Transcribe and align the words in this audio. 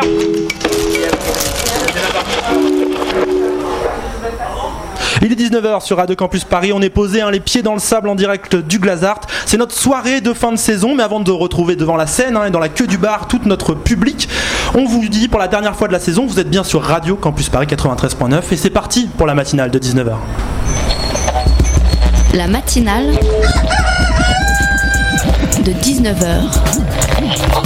Pierre. 0.00 0.04
Il 5.20 5.32
est 5.32 5.34
19h 5.34 5.80
sur 5.82 5.96
Radio 5.96 6.14
Campus 6.14 6.44
Paris, 6.44 6.72
on 6.72 6.80
est 6.80 6.90
posé 6.90 7.20
hein, 7.20 7.30
les 7.30 7.40
pieds 7.40 7.62
dans 7.62 7.74
le 7.74 7.80
sable 7.80 8.08
en 8.08 8.14
direct 8.14 8.54
du 8.54 8.78
Glazart. 8.78 9.20
C'est 9.46 9.56
notre 9.56 9.74
soirée 9.74 10.20
de 10.20 10.32
fin 10.32 10.52
de 10.52 10.56
saison, 10.56 10.94
mais 10.94 11.02
avant 11.02 11.18
de 11.18 11.32
retrouver 11.32 11.74
devant 11.74 11.96
la 11.96 12.06
scène 12.06 12.36
hein, 12.36 12.46
et 12.46 12.50
dans 12.50 12.60
la 12.60 12.68
queue 12.68 12.86
du 12.86 12.98
bar 12.98 13.26
tout 13.26 13.40
notre 13.44 13.74
public, 13.74 14.28
on 14.74 14.84
vous 14.84 15.08
dit 15.08 15.26
pour 15.26 15.40
la 15.40 15.48
dernière 15.48 15.74
fois 15.74 15.88
de 15.88 15.92
la 15.92 15.98
saison, 15.98 16.26
vous 16.26 16.38
êtes 16.38 16.50
bien 16.50 16.62
sur 16.62 16.82
Radio 16.82 17.16
Campus 17.16 17.48
Paris 17.48 17.66
93.9 17.66 18.42
et 18.52 18.56
c'est 18.56 18.70
parti 18.70 19.08
pour 19.16 19.26
la 19.26 19.34
matinale 19.34 19.70
de 19.70 19.78
19h. 19.78 20.14
La 22.34 22.46
matinale 22.46 23.10
de 25.64 25.72
19h. 25.72 26.87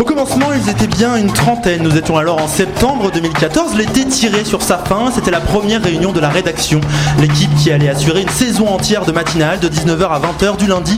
Au 0.00 0.04
commencement, 0.04 0.46
ils 0.54 0.70
étaient 0.70 0.86
bien 0.86 1.14
une 1.16 1.30
trentaine. 1.30 1.82
Nous 1.82 1.94
étions 1.94 2.16
alors 2.16 2.42
en 2.42 2.48
septembre 2.48 3.10
2014. 3.12 3.74
L'été 3.76 4.06
tiré 4.06 4.46
sur 4.46 4.62
sa 4.62 4.78
fin, 4.78 5.10
c'était 5.14 5.30
la 5.30 5.40
première 5.40 5.82
réunion 5.82 6.10
de 6.10 6.20
la 6.20 6.30
rédaction. 6.30 6.80
L'équipe 7.18 7.54
qui 7.56 7.70
allait 7.70 7.90
assurer 7.90 8.22
une 8.22 8.30
saison 8.30 8.66
entière 8.68 9.04
de 9.04 9.12
matinale 9.12 9.60
de 9.60 9.68
19h 9.68 10.08
à 10.08 10.18
20h 10.18 10.56
du 10.56 10.68
lundi 10.68 10.96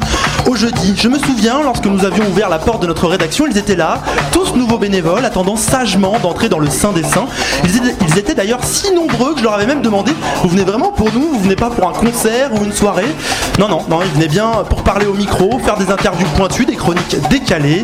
au 0.49 0.55
jeudi. 0.55 0.95
Je 0.97 1.09
me 1.09 1.19
souviens, 1.19 1.65
lorsque 1.65 1.87
nous 1.87 2.05
avions 2.05 2.25
ouvert 2.29 2.49
la 2.49 2.61
porte 2.61 2.81
de 2.83 2.87
notre 2.87 3.09
rédaction, 3.09 3.45
ils 3.51 3.59
étaient 3.59 3.75
là, 3.75 4.03
tous 4.31 4.55
nouveaux 4.55 4.79
bénévoles, 4.79 5.25
attendant 5.25 5.57
sagement 5.57 6.21
d'entrer 6.21 6.49
dans 6.49 6.61
le 6.61 6.71
sein 6.71 6.93
des 6.93 7.03
saints. 7.03 7.27
Ils 7.65 7.77
étaient, 7.77 8.21
étaient 8.21 8.35
d'ailleurs 8.37 8.63
si 8.63 8.95
nombreux 8.95 9.33
que 9.33 9.41
je 9.41 9.45
leur 9.45 9.55
avais 9.55 9.67
même 9.67 9.83
demandé 9.83 10.13
Vous 10.45 10.49
venez 10.49 10.65
vraiment 10.65 10.93
pour 10.93 11.13
nous? 11.13 11.29
Vous 11.33 11.41
venez 11.41 11.57
pas 11.57 11.71
pour 11.71 11.89
un 11.89 11.93
concert 11.93 12.51
ou 12.55 12.65
une 12.65 12.73
soirée? 12.73 13.13
Non, 13.59 13.67
non, 13.67 13.83
non, 13.91 13.99
ils 14.03 14.13
venaient 14.13 14.29
bien 14.29 14.49
pour 14.69 14.85
parler 14.85 15.07
au 15.07 15.15
micro, 15.15 15.59
faire 15.59 15.77
des 15.77 15.91
interviews 15.91 16.29
pointues, 16.37 16.67
des 16.67 16.77
chroniques 16.77 17.17
décalées. 17.29 17.83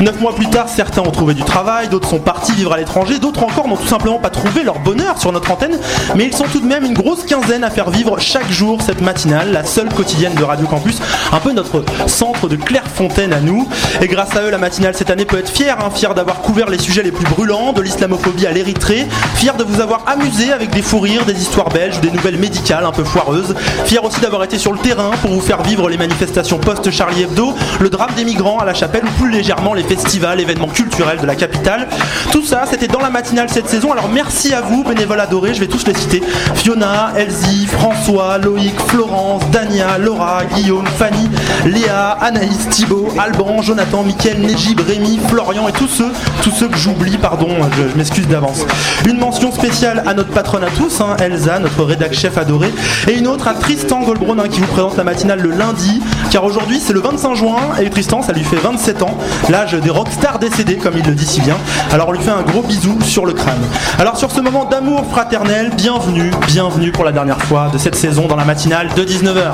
Neuf 0.00 0.20
mois 0.20 0.34
plus 0.34 0.51
certains 0.66 1.02
ont 1.02 1.10
trouvé 1.10 1.34
du 1.34 1.42
travail, 1.42 1.88
d'autres 1.88 2.08
sont 2.08 2.18
partis 2.18 2.52
vivre 2.52 2.72
à 2.72 2.76
l'étranger, 2.76 3.18
d'autres 3.18 3.42
encore 3.42 3.68
n'ont 3.68 3.76
tout 3.76 3.86
simplement 3.86 4.18
pas 4.18 4.30
trouvé 4.30 4.62
leur 4.62 4.78
bonheur 4.78 5.18
sur 5.18 5.32
notre 5.32 5.50
antenne, 5.50 5.78
mais 6.14 6.24
ils 6.24 6.34
sont 6.34 6.44
tout 6.44 6.60
de 6.60 6.66
même 6.66 6.84
une 6.84 6.94
grosse 6.94 7.24
quinzaine 7.24 7.64
à 7.64 7.70
faire 7.70 7.90
vivre 7.90 8.18
chaque 8.18 8.50
jour 8.50 8.80
cette 8.82 9.00
matinale, 9.00 9.52
la 9.52 9.64
seule 9.64 9.88
quotidienne 9.88 10.34
de 10.34 10.44
Radio 10.44 10.66
Campus, 10.66 11.00
un 11.32 11.38
peu 11.38 11.52
notre 11.52 11.84
centre 12.06 12.48
de 12.48 12.56
Clairefontaine 12.56 13.32
à 13.32 13.40
nous. 13.40 13.68
Et 14.00 14.08
grâce 14.08 14.36
à 14.36 14.42
eux, 14.42 14.50
la 14.50 14.58
matinale 14.58 14.94
cette 14.94 15.10
année 15.10 15.24
peut 15.24 15.38
être 15.38 15.50
fière, 15.50 15.78
hein, 15.84 15.90
fière 15.90 16.14
d'avoir 16.14 16.40
couvert 16.40 16.68
les 16.68 16.78
sujets 16.78 17.02
les 17.02 17.12
plus 17.12 17.26
brûlants, 17.26 17.72
de 17.72 17.80
l'islamophobie 17.80 18.46
à 18.46 18.52
l'Érythrée, 18.52 19.06
fière 19.34 19.56
de 19.56 19.64
vous 19.64 19.80
avoir 19.80 20.04
amusé 20.06 20.52
avec 20.52 20.70
des 20.70 20.82
fous 20.82 21.00
rires, 21.00 21.24
des 21.24 21.40
histoires 21.40 21.68
belges, 21.70 22.00
des 22.00 22.10
nouvelles 22.10 22.38
médicales 22.38 22.84
un 22.84 22.92
peu 22.92 23.04
foireuses, 23.04 23.54
fière 23.84 24.04
aussi 24.04 24.20
d'avoir 24.20 24.44
été 24.44 24.58
sur 24.58 24.72
le 24.72 24.78
terrain 24.78 25.12
pour 25.22 25.30
vous 25.30 25.40
faire 25.40 25.62
vivre 25.62 25.88
les 25.88 25.96
manifestations 25.96 26.58
post-Charlie 26.58 27.22
Hebdo, 27.22 27.54
le 27.80 27.90
drame 27.90 28.10
des 28.16 28.24
migrants 28.24 28.58
à 28.58 28.64
la 28.64 28.74
chapelle 28.74 29.04
ou 29.04 29.22
plus 29.22 29.30
légèrement 29.30 29.74
les 29.74 29.82
festivals, 29.82 30.31
événements 30.40 30.68
culturels 30.68 31.20
de 31.20 31.26
la 31.26 31.34
capitale. 31.34 31.88
Tout 32.30 32.44
ça, 32.44 32.64
c'était 32.68 32.88
dans 32.88 33.00
la 33.00 33.10
matinale 33.10 33.48
cette 33.48 33.68
saison. 33.68 33.92
Alors 33.92 34.08
merci 34.08 34.52
à 34.52 34.60
vous, 34.60 34.84
bénévoles 34.84 35.20
adorés, 35.20 35.54
je 35.54 35.60
vais 35.60 35.66
tous 35.66 35.86
les 35.86 35.94
citer. 35.94 36.22
Fiona, 36.54 37.12
Elsie, 37.16 37.66
François, 37.66 38.38
Loïc, 38.38 38.74
Florence, 38.88 39.42
Dania, 39.50 39.98
Laura, 39.98 40.44
Guillaume, 40.54 40.86
Fanny, 40.98 41.28
Léa, 41.66 42.10
Anaïs, 42.20 42.68
Thibaut, 42.70 43.08
Alban, 43.18 43.62
Jonathan, 43.62 44.02
Mickaël, 44.02 44.40
Négib, 44.40 44.80
Rémi, 44.80 45.20
Florian 45.28 45.68
et 45.68 45.72
tous 45.72 45.88
ceux, 45.88 46.12
tous 46.42 46.50
ceux 46.50 46.68
que 46.68 46.76
j'oublie, 46.76 47.18
pardon, 47.18 47.48
je, 47.76 47.96
m'excuse 47.96 48.26
d'avance. 48.26 48.64
Une 49.06 49.18
mention 49.18 49.52
spéciale 49.52 50.02
à 50.06 50.14
notre 50.14 50.30
patronne 50.30 50.64
à 50.64 50.70
tous, 50.70 51.00
hein, 51.00 51.16
Elsa, 51.20 51.58
notre 51.58 51.84
rédac 51.84 52.12
chef 52.14 52.38
adoré, 52.38 52.72
et 53.08 53.18
une 53.18 53.26
autre 53.26 53.48
à 53.48 53.54
Tristan 53.54 54.00
Goldbrun 54.00 54.48
qui 54.48 54.60
vous 54.60 54.66
présente 54.66 54.96
la 54.96 55.04
matinale 55.04 55.40
le 55.40 55.50
lundi, 55.50 56.00
car 56.30 56.44
aujourd'hui 56.44 56.80
c'est 56.80 56.92
le 56.92 57.00
25 57.00 57.34
juin 57.34 57.56
et 57.80 57.90
Tristan 57.90 58.22
ça 58.22 58.32
lui 58.32 58.44
fait 58.44 58.56
27 58.56 59.02
ans, 59.02 59.18
l'âge 59.48 59.72
des 59.74 59.90
rockstars 59.90 60.21
décédés 60.38 60.76
comme 60.76 60.96
il 60.96 61.04
le 61.04 61.14
dit 61.14 61.26
si 61.26 61.40
bien. 61.40 61.56
Alors 61.92 62.08
on 62.08 62.12
lui 62.12 62.20
fait 62.20 62.30
un 62.30 62.42
gros 62.42 62.62
bisou 62.62 62.98
sur 63.02 63.26
le 63.26 63.32
crâne. 63.32 63.62
Alors 63.98 64.16
sur 64.16 64.30
ce 64.30 64.40
moment 64.40 64.64
d'amour 64.64 65.04
fraternel, 65.10 65.70
bienvenue, 65.76 66.30
bienvenue 66.46 66.92
pour 66.92 67.04
la 67.04 67.12
dernière 67.12 67.40
fois 67.42 67.70
de 67.72 67.78
cette 67.78 67.96
saison 67.96 68.26
dans 68.26 68.36
la 68.36 68.44
matinale 68.44 68.88
de 68.94 69.04
19h. 69.04 69.52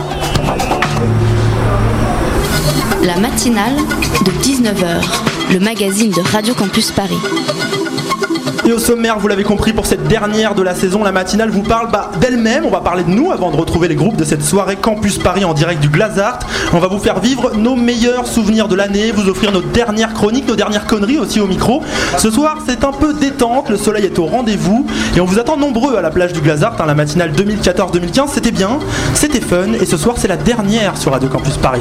La 3.03 3.17
matinale 3.17 3.77
de 4.25 4.31
19h, 4.31 5.53
le 5.53 5.61
magazine 5.61 6.11
de 6.11 6.21
Radio 6.33 6.55
Campus 6.55 6.91
Paris. 6.91 7.19
Et 8.69 8.73
au 8.75 8.79
sommaire, 8.79 9.19
vous 9.19 9.29
l'avez 9.29 9.45
compris, 9.45 9.73
pour 9.73 9.87
cette 9.87 10.07
dernière 10.09 10.55
de 10.55 10.61
la 10.61 10.75
saison, 10.75 11.03
la 11.03 11.11
matinale 11.11 11.49
vous 11.49 11.63
parle 11.63 11.91
bah, 11.91 12.11
d'elle-même. 12.21 12.67
On 12.67 12.71
va 12.71 12.83
parler 12.83 13.03
de 13.03 13.09
nous 13.09 13.33
avant 13.33 13.51
de 13.51 13.57
retrouver 13.57 13.89
les 13.89 13.95
groupes 13.95 14.17
de 14.17 14.25
cette 14.25 14.45
soirée 14.45 14.77
Campus 14.77 15.17
Paris 15.17 15.47
en 15.47 15.55
direct 15.55 15.81
du 15.81 15.89
Glazart. 15.89 16.41
On 16.75 16.79
va 16.79 16.87
vous 16.87 16.99
faire 16.99 17.19
vivre 17.19 17.53
nos 17.57 17.77
meilleurs 17.77 18.27
souvenirs 18.27 18.69
de 18.69 18.75
l'année, 18.75 19.11
vous 19.11 19.31
offrir 19.31 19.53
nos 19.53 19.63
dernières 19.63 20.13
chroniques, 20.13 20.47
nos 20.47 20.55
dernières 20.55 20.85
conneries 20.85 21.17
aussi 21.17 21.41
au 21.41 21.47
micro. 21.47 21.83
Ce 22.19 22.31
soir, 22.31 22.59
c'est 22.69 22.85
un 22.85 22.93
peu 22.93 23.15
détente, 23.15 23.71
le 23.71 23.79
soleil 23.79 24.05
est 24.05 24.19
au 24.19 24.27
rendez-vous 24.27 24.87
et 25.17 25.23
on 25.23 25.25
vous 25.25 25.39
attend 25.39 25.57
nombreux 25.57 25.97
à 25.97 26.03
la 26.03 26.11
plage 26.11 26.35
du 26.35 26.43
Glazart. 26.43 26.77
hein, 26.79 26.85
la 26.85 26.95
matinale 26.95 27.33
2014-2015, 27.33 28.29
c'était 28.35 28.51
bien, 28.51 28.81
c'était 29.15 29.41
fun 29.41 29.73
et 29.81 29.87
ce 29.87 29.97
soir, 29.97 30.17
c'est 30.19 30.29
la 30.29 30.37
dernière 30.37 30.99
sur 30.99 31.13
Radio 31.13 31.31
Campus 31.31 31.57
Paris. 31.57 31.81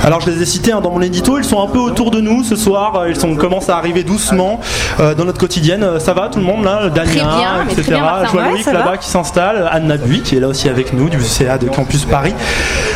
Alors 0.03 0.19
je 0.19 0.31
les 0.31 0.41
ai 0.41 0.45
cités 0.45 0.71
hein, 0.71 0.81
dans 0.81 0.89
mon 0.89 1.01
édito, 1.01 1.37
ils 1.37 1.43
sont 1.43 1.61
un 1.61 1.67
peu 1.67 1.77
autour 1.77 2.09
de 2.09 2.19
nous 2.19 2.43
ce 2.43 2.55
soir, 2.55 3.07
ils 3.07 3.15
sont, 3.15 3.35
commencent 3.35 3.69
à 3.69 3.77
arriver 3.77 4.03
doucement 4.03 4.59
euh, 4.99 5.13
dans 5.13 5.25
notre 5.25 5.37
quotidienne. 5.39 5.83
Euh, 5.83 5.99
Ça 5.99 6.13
va 6.13 6.27
tout 6.29 6.39
le 6.39 6.45
monde 6.45 6.63
là? 6.63 6.89
Dania, 6.89 7.03
Très 7.05 7.13
bien, 7.13 7.65
etc. 7.69 7.81
très 7.83 7.91
bien. 7.93 8.25
Je 8.25 8.31
vois 8.31 8.49
Loïc 8.49 8.65
là-bas 8.65 8.97
qui 8.97 9.07
s'installe, 9.07 9.69
Anna 9.71 9.97
Bui 9.97 10.21
qui 10.21 10.35
est 10.35 10.39
là 10.39 10.47
aussi 10.47 10.69
avec 10.69 10.93
nous 10.93 11.07
du 11.07 11.21
CA 11.21 11.59
de 11.59 11.67
Campus 11.67 12.05
Paris. 12.05 12.33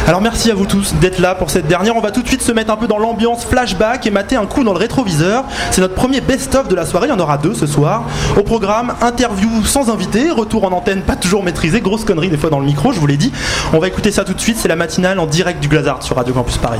Alors 0.07 0.19
merci 0.21 0.49
à 0.49 0.55
vous 0.55 0.65
tous 0.65 0.95
d'être 0.95 1.19
là 1.19 1.35
pour 1.35 1.51
cette 1.51 1.67
dernière. 1.67 1.95
On 1.95 2.01
va 2.01 2.09
tout 2.11 2.23
de 2.23 2.27
suite 2.27 2.41
se 2.41 2.51
mettre 2.51 2.71
un 2.71 2.75
peu 2.75 2.87
dans 2.87 2.97
l'ambiance 2.97 3.45
flashback 3.45 4.07
et 4.07 4.11
mater 4.11 4.35
un 4.35 4.47
coup 4.47 4.63
dans 4.63 4.73
le 4.73 4.79
rétroviseur. 4.79 5.43
C'est 5.69 5.81
notre 5.81 5.95
premier 5.95 6.21
best-of 6.21 6.67
de 6.67 6.75
la 6.75 6.85
soirée, 6.87 7.07
il 7.07 7.11
y 7.11 7.13
en 7.13 7.19
aura 7.19 7.37
deux 7.37 7.53
ce 7.53 7.67
soir. 7.67 8.03
Au 8.35 8.41
programme, 8.41 8.93
interview 9.01 9.63
sans 9.63 9.91
invité, 9.91 10.31
retour 10.31 10.63
en 10.65 10.71
antenne 10.71 11.01
pas 11.01 11.15
toujours 11.15 11.43
maîtrisé, 11.43 11.81
grosse 11.81 12.03
connerie 12.03 12.29
des 12.29 12.37
fois 12.37 12.49
dans 12.49 12.59
le 12.59 12.65
micro, 12.65 12.91
je 12.91 12.99
vous 12.99 13.07
l'ai 13.07 13.17
dit. 13.17 13.31
On 13.73 13.79
va 13.79 13.87
écouter 13.87 14.11
ça 14.11 14.23
tout 14.23 14.33
de 14.33 14.41
suite, 14.41 14.57
c'est 14.57 14.67
la 14.67 14.75
matinale 14.75 15.19
en 15.19 15.27
direct 15.27 15.59
du 15.59 15.67
Glazart 15.67 16.01
sur 16.01 16.15
Radio 16.15 16.33
Campus 16.33 16.57
Paris. 16.57 16.79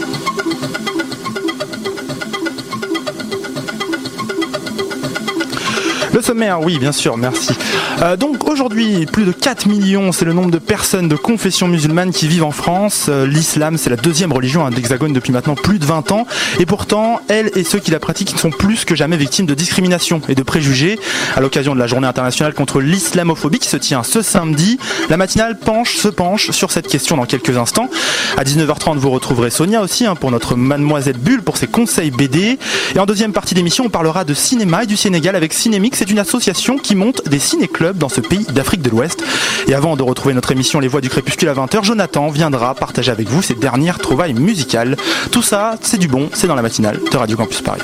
Le 6.21 6.27
sommaire, 6.27 6.61
oui, 6.61 6.77
bien 6.77 6.91
sûr, 6.91 7.17
merci. 7.17 7.49
Euh, 8.03 8.15
donc 8.15 8.47
aujourd'hui, 8.47 9.07
plus 9.07 9.25
de 9.25 9.31
4 9.31 9.65
millions, 9.65 10.11
c'est 10.11 10.23
le 10.23 10.33
nombre 10.33 10.51
de 10.51 10.59
personnes 10.59 11.07
de 11.07 11.15
confession 11.15 11.67
musulmane 11.67 12.11
qui 12.11 12.27
vivent 12.27 12.43
en 12.43 12.51
France. 12.51 13.07
Euh, 13.09 13.25
L'islam, 13.25 13.75
c'est 13.79 13.89
la 13.89 13.95
deuxième 13.95 14.31
religion 14.31 14.63
hein, 14.63 14.69
d'Hexagone 14.69 15.13
depuis 15.13 15.31
maintenant 15.31 15.55
plus 15.55 15.79
de 15.79 15.85
20 15.85 16.11
ans. 16.11 16.27
Et 16.59 16.67
pourtant, 16.67 17.21
elles 17.27 17.49
et 17.55 17.63
ceux 17.63 17.79
qui 17.79 17.89
la 17.89 17.97
pratiquent 17.99 18.37
sont 18.37 18.51
plus 18.51 18.85
que 18.85 18.93
jamais 18.93 19.17
victimes 19.17 19.47
de 19.47 19.55
discrimination 19.55 20.21
et 20.29 20.35
de 20.35 20.43
préjugés. 20.43 20.99
À 21.35 21.41
l'occasion 21.41 21.73
de 21.73 21.79
la 21.79 21.87
journée 21.87 22.05
internationale 22.05 22.53
contre 22.53 22.81
l'islamophobie 22.81 23.57
qui 23.57 23.67
se 23.67 23.77
tient 23.77 24.03
ce 24.03 24.21
samedi, 24.21 24.77
la 25.09 25.17
matinale 25.17 25.57
penche, 25.57 25.95
se 25.95 26.07
penche 26.07 26.51
sur 26.51 26.69
cette 26.69 26.87
question 26.87 27.17
dans 27.17 27.25
quelques 27.25 27.57
instants. 27.57 27.89
À 28.37 28.43
19h30, 28.43 28.97
vous 28.97 29.09
retrouverez 29.09 29.49
Sonia 29.49 29.81
aussi 29.81 30.05
hein, 30.05 30.13
pour 30.13 30.29
notre 30.29 30.55
Mademoiselle 30.55 31.17
Bulle 31.17 31.41
pour 31.41 31.57
ses 31.57 31.65
conseils 31.65 32.11
BD. 32.11 32.59
Et 32.93 32.99
en 32.99 33.07
deuxième 33.07 33.33
partie 33.33 33.55
d'émission, 33.55 33.85
on 33.85 33.89
parlera 33.89 34.23
de 34.23 34.35
cinéma 34.35 34.83
et 34.83 34.85
du 34.85 34.97
Sénégal 34.97 35.35
avec 35.35 35.51
Cinémix. 35.53 35.97
C'est 35.97 36.10
une 36.11 36.19
association 36.19 36.77
qui 36.77 36.95
monte 36.95 37.27
des 37.29 37.39
ciné-clubs 37.39 37.97
dans 37.97 38.09
ce 38.09 38.19
pays 38.21 38.45
d'Afrique 38.45 38.81
de 38.81 38.89
l'Ouest. 38.89 39.23
Et 39.67 39.73
avant 39.73 39.95
de 39.95 40.03
retrouver 40.03 40.33
notre 40.33 40.51
émission 40.51 40.79
Les 40.79 40.89
Voix 40.89 41.01
du 41.01 41.09
Crépuscule 41.09 41.47
à 41.47 41.53
20h, 41.53 41.85
Jonathan 41.85 42.29
viendra 42.29 42.75
partager 42.75 43.11
avec 43.11 43.29
vous 43.29 43.41
ses 43.41 43.55
dernières 43.55 43.97
trouvailles 43.97 44.33
musicales. 44.33 44.97
Tout 45.31 45.41
ça, 45.41 45.77
c'est 45.81 45.97
du 45.97 46.09
bon, 46.09 46.29
c'est 46.33 46.47
dans 46.47 46.55
la 46.55 46.61
matinale 46.61 46.99
de 47.09 47.17
Radio 47.17 47.37
Campus 47.37 47.61
Paris. 47.61 47.81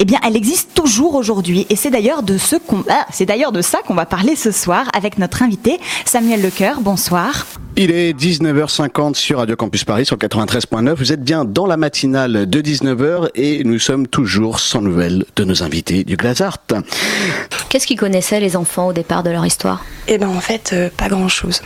Eh 0.00 0.04
bien, 0.04 0.18
elle 0.26 0.36
existe 0.36 0.74
toujours 0.74 1.14
aujourd'hui 1.14 1.66
et 1.70 1.76
c'est 1.76 1.90
d'ailleurs 1.90 2.22
de 2.22 2.36
ce 2.36 2.56
qu'on, 2.56 2.84
ah, 2.90 3.06
c'est 3.12 3.26
d'ailleurs 3.26 3.52
de 3.52 3.62
ça 3.62 3.78
qu'on 3.86 3.94
va 3.94 4.06
parler 4.06 4.36
ce 4.36 4.50
soir 4.50 4.86
avec 4.92 5.18
notre 5.18 5.42
invité 5.42 5.78
Samuel 6.04 6.42
Lecoeur. 6.42 6.80
Bonsoir. 6.80 7.46
Il 7.76 7.92
est 7.92 8.12
19h50 8.12 9.14
sur 9.14 9.38
Radio 9.38 9.54
Campus 9.54 9.84
Paris 9.84 10.04
sur 10.04 10.16
93.9. 10.16 10.94
Vous 10.94 11.12
êtes 11.12 11.22
bien 11.22 11.44
dans 11.44 11.66
la 11.66 11.76
matinale 11.76 12.50
de 12.50 12.60
19h 12.60 13.28
et 13.36 13.62
nous 13.62 13.78
sommes 13.78 14.08
toujours 14.08 14.58
sans 14.58 14.82
nouvelles 14.82 15.24
de 15.36 15.44
nos 15.44 15.62
invités 15.62 16.02
du 16.02 16.16
Glazart. 16.16 16.58
Qu'est-ce 17.68 17.86
qu'ils 17.86 17.98
connaissaient 17.98 18.40
les 18.40 18.56
enfants 18.56 18.88
au 18.88 18.92
départ 18.92 19.22
de 19.22 19.30
leur 19.30 19.44
histoire? 19.44 19.84
Eh 20.06 20.18
ben 20.18 20.28
en 20.28 20.40
fait, 20.40 20.70
euh, 20.72 20.88
pas 20.96 21.08
grand-chose. 21.08 21.62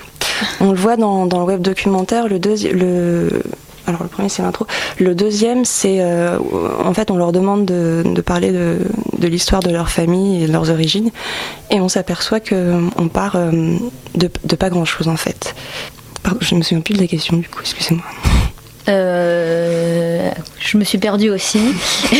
On 0.61 0.73
le 0.73 0.79
voit 0.79 0.97
dans, 0.97 1.27
dans 1.27 1.39
le 1.39 1.45
web 1.45 1.61
documentaire, 1.63 2.27
le 2.29 2.39
deuxième, 2.39 2.77
le 2.77 3.43
alors 3.87 4.03
le 4.03 4.09
premier 4.09 4.29
c'est 4.29 4.43
l'intro. 4.43 4.67
Le 4.99 5.15
deuxième 5.15 5.65
c'est 5.65 6.01
euh, 6.01 6.39
en 6.85 6.95
fait 6.95 7.11
on 7.11 7.17
leur 7.17 7.33
demande 7.33 7.65
de, 7.65 8.03
de 8.05 8.21
parler 8.21 8.53
de, 8.53 8.79
de 9.19 9.29
l'histoire 9.29 9.61
de 9.61 9.71
leur 9.71 9.91
famille 9.91 10.45
et 10.45 10.47
de 10.47 10.53
leurs 10.53 10.71
origines 10.71 11.11
et 11.71 11.81
on 11.81 11.89
s'aperçoit 11.89 12.41
que 12.41 12.81
on 12.97 13.09
part 13.09 13.35
euh, 13.37 13.51
de, 14.15 14.31
de 14.45 14.57
pas 14.57 14.71
grand 14.71 14.85
chose 14.85 15.09
en 15.09 15.17
fait. 15.17 15.55
Pardon, 16.23 16.39
je 16.41 16.55
me 16.55 16.63
souviens 16.63 16.81
plus 16.81 16.95
de 16.95 17.01
la 17.01 17.09
question 17.09 17.37
du 17.37 17.49
coup, 17.49 17.61
excusez-moi. 17.61 18.05
Euh, 18.89 19.62
je 20.61 20.76
me 20.79 20.84
suis 20.84 20.99
perdue 20.99 21.31
aussi. 21.31 21.61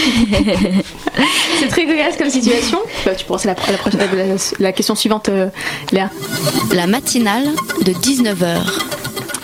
C'est 1.60 1.68
très 1.68 1.86
cocasse 1.86 2.16
comme 2.16 2.30
situation. 2.30 2.78
Bah, 3.04 3.14
tu 3.14 3.24
pourras, 3.24 3.38
c'est 3.38 3.48
la, 3.48 3.54
la, 3.70 3.78
prochaine- 3.78 4.00
la, 4.00 4.34
la 4.58 4.72
question 4.72 4.94
suivante, 4.94 5.28
euh, 5.28 5.48
Léa. 5.92 6.10
La 6.74 6.86
matinale 6.86 7.48
de 7.82 7.92
19h. 7.92 8.58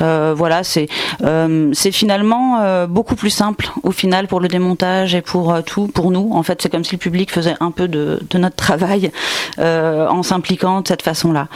Euh, 0.02 0.34
voilà, 0.36 0.64
c'est 0.64 0.88
euh, 1.22 1.70
c'est 1.72 1.92
finalement 1.92 2.60
euh, 2.60 2.86
beaucoup 2.86 3.16
plus 3.16 3.30
simple 3.30 3.68
au 3.82 3.90
final 3.90 4.26
pour 4.28 4.40
le 4.40 4.48
démontage 4.48 5.14
et 5.14 5.22
pour 5.22 5.62
tout, 5.64 5.86
pour 5.88 6.10
nous. 6.10 6.30
En 6.32 6.42
fait, 6.42 6.60
c'est 6.62 6.68
comme 6.68 6.84
si 6.84 6.92
le 6.94 6.98
public 6.98 7.30
faisait 7.30 7.56
un 7.60 7.70
peu 7.70 7.88
de, 7.88 8.20
notre 8.34 8.56
travail 8.56 9.10
en 9.58 10.22
s'impliquant 10.22 10.80
de 10.82 10.88
cette 10.88 11.02
façon-là. 11.02 11.48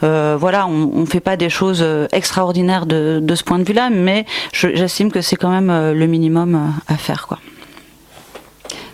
Voilà, 0.00 0.66
on, 0.66 0.90
on 0.94 1.06
fait 1.06 1.20
pas 1.20 1.36
des 1.36 1.50
choses 1.50 1.84
extraordinaires 2.12 2.86
de, 2.86 3.34
ce 3.34 3.44
point 3.44 3.58
de 3.58 3.64
vue-là, 3.64 3.90
mais 3.90 4.24
je- 4.52 4.74
j'estime 4.74 5.10
que 5.10 5.20
c'est 5.20 5.36
quand 5.36 5.50
même 5.50 5.92
le 5.92 6.06
minimum 6.06 6.72
à 6.88 6.96
faire, 6.96 7.26
quoi. 7.26 7.38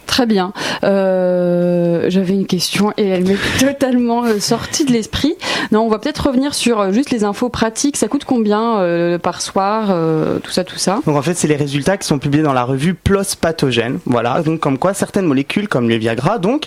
Très 0.07 0.27
bien. 0.27 0.53
Euh, 0.85 2.07
J'avais 2.09 2.35
une 2.35 2.47
question 2.47 2.93
et 2.97 3.07
elle 3.07 3.25
m'est 3.25 3.37
totalement 3.61 4.25
euh, 4.25 4.39
sortie 4.39 4.85
de 4.85 4.93
l'esprit. 4.93 5.35
Non, 5.73 5.83
on 5.83 5.89
va 5.89 5.99
peut-être 5.99 6.27
revenir 6.29 6.55
sur 6.55 6.81
euh, 6.81 6.93
juste 6.93 7.11
les 7.11 7.25
infos 7.25 7.49
pratiques. 7.49 7.97
Ça 7.97 8.09
coûte 8.09 8.25
combien 8.25 8.79
euh, 8.79 9.19
par 9.19 9.41
soir 9.41 9.89
euh, 9.91 10.39
Tout 10.39 10.51
ça, 10.51 10.65
tout 10.65 10.79
ça? 10.79 11.01
Donc 11.07 11.17
en 11.17 11.23
fait, 11.23 11.35
c'est 11.35 11.49
les 11.49 11.57
résultats 11.57 11.97
qui 11.97 12.07
sont 12.07 12.19
publiés 12.19 12.43
dans 12.43 12.53
la 12.53 12.65
revue 12.65 12.95
PLOS 12.95 13.37
Pathogène. 13.41 13.99
Voilà, 14.07 14.43
donc 14.43 14.61
comme 14.61 14.79
quoi 14.79 14.95
certaines 14.95 15.27
molécules, 15.27 15.69
comme 15.69 15.89
le 15.89 15.97
Viagra, 15.97 16.39
donc 16.39 16.67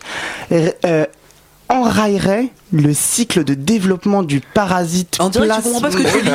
enrayeraient 1.69 2.47
le 2.71 2.93
cycle 2.93 3.43
de 3.43 3.53
développement 3.55 4.21
du 4.21 4.41
parasite. 4.41 5.17
On 5.19 5.29
dirait 5.29 5.47
tu 5.47 5.61
comprends 5.63 5.81
pas 5.81 5.91
ce 5.91 5.97
que 5.97 6.03
tu 6.03 6.21
dis. 6.23 6.29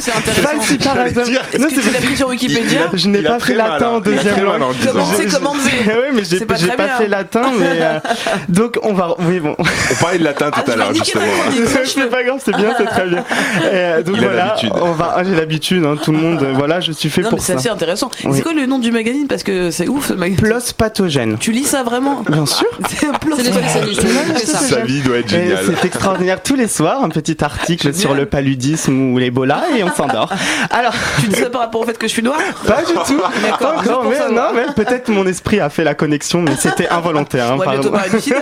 C'est 0.00 0.16
intéressant. 0.16 0.60
Est-ce 0.60 1.66
que 1.66 1.74
c'est 1.74 1.80
tu 1.80 1.90
l'as 1.92 2.00
pris 2.00 2.16
sur 2.16 2.28
Wikipédia 2.28 2.80
il- 2.92 2.98
Je 2.98 3.08
n'ai 3.08 3.22
pas 3.22 3.38
fait 3.38 3.54
latin 3.54 3.86
hein. 3.86 3.96
en 3.96 4.00
deuxième 4.00 4.42
langue. 4.42 4.62
en. 4.62 4.72
Commencez, 4.92 5.22
J'ai- 5.28 5.36
commencez. 5.36 5.70
Oui, 5.86 5.92
mais 6.14 6.24
j'ai 6.24 6.38
C'est 6.38 6.46
pas 6.46 6.56
fait 6.56 7.08
latin, 7.08 7.42
mais 7.58 7.66
euh, 7.80 7.98
donc 8.48 8.78
on 8.82 8.92
va. 8.94 9.14
Oui, 9.20 9.40
bon. 9.40 9.54
On 9.58 9.94
parlait 10.02 10.18
de 10.18 10.24
latin 10.24 10.50
tout 10.50 10.70
à 10.70 10.76
l'heure, 10.76 10.94
justement. 10.94 11.22
C'est 11.84 12.10
pas 12.10 12.22
grave, 12.22 12.40
c'est 12.44 12.54
bien, 12.56 12.74
c'est 12.76 12.84
très 12.84 13.06
bien. 13.08 13.24
Euh, 13.64 14.02
donc 14.02 14.14
Il 14.18 14.24
a 14.24 14.28
voilà, 14.28 14.44
l'habitude. 14.46 14.72
on 14.80 14.92
va. 14.92 15.14
ah, 15.16 15.24
J'ai 15.24 15.34
l'habitude, 15.34 15.84
hein, 15.84 15.96
tout 16.02 16.12
le 16.12 16.18
monde. 16.18 16.42
euh, 16.42 16.52
Voilà, 16.54 16.80
je 16.80 16.92
suis 16.92 17.08
fait 17.10 17.22
pour 17.22 17.32
mais 17.34 17.38
c'est 17.40 17.52
ça. 17.52 17.58
assez 17.58 17.68
intéressant. 17.68 18.10
C'est 18.32 18.42
quoi 18.42 18.52
le 18.52 18.66
nom 18.66 18.78
du 18.78 18.90
magazine? 18.92 19.26
Parce 19.28 19.42
que 19.42 19.70
c'est 19.70 19.88
ouf 19.88 20.08
ce 20.08 20.12
magazine. 20.14 20.42
Plos 20.44 20.72
pathogène. 20.76 21.36
Tu 21.38 21.52
lis 21.52 21.64
ça 21.64 21.82
vraiment? 21.82 22.22
Bien 22.28 22.46
sûr. 22.46 22.66
C'est 22.88 23.06
C'est. 23.36 24.46
C'est 24.46 24.46
ça. 24.46 24.58
Sa 24.66 24.80
vie 24.80 25.00
doit 25.02 25.18
être 25.18 25.28
géniale. 25.28 25.58
C'est 25.66 25.86
extraordinaire. 25.86 26.42
Tous 26.42 26.54
les 26.56 26.68
soirs, 26.68 27.02
un 27.02 27.08
petit 27.08 27.42
article 27.44 27.94
sur 27.94 28.14
le 28.14 28.26
paludisme 28.26 29.12
ou 29.12 29.18
l'Ebola 29.18 29.64
et 29.76 29.82
on 29.84 29.92
s'endort. 29.92 30.32
Alors, 30.70 30.92
Tu 31.20 31.28
dis 31.28 31.36
ça 31.36 31.50
par 31.50 31.60
rapport 31.62 31.80
au 31.82 31.84
fait 31.84 31.96
que 31.98 32.06
je 32.06 32.12
suis 32.12 32.22
noir 32.22 32.38
pas 32.66 32.82
du 32.84 32.92
tout. 32.92 33.20
D'accord, 33.42 34.04
mais, 34.08 34.18
non, 34.34 34.48
mais 34.54 34.66
peut-être 34.74 35.08
mon 35.08 35.26
esprit 35.26 35.60
a 35.60 35.70
fait 35.70 35.84
la 35.84 35.94
connexion, 35.94 36.42
mais 36.42 36.56
c'était 36.58 36.88
involontaire. 36.88 37.52
hein, 37.52 37.58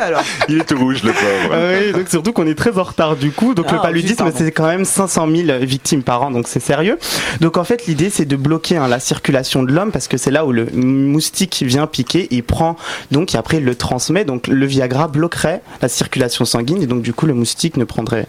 alors. 0.00 0.22
Il 0.48 0.58
est 0.60 0.64
tout 0.64 0.78
rouge, 0.78 1.02
le 1.02 1.12
pauvre. 1.12 1.52
Ah 1.52 1.56
oui, 1.80 1.92
donc 1.92 2.08
surtout 2.08 2.32
qu'on 2.32 2.46
est 2.46 2.54
très 2.54 2.76
en 2.78 2.82
retard 2.82 3.16
du 3.16 3.30
coup. 3.30 3.54
Donc 3.54 3.66
Ah, 3.68 3.74
le 3.74 3.80
paludisme, 3.80 4.16
pardon. 4.16 4.34
c'est 4.36 4.52
quand 4.52 4.66
même 4.66 4.84
500 4.84 5.28
000 5.46 5.58
victimes 5.60 6.02
par 6.02 6.22
an, 6.22 6.30
donc 6.30 6.46
c'est 6.48 6.60
sérieux. 6.60 6.98
Donc 7.40 7.56
en 7.56 7.64
fait, 7.64 7.86
l'idée, 7.86 8.10
c'est 8.10 8.24
de 8.24 8.36
bloquer 8.36 8.76
hein, 8.76 8.88
la 8.88 9.00
circulation 9.00 9.62
de 9.62 9.72
l'homme 9.72 9.92
parce 9.92 10.08
que 10.08 10.16
c'est 10.16 10.30
là 10.30 10.44
où 10.46 10.52
le 10.52 10.66
moustique 10.72 11.62
vient 11.66 11.86
piquer, 11.86 12.28
il 12.30 12.42
prend, 12.42 12.76
donc 13.10 13.34
et 13.34 13.38
après 13.38 13.58
il 13.58 13.64
le 13.64 13.74
transmet. 13.74 14.24
Donc 14.24 14.46
le 14.46 14.66
Viagra 14.66 15.08
bloquerait 15.08 15.62
la 15.82 15.88
circulation 15.88 16.13
sanguine 16.44 16.82
et 16.82 16.86
donc 16.86 17.02
du 17.02 17.12
coup 17.12 17.26
le 17.26 17.34
moustique 17.34 17.76
ne 17.76 17.84
prendrait 17.84 18.26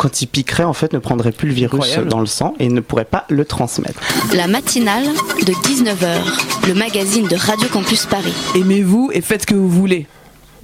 quand 0.00 0.22
il 0.22 0.28
piquerait, 0.28 0.64
en 0.64 0.72
fait, 0.72 0.94
ne 0.94 0.98
prendrait 0.98 1.30
plus 1.30 1.48
le 1.48 1.52
virus 1.52 1.74
Incroyable. 1.74 2.08
dans 2.08 2.20
le 2.20 2.26
sang 2.26 2.54
et 2.58 2.70
ne 2.70 2.80
pourrait 2.80 3.04
pas 3.04 3.26
le 3.28 3.44
transmettre. 3.44 4.00
La 4.32 4.46
matinale 4.46 5.04
de 5.04 5.52
19h. 5.52 6.66
Le 6.66 6.72
magazine 6.72 7.28
de 7.28 7.36
Radio 7.36 7.68
Campus 7.68 8.06
Paris. 8.06 8.32
Aimez-vous 8.56 9.10
et 9.12 9.20
faites 9.20 9.42
ce 9.42 9.46
que 9.46 9.54
vous 9.54 9.68
voulez. 9.68 10.06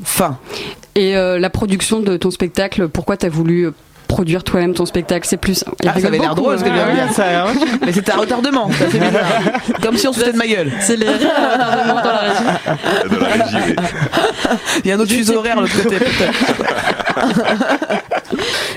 Fin. 0.02 0.38
Et 0.94 1.18
euh, 1.18 1.38
la 1.38 1.50
production 1.50 2.00
de 2.00 2.16
ton 2.16 2.30
spectacle, 2.30 2.88
pourquoi 2.88 3.18
t'as 3.18 3.28
voulu 3.28 3.68
produire 4.06 4.44
toi-même 4.44 4.74
ton 4.74 4.86
spectacle 4.86 5.26
C'est 5.28 5.36
plus. 5.36 5.64
Ah, 5.86 5.98
ça 6.00 6.06
avait 6.08 6.18
l'air 6.18 6.34
drôle 6.34 6.58
ce 6.58 6.64
que 6.64 6.70
je 6.70 6.74
hein. 6.74 7.08
Ça, 7.12 7.46
hein 7.46 7.54
Mais 7.84 7.92
c'était 7.92 8.12
un 8.12 8.18
retardement. 8.18 8.70
Ça 8.70 8.86
fait 8.86 8.98
bizarre. 8.98 9.26
Comme 9.82 9.96
si 9.96 10.08
on 10.08 10.12
se 10.12 10.18
foutait 10.20 10.32
de 10.32 10.38
ma 10.38 10.46
gueule. 10.46 10.72
C'est 10.80 10.96
les 10.96 11.08
rires 11.08 11.30
à 11.36 11.52
retardement 11.52 12.02
dans 12.02 12.12
la 12.12 12.18
régie. 12.18 12.44
De 13.10 13.16
la 13.16 13.26
régie, 13.26 13.56
oui. 13.66 13.76
Il 14.84 14.88
y 14.88 14.92
a 14.92 14.96
un 14.96 15.00
autre 15.00 15.12
fuseau 15.12 15.38
horaire 15.38 15.60
l'autre 15.60 15.82
côté. 15.82 15.96
peut-être. 15.96 16.32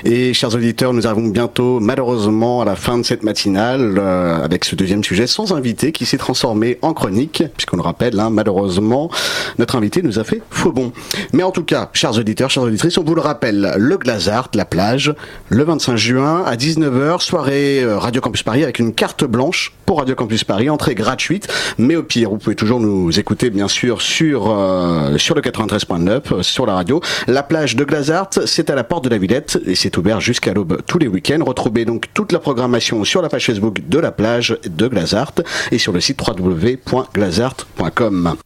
Et 0.04 0.32
chers 0.32 0.54
auditeurs, 0.54 0.92
nous 0.92 1.06
arrivons 1.06 1.28
bientôt, 1.28 1.80
malheureusement, 1.80 2.62
à 2.62 2.64
la 2.64 2.76
fin 2.76 2.98
de 2.98 3.02
cette 3.02 3.22
matinale, 3.22 3.96
euh, 3.98 4.42
avec 4.42 4.64
ce 4.64 4.74
deuxième 4.74 5.04
sujet 5.04 5.26
sans 5.26 5.52
invité 5.52 5.92
qui 5.92 6.06
s'est 6.06 6.18
transformé 6.18 6.78
en 6.82 6.94
chronique, 6.94 7.42
puisqu'on 7.56 7.76
le 7.76 7.82
rappelle, 7.82 8.18
hein, 8.18 8.30
malheureusement, 8.30 9.10
notre 9.58 9.76
invité 9.76 10.02
nous 10.02 10.18
a 10.18 10.24
fait 10.24 10.42
faux 10.50 10.72
bon. 10.72 10.92
Mais 11.32 11.42
en 11.42 11.50
tout 11.50 11.64
cas, 11.64 11.90
chers 11.92 12.16
auditeurs, 12.16 12.50
chères 12.50 12.62
auditrices, 12.62 12.96
on 12.98 13.04
vous 13.04 13.14
le 13.14 13.20
rappelle, 13.20 13.74
le 13.76 13.96
Glazart, 13.98 14.50
la 14.54 14.64
plage, 14.64 15.14
le 15.48 15.64
25 15.64 15.96
juin 15.96 16.44
à 16.46 16.56
19h, 16.56 17.20
soirée 17.20 17.82
euh, 17.82 17.98
Radio 17.98 18.20
Campus 18.20 18.42
Paris 18.42 18.62
avec 18.62 18.78
une 18.78 18.94
carte 18.94 19.24
blanche 19.24 19.72
pour 19.86 19.98
Radio 19.98 20.14
Campus 20.14 20.44
Paris, 20.44 20.70
entrée 20.70 20.94
gratuite, 20.94 21.48
mais 21.76 21.96
au 21.96 22.02
pire, 22.02 22.30
vous 22.30 22.38
pouvez 22.38 22.56
toujours 22.56 22.80
nous 22.80 23.18
écouter, 23.18 23.50
bien 23.50 23.68
sûr, 23.68 24.00
sur, 24.00 24.50
euh, 24.50 25.18
sur 25.18 25.34
le 25.34 25.42
93.9, 25.42 26.20
euh, 26.32 26.42
sur 26.42 26.64
la 26.64 26.74
radio. 26.74 27.00
La 27.26 27.42
plage 27.42 27.76
de 27.76 27.84
Glazart, 27.84 28.30
c'est 28.46 28.70
à 28.70 28.74
la 28.74 28.84
porte 28.84 29.04
de 29.04 29.08
la 29.08 29.18
Villette 29.18 29.58
et 29.66 29.74
c'est 29.74 29.89
ouvert 29.98 30.20
jusqu'à 30.20 30.52
l'aube 30.52 30.82
tous 30.86 30.98
les 30.98 31.08
week-ends. 31.08 31.42
Retrouvez 31.44 31.84
donc 31.84 32.06
toute 32.14 32.32
la 32.32 32.38
programmation 32.38 33.04
sur 33.04 33.20
la 33.22 33.28
page 33.28 33.46
Facebook 33.46 33.80
de 33.88 33.98
la 33.98 34.12
plage 34.12 34.56
de 34.64 34.88
Glazart 34.88 35.34
et 35.70 35.78
sur 35.78 35.92
le 35.92 36.00
site 36.00 36.20
www.glazart.com. 36.26 38.36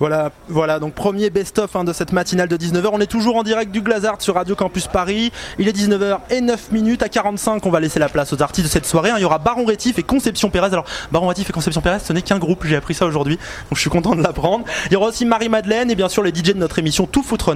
Voilà, 0.00 0.30
voilà, 0.48 0.78
donc 0.78 0.94
premier 0.94 1.28
best-of 1.28 1.74
hein, 1.74 1.82
de 1.82 1.92
cette 1.92 2.12
matinale 2.12 2.48
de 2.48 2.56
19h. 2.56 2.88
On 2.92 3.00
est 3.00 3.06
toujours 3.06 3.36
en 3.36 3.42
direct 3.42 3.72
du 3.72 3.80
Glazart 3.80 4.22
sur 4.22 4.34
Radio 4.36 4.54
Campus 4.54 4.86
Paris. 4.86 5.32
Il 5.58 5.66
est 5.66 5.76
19h 5.76 6.18
et 6.30 6.40
9 6.40 6.70
minutes. 6.70 7.02
À 7.02 7.08
45, 7.08 7.66
on 7.66 7.70
va 7.70 7.80
laisser 7.80 7.98
la 7.98 8.08
place 8.08 8.32
aux 8.32 8.40
artistes 8.40 8.66
de 8.68 8.70
cette 8.70 8.86
soirée. 8.86 9.10
hein. 9.10 9.14
Il 9.18 9.22
y 9.22 9.24
aura 9.24 9.38
Baron 9.38 9.64
Rétif 9.64 9.98
et 9.98 10.04
Conception 10.04 10.50
Pérez. 10.50 10.68
Alors, 10.72 10.84
Baron 11.10 11.26
Rétif 11.26 11.50
et 11.50 11.52
Conception 11.52 11.80
Pérez, 11.80 11.98
ce 11.98 12.12
n'est 12.12 12.22
qu'un 12.22 12.38
groupe. 12.38 12.64
J'ai 12.64 12.76
appris 12.76 12.94
ça 12.94 13.06
aujourd'hui. 13.06 13.36
Donc, 13.36 13.74
je 13.74 13.80
suis 13.80 13.90
content 13.90 14.14
de 14.14 14.22
l'apprendre. 14.22 14.64
Il 14.86 14.92
y 14.92 14.96
aura 14.96 15.08
aussi 15.08 15.24
Marie-Madeleine 15.24 15.90
et 15.90 15.96
bien 15.96 16.08
sûr 16.08 16.22
les 16.22 16.30
DJ 16.30 16.52
de 16.54 16.58
notre 16.58 16.78
émission 16.78 17.06
Tout 17.06 17.24
Foutre. 17.24 17.48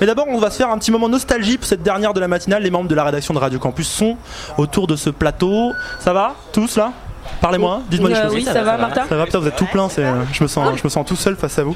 Mais 0.00 0.06
d'abord, 0.06 0.26
on 0.28 0.38
va 0.38 0.50
se 0.50 0.58
faire 0.58 0.70
un 0.70 0.78
petit 0.78 0.90
moment 0.90 1.08
nostalgie 1.08 1.56
pour 1.56 1.66
cette 1.66 1.82
dernière 1.82 2.14
de 2.14 2.20
la 2.20 2.28
matinale. 2.28 2.62
Les 2.62 2.70
membres 2.70 2.88
de 2.88 2.94
la 2.94 3.04
rédaction 3.04 3.34
de 3.34 3.38
Radio 3.38 3.58
Campus 3.58 3.88
sont 3.88 4.16
autour 4.58 4.86
de 4.86 4.96
ce 4.96 5.10
plateau. 5.10 5.72
Ça 5.98 6.12
va 6.12 6.34
Tous 6.52 6.76
là? 6.76 6.92
Parlez-moi, 7.40 7.80
dites-moi 7.90 8.10
des 8.10 8.16
Euh, 8.16 8.22
choses. 8.24 8.34
oui, 8.34 8.44
ça 8.44 8.62
va, 8.62 8.76
Martha 8.76 9.06
Ça 9.08 9.16
va, 9.16 9.24
putain, 9.24 9.38
vous 9.38 9.48
êtes 9.48 9.56
tout 9.56 9.66
plein, 9.66 9.88
c'est, 9.88 10.04
euh, 10.04 10.22
je 10.32 10.42
me 10.42 10.48
sens, 10.48 10.76
je 10.76 10.82
me 10.84 10.88
sens 10.88 11.06
tout 11.06 11.16
seul 11.16 11.36
face 11.36 11.58
à 11.58 11.64
vous. 11.64 11.74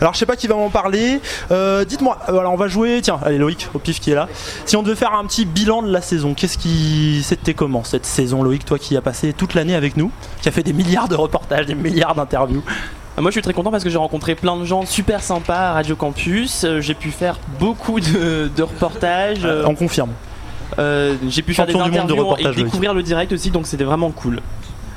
Alors, 0.00 0.12
je 0.14 0.18
sais 0.18 0.26
pas 0.26 0.36
qui 0.36 0.46
va 0.48 0.54
m'en 0.56 0.70
parler. 0.70 1.20
Euh, 1.50 1.84
dites-moi, 1.84 2.18
alors 2.26 2.52
on 2.52 2.56
va 2.56 2.68
jouer. 2.68 3.00
Tiens, 3.02 3.18
allez 3.24 3.38
Loïc, 3.38 3.68
au 3.74 3.78
pif 3.78 4.00
qui 4.00 4.10
est 4.10 4.14
là. 4.14 4.28
Si 4.66 4.76
on 4.76 4.82
devait 4.82 4.96
faire 4.96 5.14
un 5.14 5.24
petit 5.26 5.44
bilan 5.44 5.82
de 5.82 5.90
la 5.92 6.00
saison, 6.00 6.34
qu'est-ce 6.34 6.58
qui, 6.58 7.22
c'était 7.24 7.54
comment 7.54 7.84
cette 7.84 8.06
saison, 8.06 8.42
Loïc, 8.42 8.64
toi 8.64 8.78
qui 8.78 8.96
as 8.96 9.02
passé 9.02 9.32
toute 9.32 9.54
l'année 9.54 9.74
avec 9.74 9.96
nous, 9.96 10.10
qui 10.42 10.48
a 10.48 10.52
fait 10.52 10.62
des 10.64 10.72
milliards 10.72 11.08
de 11.08 11.16
reportages, 11.16 11.66
des 11.66 11.74
milliards 11.74 12.14
d'interviews. 12.14 12.62
Ah, 13.16 13.20
Moi 13.20 13.30
je 13.30 13.34
suis 13.34 13.42
très 13.42 13.52
content 13.52 13.70
parce 13.70 13.84
que 13.84 13.90
j'ai 13.90 13.98
rencontré 13.98 14.34
plein 14.34 14.56
de 14.56 14.64
gens 14.64 14.84
super 14.86 15.22
sympas 15.22 15.70
à 15.70 15.72
Radio 15.74 15.94
Campus. 15.94 16.66
J'ai 16.80 16.94
pu 16.94 17.12
faire 17.12 17.38
beaucoup 17.60 18.00
de, 18.00 18.50
de 18.56 18.62
reportages. 18.62 19.46
On 19.66 19.76
confirme. 19.76 20.10
euh, 20.80 21.14
j'ai 21.28 21.42
pu 21.42 21.54
faire 21.54 21.66
des 21.66 21.72
Champion 21.72 21.84
du 21.88 21.92
monde 21.92 22.08
de 22.08 22.12
interviews 22.14 22.28
reportage, 22.30 22.58
et 22.58 22.64
découvrir 22.64 22.92
le 22.94 23.04
direct 23.04 23.32
aussi, 23.32 23.50
donc 23.50 23.68
c'était 23.68 23.84
vraiment 23.84 24.10
cool. 24.10 24.40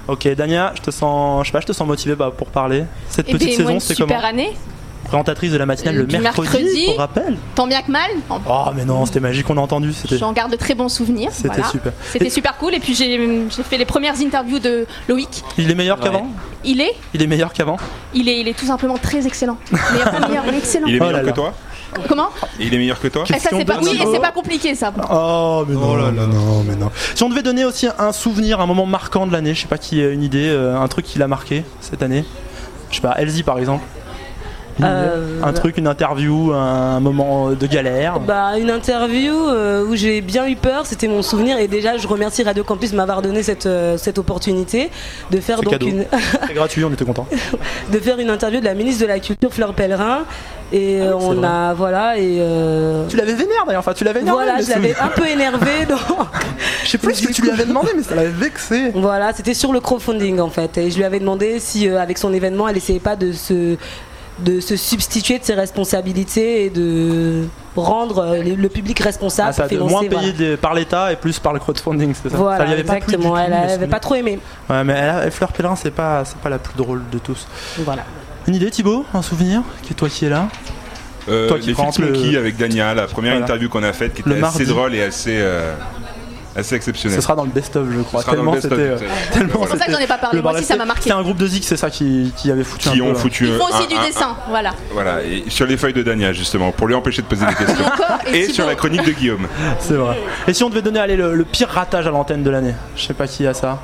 Ok, 0.07 0.27
Dania, 0.35 0.71
je 0.75 0.81
te 0.81 0.91
sens, 0.91 1.43
je 1.45 1.47
sais 1.47 1.51
pas, 1.53 1.59
je 1.61 1.65
te 1.67 1.73
sens 1.73 1.87
motivé 1.87 2.15
bah, 2.15 2.31
pour 2.35 2.47
parler. 2.47 2.83
Cette 3.09 3.25
Eh 3.29 3.33
petite 3.33 3.49
ben, 3.49 3.55
saison, 3.57 3.69
une 3.71 3.79
c'était 3.79 3.95
super 3.95 4.17
comment 4.17 4.27
année. 4.29 4.53
Présentatrice 5.05 5.51
de 5.53 5.57
la 5.57 5.65
matinale 5.65 5.95
Euh, 5.95 6.05
le 6.11 6.19
mercredi, 6.19 6.49
mercredi. 6.51 6.85
pour 6.87 6.97
rappel. 6.97 7.37
Tant 7.55 7.65
bien 7.65 7.81
que 7.81 7.89
mal. 7.91 8.11
Oh, 8.29 8.35
mais 8.75 8.83
non, 8.83 9.05
c'était 9.05 9.21
magique, 9.21 9.49
on 9.49 9.57
a 9.57 9.61
entendu. 9.61 9.93
J'en 10.11 10.33
garde 10.33 10.51
de 10.51 10.57
très 10.57 10.75
bons 10.75 10.89
souvenirs. 10.89 11.29
C'était 11.31 11.47
voilà. 11.47 11.63
super. 11.65 11.93
C'était 12.11 12.29
super 12.29 12.57
cool. 12.57 12.73
Et 12.73 12.79
puis 12.79 12.93
j'ai 12.93 13.17
fait 13.49 13.77
les 13.77 13.85
premières 13.85 14.19
interviews 14.19 14.59
de 14.59 14.85
Loïc. 15.07 15.43
Il 15.57 15.71
est 15.71 15.75
meilleur 15.75 15.97
Ouais. 15.97 16.03
qu'avant 16.03 16.27
Il 16.65 16.81
est, 16.81 16.93
Il 17.13 17.21
est 17.21 17.27
meilleur 17.27 17.53
qu'avant 17.53 17.77
il 18.13 18.27
est, 18.27 18.41
il 18.41 18.47
est 18.49 18.53
tout 18.57 18.65
simplement 18.65 18.97
très 18.97 19.25
excellent. 19.25 19.57
Meilleur, 19.71 20.43
excellent. 20.53 20.87
Il 20.87 20.95
est 20.95 20.99
Oh 20.99 21.05
meilleur 21.05 21.11
là 21.13 21.21
que 21.21 21.27
là. 21.27 21.31
toi 21.33 21.53
Comment 22.07 22.29
Et 22.59 22.65
il 22.65 22.73
est 22.73 22.77
meilleur 22.77 22.99
que 22.99 23.07
toi 23.07 23.23
Eh, 23.29 23.39
ça, 23.39 23.49
c'est 23.51 23.65
pas... 23.65 23.79
Oui, 23.81 23.99
et 24.01 24.05
c'est 24.11 24.19
pas 24.21 24.31
compliqué 24.31 24.75
ça. 24.75 24.93
Oh, 25.09 25.65
mais 25.67 25.73
non, 25.75 25.95
mais 25.95 26.27
non, 26.27 26.63
mais 26.63 26.75
non. 26.75 26.91
Si 27.15 27.23
on 27.23 27.29
devait 27.29 27.43
donner 27.43 27.65
aussi 27.65 27.87
un 27.97 28.11
souvenir, 28.11 28.59
un 28.59 28.65
moment 28.65 28.85
marquant 28.85 29.25
de 29.27 29.31
l'année, 29.31 29.53
je 29.53 29.61
sais 29.61 29.67
pas 29.67 29.77
qui 29.77 30.01
a 30.01 30.09
une 30.09 30.23
idée, 30.23 30.49
euh, 30.49 30.79
un 30.79 30.87
truc 30.87 31.05
qui 31.05 31.19
l'a 31.19 31.27
marqué 31.27 31.63
cette 31.81 32.03
année. 32.03 32.25
Je 32.89 32.95
sais 32.95 33.01
pas, 33.01 33.15
Elsie 33.17 33.43
par 33.43 33.59
exemple. 33.59 33.83
Euh, 34.83 35.41
Un 35.43 35.53
truc, 35.53 35.77
une 35.77 35.87
interview, 35.87 36.53
un 36.53 36.99
moment 36.99 37.49
de 37.51 37.67
galère. 37.67 38.19
Bah, 38.19 38.57
une 38.59 38.69
interview 38.69 39.33
euh, 39.33 39.85
où 39.85 39.95
j'ai 39.95 40.21
bien 40.21 40.47
eu 40.47 40.55
peur, 40.55 40.85
c'était 40.85 41.07
mon 41.07 41.21
souvenir. 41.21 41.57
Et 41.57 41.67
déjà, 41.67 41.97
je 41.97 42.07
remercie 42.07 42.43
Radio 42.43 42.63
Campus 42.63 42.91
de 42.91 42.95
m'avoir 42.97 43.21
donné 43.21 43.43
cette, 43.43 43.65
euh, 43.65 43.97
cette 43.97 44.17
opportunité 44.19 44.89
de 45.31 45.39
faire 45.39 45.61
donc 45.61 45.71
cadeau. 45.73 45.87
une, 45.87 46.05
C'est 46.47 46.53
gratuit, 46.53 46.83
on 46.83 46.91
était 46.91 47.05
contents. 47.05 47.27
de 47.91 47.97
faire 47.99 48.19
une 48.19 48.29
interview 48.29 48.59
de 48.59 48.65
la 48.65 48.73
ministre 48.75 49.01
de 49.01 49.07
la 49.07 49.19
Culture, 49.19 49.53
Fleur 49.53 49.73
Pellerin. 49.73 50.19
Et 50.73 50.99
euh, 51.01 51.15
on 51.17 51.43
a, 51.45 51.73
voilà, 51.73 52.17
et. 52.17 52.39
euh, 52.41 53.05
Tu 53.07 53.15
l'avais 53.15 53.33
vénère 53.35 53.63
d'ailleurs, 53.65 53.79
enfin 53.79 53.93
tu 53.93 54.03
l'avais 54.03 54.19
énervé. 54.19 54.43
Voilà, 54.43 54.61
je 54.61 54.69
l'avais 54.69 54.93
un 54.99 55.07
peu 55.07 55.25
énervé. 55.25 55.85
donc- 55.87 55.99
Je 56.83 56.89
sais 56.89 56.97
plus 56.97 57.15
ce 57.15 57.25
que 57.25 57.31
tu 57.31 57.41
lui 57.41 57.51
avais 57.51 57.63
demandé, 57.63 57.91
mais 57.95 58.03
ça 58.03 58.15
l'avait 58.15 58.27
vexé. 58.27 58.91
Voilà, 58.93 59.31
c'était 59.33 59.53
sur 59.53 59.71
le 59.71 59.79
crowdfunding 59.79 60.41
en 60.41 60.49
fait. 60.49 60.77
Et 60.77 60.91
je 60.91 60.97
lui 60.97 61.05
avais 61.05 61.19
demandé 61.21 61.61
si, 61.61 61.87
euh, 61.87 62.01
avec 62.01 62.17
son 62.17 62.33
événement, 62.33 62.67
elle 62.67 62.75
essayait 62.75 62.99
pas 62.99 63.15
de 63.15 63.31
se, 63.31 63.77
de 64.39 64.59
se 64.59 64.75
substituer 64.75 65.39
de 65.39 65.43
ses 65.43 65.53
responsabilités 65.53 66.65
et 66.65 66.69
de 66.69 67.45
rendre 67.75 68.19
euh, 68.19 68.43
le, 68.43 68.69
public 68.69 68.99
responsable 68.99 69.49
Ah, 69.49 69.53
ça 69.53 69.67
moins 69.77 70.03
voilà. 70.09 70.31
payé 70.31 70.57
par 70.57 70.73
l'État 70.73 71.11
et 71.11 71.15
plus 71.15 71.39
par 71.39 71.53
le 71.53 71.59
crowdfunding, 71.59 72.13
c'est 72.13 72.29
ça? 72.29 72.37
Voilà, 72.37 72.65
Ça 72.65 72.71
avait 72.71 72.81
exactement. 72.81 73.37
elle 73.37 73.51
mais 73.51 73.57
avait 73.57 73.85
c'est- 73.85 73.87
pas 73.87 73.99
trop 73.99 74.15
aimé. 74.15 74.39
Ouais, 74.69 74.83
mais 74.83 74.93
elle 74.93 75.31
Fleur 75.31 75.51
Pellerin, 75.51 75.75
c'est 75.75 75.91
pas, 75.91 76.23
c'est 76.25 76.37
pas 76.37 76.49
la 76.49 76.59
plus 76.59 76.75
drôle 76.75 77.01
de 77.11 77.17
tous. 77.19 77.47
Voilà. 77.79 78.03
Une 78.47 78.55
idée, 78.55 78.69
Thibaut 78.71 79.05
Un 79.13 79.21
souvenir 79.21 79.61
Qui 79.83 79.93
toi 79.93 80.07
qui 80.09 80.25
es 80.25 80.29
là? 80.29 80.47
Euh, 81.29 81.49
Toi 81.49 81.59
qui 81.59 81.67
les 81.67 81.73
prends 81.73 81.91
Fix 81.91 81.99
le- 81.99 82.37
avec 82.37 82.55
Dania, 82.55 82.93
la 82.93 83.05
première 83.07 83.33
Voilà. 83.33 83.45
interview 83.45 83.67
qu'on 83.69 83.83
a 83.83 83.91
faite 83.91 84.13
qui 84.13 84.23
Le 84.25 84.37
était 84.37 84.45
assez 84.45 84.59
mardi. 84.59 84.65
drôle 84.73 84.95
et 84.95 85.03
assez, 85.03 85.35
euh, 85.37 85.73
assez 86.57 86.75
exceptionnelle. 86.75 87.17
Ce 87.17 87.21
sera 87.23 87.35
dans 87.35 87.43
le 87.43 87.49
best-of, 87.51 87.87
je 87.95 88.01
crois. 88.01 88.23
Tellement 88.23 88.53
c'était. 88.59 88.73
euh, 88.75 88.97
C'est 89.31 89.47
pour 89.47 89.67
ça 89.67 89.73
que 89.75 89.79
c'était 89.79 89.91
j'en 89.93 89.99
ai 89.99 90.07
pas 90.07 90.17
parlé. 90.17 90.37
le 90.37 90.41
Moi 90.43 90.53
aussi, 90.53 90.63
ça 90.65 90.75
m'a 90.75 90.85
marqué. 90.85 91.03
C'était 91.03 91.15
un 91.15 91.21
groupe 91.21 91.37
de 91.37 91.47
Zik, 91.47 91.63
c'est 91.63 91.77
ça, 91.77 91.89
qui, 91.89 92.33
qui 92.37 92.51
avait 92.51 92.63
foutu 92.63 92.89
Qui 92.89 92.99
un 92.99 93.03
ont 93.05 93.13
peu, 93.13 93.19
foutu 93.19 93.47
Ils 93.47 93.57
font 93.57 93.65
aussi 93.65 93.83
un- 93.83 93.87
du 93.87 93.95
un- 93.95 94.05
dessin, 94.05 94.35
voilà. 94.49 94.71
Voilà, 94.91 95.23
et 95.23 95.43
sur 95.49 95.65
les 95.65 95.77
feuilles 95.77 95.93
de 95.93 96.03
Dania 96.03 96.33
justement, 96.33 96.71
pour 96.71 96.87
lui 96.87 96.95
empêcher 96.95 97.21
de 97.21 97.27
poser 97.27 97.45
des 97.45 97.55
questions. 97.55 97.85
et 98.33 98.45
sur 98.51 98.65
la 98.65 98.75
chronique 98.75 99.05
de 99.05 99.11
Guillaume. 99.11 99.47
C'est 99.79 99.93
vrai. 99.95 100.17
Et 100.47 100.53
si 100.53 100.63
on 100.63 100.69
devait 100.69 100.81
donner 100.81 100.99
allez, 100.99 101.15
le, 101.15 101.35
le 101.35 101.43
pire 101.43 101.69
ratage 101.69 102.07
à 102.07 102.11
l'antenne 102.11 102.43
de 102.43 102.49
l'année 102.49 102.73
Je 102.95 103.03
sais 103.03 103.13
pas 103.13 103.27
qui 103.27 103.45
a 103.47 103.53
ça. 103.53 103.79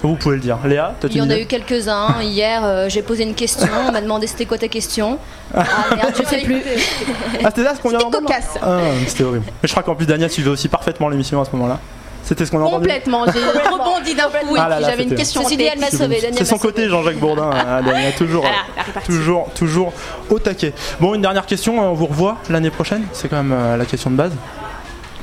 Vous 0.00 0.14
pouvez 0.14 0.36
le 0.36 0.40
dire. 0.42 0.58
Léa, 0.64 0.94
toi 1.00 1.10
tu 1.10 1.16
Il 1.16 1.18
y 1.18 1.22
en 1.22 1.28
a 1.28 1.36
eu 1.36 1.46
quelques-uns. 1.46 2.22
Hier, 2.22 2.60
euh, 2.64 2.88
j'ai 2.88 3.02
posé 3.02 3.24
une 3.24 3.34
question. 3.34 3.66
On 3.88 3.90
m'a 3.90 4.00
demandé 4.00 4.28
c'était 4.28 4.46
quoi 4.46 4.56
ta 4.56 4.68
question. 4.68 5.18
Ah 5.52 5.64
merde, 5.96 6.12
je 6.16 6.22
sais 6.24 6.38
plus. 6.42 6.62
Ah, 7.44 7.48
c'était 7.48 7.64
là 7.64 7.74
ce 7.74 7.80
qu'on 7.80 7.88
vient 7.88 7.98
d'entendre 7.98 8.26
cocasse. 8.28 8.50
Ah, 8.62 8.78
c'était 9.08 9.24
horrible. 9.24 9.44
Mais 9.46 9.66
je 9.66 9.72
crois 9.72 9.82
qu'en 9.82 9.96
plus, 9.96 10.06
Dania 10.06 10.28
suivait 10.28 10.50
aussi 10.50 10.68
parfaitement 10.68 11.08
l'émission 11.08 11.40
à 11.40 11.44
ce 11.44 11.50
moment-là. 11.52 11.80
C'était 12.28 12.44
ce 12.44 12.50
qu'on 12.50 12.58
a 12.60 12.64
entendu 12.64 12.82
Complètement. 12.82 13.24
J'ai 13.26 13.38
rebondi 13.70 14.14
d'un 14.14 14.24
coup 14.24 14.54
et 14.54 14.58
Ah 14.58 14.68
puis 14.76 14.84
j'avais 14.84 15.04
une 15.04 15.14
question. 15.14 15.42
Ceci 15.42 15.54
en 15.54 15.56
dit, 15.56 15.64
tête. 15.64 15.72
elle 15.76 15.80
m'a 15.80 15.90
sauvé. 15.90 16.16
Daniel 16.20 16.34
C'est 16.36 16.44
son 16.44 16.58
côté, 16.58 16.86
Jean-Jacques 16.88 17.18
Bourdin, 17.18 17.50
euh, 17.66 17.82
Dania, 17.82 18.12
toujours, 18.12 18.44
euh, 18.44 19.00
toujours, 19.06 19.48
toujours 19.54 19.92
au 20.28 20.38
taquet. 20.38 20.74
Bon, 21.00 21.14
une 21.14 21.22
dernière 21.22 21.46
question, 21.46 21.80
on 21.80 21.94
vous 21.94 22.06
revoit 22.06 22.36
l'année 22.50 22.70
prochaine? 22.70 23.04
C'est 23.14 23.28
quand 23.28 23.42
même 23.42 23.52
euh, 23.52 23.76
la 23.78 23.86
question 23.86 24.10
de 24.10 24.16
base. 24.16 24.32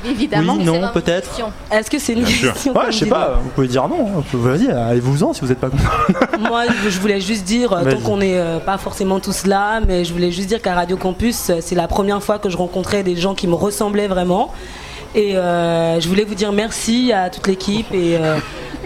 Évidemment. 0.04 0.54
oui, 0.58 0.64
non, 0.64 0.88
peut-être. 0.92 1.30
Est-ce 1.70 1.90
que 1.90 1.98
c'est 1.98 2.12
une 2.12 2.22
Bien 2.24 2.34
sûr. 2.36 2.52
question 2.52 2.72
Ouais, 2.76 2.86
je 2.90 2.98
sais 2.98 3.06
pas, 3.06 3.38
vous 3.42 3.48
pouvez 3.50 3.66
dire 3.68 3.88
non. 3.88 4.08
hein. 4.18 4.22
Vas-y, 4.32 4.70
allez-vous-en 4.70 5.32
si 5.32 5.40
vous 5.40 5.50
êtes 5.50 5.58
pas 5.58 5.68
content. 5.70 5.82
Moi, 6.38 6.64
je 6.88 7.00
voulais 7.00 7.20
juste 7.20 7.44
dire, 7.44 7.72
euh, 7.72 7.90
tant 7.90 8.00
qu'on 8.00 8.18
n'est 8.18 8.36
euh, 8.38 8.58
pas 8.58 8.78
forcément 8.78 9.20
tous 9.20 9.46
là, 9.46 9.80
mais 9.86 10.04
je 10.04 10.12
voulais 10.12 10.30
juste 10.30 10.48
dire 10.48 10.60
qu'à 10.62 10.74
Radio 10.74 10.96
Campus, 10.96 11.50
euh, 11.50 11.58
c'est 11.60 11.74
la 11.74 11.88
première 11.88 12.22
fois 12.22 12.38
que 12.38 12.50
je 12.50 12.56
rencontrais 12.56 13.02
des 13.02 13.16
gens 13.16 13.34
qui 13.34 13.46
me 13.48 13.54
ressemblaient 13.54 14.08
vraiment. 14.08 14.52
Et 15.16 15.34
euh, 15.36 15.98
je 15.98 16.08
voulais 16.08 16.24
vous 16.24 16.34
dire 16.34 16.52
merci 16.52 17.10
à 17.12 17.30
toute 17.30 17.46
l'équipe 17.46 17.86
et 17.94 18.16
euh, 18.20 18.36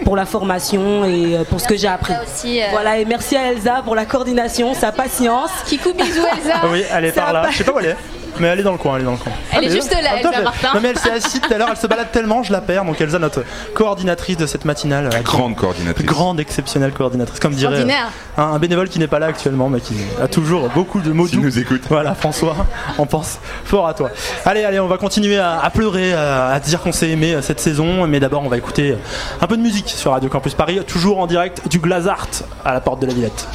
pour 0.05 0.15
la 0.15 0.25
formation 0.25 1.03
et 1.03 1.35
euh, 1.35 1.43
pour 1.43 1.59
ce 1.59 1.67
que 1.67 1.75
j'ai 1.75 1.89
appris. 1.89 2.13
Aussi, 2.23 2.61
euh, 2.61 2.67
Voilà, 2.71 2.97
et 2.99 3.05
merci 3.05 3.35
à 3.35 3.51
Elsa 3.51 3.81
pour 3.83 3.95
la 3.95 4.05
coordination, 4.05 4.73
sa 4.73 4.93
patience. 4.93 5.51
Kikou 5.65 5.91
bisous 5.93 6.23
Elsa. 6.37 6.55
Ah 6.63 6.67
oui, 6.71 6.83
elle 6.89 7.05
est 7.05 7.11
Ça 7.11 7.21
par 7.21 7.33
là. 7.33 7.41
pas. 7.43 7.51
Je 7.51 7.57
sais 7.57 7.63
pas 7.65 7.73
où 7.73 7.79
elle 7.79 7.87
est. 7.87 7.97
Mais 8.39 8.47
elle 8.47 8.59
est 8.59 8.63
dans 8.63 8.71
le 8.71 8.77
coin, 8.77 8.95
elle 8.95 9.01
est 9.01 9.05
dans 9.05 9.11
le 9.11 9.17
coin. 9.17 9.31
Elle 9.51 9.63
est 9.63 9.67
Allez, 9.67 9.75
juste 9.75 9.91
là, 9.91 10.17
Elsa 10.17 10.31
je- 10.37 10.41
Martin. 10.43 10.69
Non 10.73 10.79
mais 10.81 10.89
elle 10.89 10.97
s'est 10.97 11.11
assise 11.11 11.39
tout 11.41 11.53
à 11.53 11.57
l'heure, 11.57 11.67
elle 11.71 11.77
se 11.77 11.87
balade 11.87 12.11
tellement, 12.11 12.43
je 12.43 12.51
la 12.51 12.61
perds. 12.61 12.85
Donc 12.85 12.99
Elsa, 12.99 13.19
notre 13.19 13.43
coordinatrice 13.73 14.37
de 14.37 14.45
cette 14.45 14.65
matinale. 14.65 15.09
euh, 15.13 15.19
Grande 15.21 15.55
coordinatrice. 15.55 16.05
Grande, 16.05 16.39
exceptionnelle 16.39 16.91
coordinatrice, 16.91 17.39
comme 17.39 17.53
dirait 17.53 17.73
Ordinaire. 17.75 18.09
euh, 18.37 18.41
un, 18.41 18.53
un 18.53 18.59
bénévole 18.59 18.89
qui 18.89 18.99
n'est 18.99 19.07
pas 19.07 19.19
là 19.19 19.27
actuellement, 19.27 19.69
mais 19.69 19.79
qui 19.81 19.95
a 20.21 20.27
toujours 20.27 20.69
beaucoup 20.69 20.99
de 21.01 21.11
mots 21.11 21.25
Qui 21.25 21.35
doux. 21.35 21.41
nous 21.41 21.59
écoute. 21.59 21.81
Voilà, 21.89 22.15
François, 22.15 22.55
on 22.97 23.05
pense 23.05 23.39
fort 23.65 23.87
à 23.87 23.93
toi. 23.93 24.09
Allez, 24.45 24.63
allez, 24.63 24.79
on 24.79 24.87
va 24.87 24.97
continuer 24.97 25.37
à, 25.37 25.59
à 25.59 25.69
pleurer, 25.69 26.13
à, 26.13 26.47
à 26.47 26.59
dire 26.59 26.81
qu'on 26.81 26.91
s'est 26.91 27.09
aimé 27.09 27.33
euh, 27.33 27.41
cette 27.41 27.59
saison, 27.59 28.07
mais 28.07 28.19
d'abord 28.19 28.43
on 28.43 28.49
va 28.49 28.57
écouter 28.57 28.95
un 29.41 29.47
peu 29.47 29.57
de 29.57 29.61
musique 29.61 29.89
sur 29.89 30.11
Radio 30.11 30.29
Campus 30.29 30.53
Paris, 30.53 30.79
toujours 30.87 31.19
en 31.19 31.27
direct 31.27 31.67
du 31.69 31.79
Glazart 31.79 32.27
à 32.65 32.73
la 32.73 32.81
porte 32.81 33.01
de 33.01 33.07
la 33.07 33.13
Villette. 33.13 33.47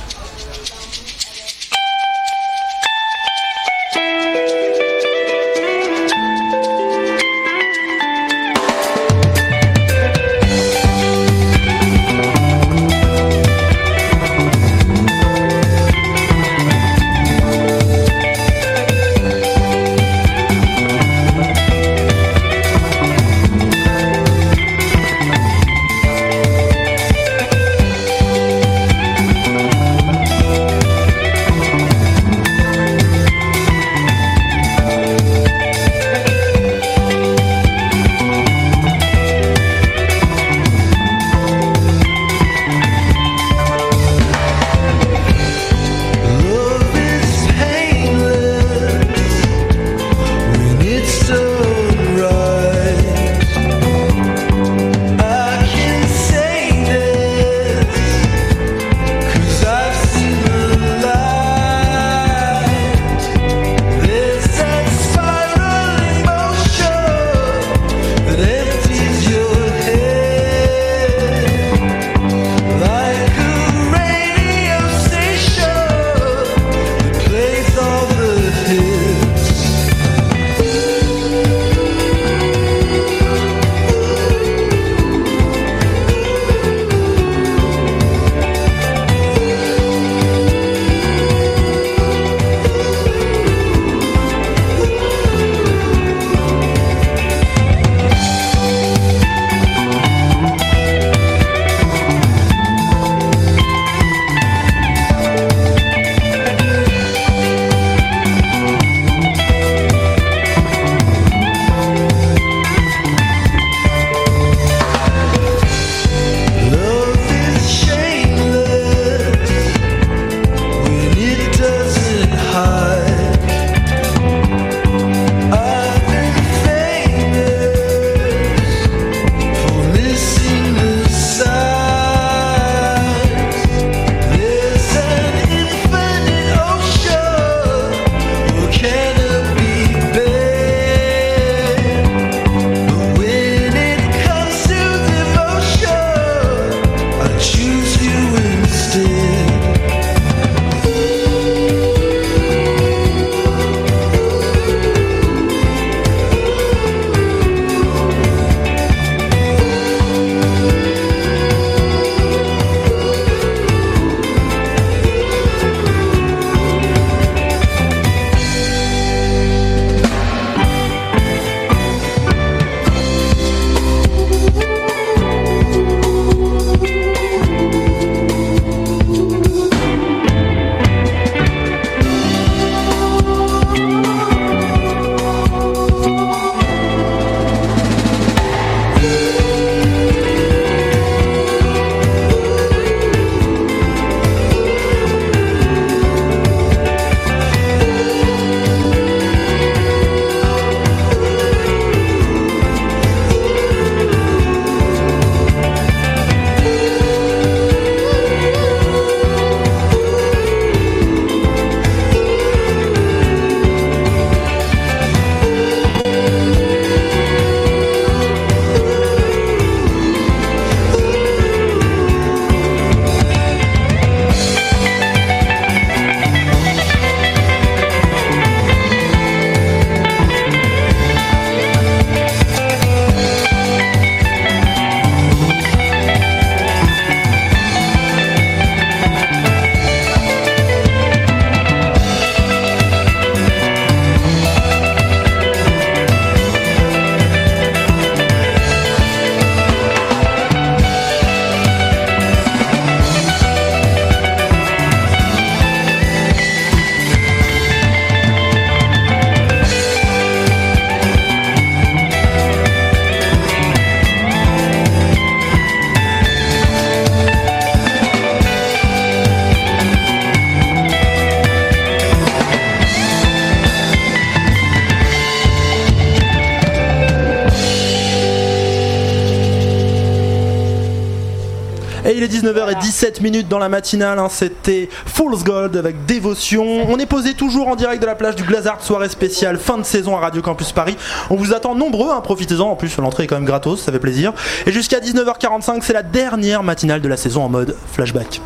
Est 282.27 282.41
19h17 282.41 283.23
minutes 283.23 283.49
dans 283.49 283.59
la 283.59 283.69
matinale. 283.69 284.19
hein. 284.19 284.29
C'était 284.31 284.89
Fool's 285.07 285.45
Gold 285.45 285.77
avec 285.77 286.05
dévotion. 286.07 286.65
On 286.91 286.99
est 286.99 287.07
posé 287.07 287.35
toujours 287.35 287.69
en 287.69 287.77
direct 287.77 288.01
de 288.03 288.07
la 288.07 288.15
plage 288.15 288.37
du 288.37 288.43
Glazard, 288.43 288.83
soirée 288.83 289.09
spéciale 289.09 289.59
fin 289.59 289.79
de 289.79 289.85
saison 289.85 290.17
à 290.17 290.21
Radio 290.21 290.43
Campus 290.43 290.73
Paris. 290.73 290.97
On 291.31 291.37
vous 291.37 291.55
attend 291.55 291.75
nombreux, 291.75 292.11
hein, 292.11 292.21
profitez-en. 292.21 292.69
En 292.71 292.77
plus, 292.77 292.97
l'entrée 292.99 293.25
est 293.25 293.27
quand 293.27 293.37
même 293.37 293.45
gratos, 293.45 293.81
ça 293.83 293.93
fait 293.93 293.99
plaisir. 293.99 294.33
Et 294.67 294.73
jusqu'à 294.73 294.99
19h45, 295.01 295.79
c'est 295.83 295.93
la 295.93 296.03
dernière 296.03 296.63
matinale 296.63 297.01
de 297.01 297.09
la 297.09 297.17
saison 297.17 297.45
en 297.45 297.49
mode 297.49 297.77
flashback. 297.93 298.41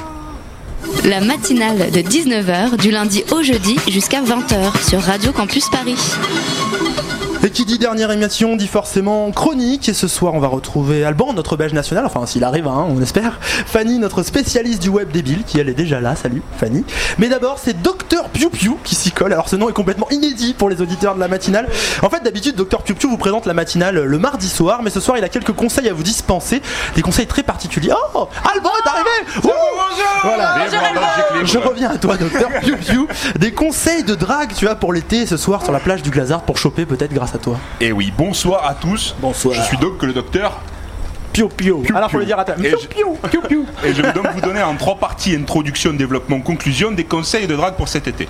La 1.04 1.20
matinale 1.20 1.90
de 1.90 2.00
19h 2.00 2.76
du 2.76 2.90
lundi 2.90 3.24
au 3.32 3.42
jeudi 3.42 3.76
jusqu'à 3.88 4.22
20h 4.22 4.88
sur 4.88 5.00
Radio 5.00 5.32
Campus 5.32 5.68
Paris. 5.70 5.96
Et 7.50 7.52
qui 7.52 7.64
dit 7.64 7.78
dernière 7.78 8.12
émission 8.12 8.54
dit 8.54 8.68
forcément 8.68 9.32
chronique. 9.32 9.88
Et 9.88 9.92
ce 9.92 10.06
soir, 10.06 10.34
on 10.34 10.38
va 10.38 10.46
retrouver 10.46 11.04
Alban, 11.04 11.32
notre 11.32 11.56
belge 11.56 11.72
national, 11.72 12.06
enfin 12.06 12.24
s'il 12.24 12.44
arrive, 12.44 12.68
hein, 12.68 12.86
on 12.88 13.02
espère. 13.02 13.40
Fanny, 13.40 13.98
notre 13.98 14.22
spécialiste 14.22 14.80
du 14.80 14.88
web 14.88 15.10
débile, 15.10 15.42
qui 15.44 15.58
elle 15.58 15.68
est 15.68 15.74
déjà 15.74 16.00
là. 16.00 16.14
Salut 16.14 16.42
Fanny. 16.58 16.84
Mais 17.18 17.28
d'abord, 17.28 17.58
c'est 17.58 17.82
Docteur 17.82 18.28
Piu 18.28 18.50
Piu 18.50 18.74
qui 18.84 18.94
s'y 18.94 19.10
colle. 19.10 19.32
Alors 19.32 19.48
ce 19.48 19.56
nom 19.56 19.68
est 19.68 19.72
complètement 19.72 20.08
inédit 20.10 20.54
pour 20.54 20.70
les 20.70 20.80
auditeurs 20.80 21.16
de 21.16 21.20
la 21.20 21.26
matinale. 21.26 21.66
En 22.02 22.08
fait, 22.08 22.22
d'habitude, 22.22 22.54
Docteur 22.54 22.84
Piu 22.84 22.94
Piu 22.94 23.08
vous 23.08 23.16
présente 23.16 23.46
la 23.46 23.54
matinale 23.54 23.98
le 23.98 24.18
mardi 24.20 24.48
soir, 24.48 24.82
mais 24.84 24.90
ce 24.90 25.00
soir, 25.00 25.18
il 25.18 25.24
a 25.24 25.28
quelques 25.28 25.52
conseils 25.52 25.88
à 25.88 25.92
vous 25.92 26.04
dispenser. 26.04 26.62
Des 26.94 27.02
conseils 27.02 27.26
très 27.26 27.42
particuliers. 27.42 27.90
Oh 28.14 28.28
Alban 28.54 28.70
est 28.84 28.88
arrivé 28.88 29.08
Wouh 29.42 29.50
Voilà. 30.22 30.56
Je 31.42 31.58
reviens 31.58 31.90
à 31.90 31.98
toi, 31.98 32.16
Docteur 32.16 32.48
Piu 32.60 32.76
Piu. 32.76 33.06
Des 33.40 33.50
conseils 33.50 34.04
de 34.04 34.14
drague, 34.14 34.52
tu 34.54 34.66
vois, 34.66 34.76
pour 34.76 34.92
l'été 34.92 35.26
ce 35.26 35.36
soir 35.36 35.64
sur 35.64 35.72
la 35.72 35.80
plage 35.80 36.04
du 36.04 36.10
Glazard 36.10 36.42
pour 36.42 36.58
choper 36.58 36.86
peut-être 36.86 37.12
grâce 37.12 37.34
à 37.34 37.39
toi. 37.40 37.58
Et 37.80 37.86
Eh 37.86 37.92
oui, 37.92 38.12
bonsoir 38.16 38.66
à 38.66 38.74
tous. 38.74 39.14
Bonsoir. 39.20 39.54
Je 39.56 39.62
suis 39.62 39.78
donc 39.78 40.02
le 40.02 40.12
docteur. 40.12 40.60
Pio 41.32 41.48
Pio. 41.48 41.82
Alors 41.94 42.10
faut 42.10 42.18
le 42.18 42.24
dire 42.26 42.38
à 42.38 42.44
ta. 42.44 42.54
Et 42.56 42.70
je, 42.70 42.76
et 43.88 43.94
je 43.94 44.02
vais 44.02 44.12
donc 44.12 44.26
vous 44.34 44.40
donner 44.40 44.62
en 44.62 44.74
trois 44.76 44.96
parties 44.96 45.34
introduction, 45.34 45.92
développement, 45.92 46.40
conclusion 46.40 46.90
des 46.92 47.04
conseils 47.04 47.46
de 47.46 47.54
drague 47.56 47.74
pour 47.74 47.88
cet 47.88 48.08
été. 48.08 48.28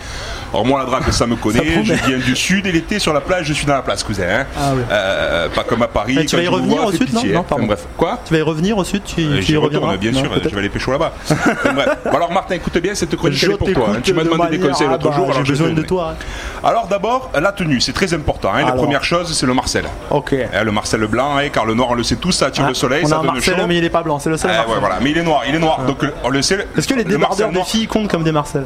Alors 0.53 0.67
moi 0.67 0.81
la 0.81 0.87
drague 0.87 1.11
ça 1.11 1.27
me 1.27 1.37
connaît, 1.37 1.83
je 1.85 1.95
viens 1.95 2.19
du 2.19 2.37
sud 2.37 2.67
et 2.67 2.73
l'été 2.73 2.99
sur 2.99 3.13
la 3.13 3.21
plage 3.21 3.47
je 3.47 3.53
suis 3.53 3.67
dans 3.67 3.75
la 3.75 3.83
place 3.83 4.03
cousin. 4.03 4.25
hein. 4.29 4.47
Ah 4.59 4.73
oui. 4.75 4.83
Euh, 4.91 5.49
pas 5.49 5.65
comme 5.65 5.83
à 5.83 5.89
Paris. 5.89 6.25
Tu 6.27 6.37
vas 6.37 6.43
y 6.43 6.49
revenir 6.49 6.85
au 6.85 6.93
sud, 6.93 7.13
non 7.13 7.23
Non, 7.25 7.41
hein. 7.41 7.45
pardon. 7.49 7.65
Enfin, 7.65 7.67
bref. 7.67 7.87
Quoi 7.97 8.19
Tu 8.25 8.33
vas 8.35 8.39
y 8.39 8.43
revenir 8.43 8.77
au 8.79 8.85
sud 8.85 9.03
Tu, 9.05 9.23
Euh, 9.23 9.37
tu 9.37 9.43
J'y 9.43 9.53
y 9.53 9.57
retourne, 9.57 9.85
reviendras 9.85 9.97
bien 9.97 10.13
sûr, 10.13 10.31
je 10.43 10.49
vais 10.51 10.59
aller 10.59 10.69
pécho 10.69 10.91
là-bas. 10.93 11.13
Enfin, 11.31 11.73
bref. 11.75 11.89
Bon, 12.05 12.17
alors 12.17 12.33
Martin, 12.33 12.55
écoute 12.57 12.77
bien, 12.79 12.95
cette 12.95 13.15
chronique 13.17 13.43
elle 13.43 13.53
est 13.53 13.57
pour 13.57 13.73
toi. 13.73 13.89
hein. 13.97 14.01
Tu 14.03 14.13
m'as 14.13 14.25
demandé 14.25 14.51
des 14.57 14.59
de 14.59 14.69
conseils 14.69 14.89
l'autre 14.89 15.13
jour, 15.13 15.27
Ah 15.31 15.35
bah, 15.35 15.41
J'ai 15.45 15.53
besoin 15.53 15.71
de 15.71 15.83
toi. 15.83 16.15
Alors 16.63 16.87
d'abord, 16.89 17.31
la 17.41 17.53
tenue, 17.53 17.81
c'est 17.81 17.93
très 17.93 18.13
important. 18.15 18.53
La 18.53 18.73
première 18.73 19.05
chose, 19.05 19.33
c'est 19.37 19.47
le 19.47 19.55
Marcel. 19.55 19.85
Ok. 20.11 20.35
Hein, 20.35 20.65
le 20.65 20.73
Marcel 20.73 21.01
blanc, 21.07 21.37
car 21.53 21.65
le 21.65 21.75
noir, 21.75 21.89
on 21.91 21.95
le 21.95 22.03
sait 22.03 22.17
tous, 22.17 22.33
ça 22.33 22.47
attire 22.47 22.65
Ah, 22.67 22.69
le 22.69 22.75
soleil, 22.75 22.90
on 23.05 23.07
ça 23.07 23.17
a 23.17 23.19
un 23.19 23.23
donne 23.23 23.33
Marcel, 23.35 23.57
chaud. 23.57 23.67
mais 23.67 23.77
il 23.77 23.85
est 23.85 23.91
pas 23.91 24.03
blanc, 24.03 24.19
c'est 24.19 24.31
le 24.31 24.37
seul. 24.37 24.51
Marcel. 24.51 24.73
ouais, 24.73 24.81
voilà. 24.81 24.97
Mais 25.01 25.11
il 25.11 25.19
est 25.19 25.23
noir, 25.23 25.43
il 25.49 25.55
est 25.55 25.59
noir. 25.59 25.81
Donc 25.87 26.03
euh, 26.05 26.11
on 26.25 26.29
le 26.29 26.43
sait. 26.43 26.67
Est-ce 26.77 26.87
que 26.89 26.95
les 26.95 27.05
le 27.05 27.19
Marcel 27.19 27.37
débardeurs 27.37 27.49
des 27.49 27.55
noir- 27.55 27.67
filles 27.69 27.87
comptent 27.87 28.09
comme 28.11 28.23
des 28.25 28.33
Marcel? 28.33 28.65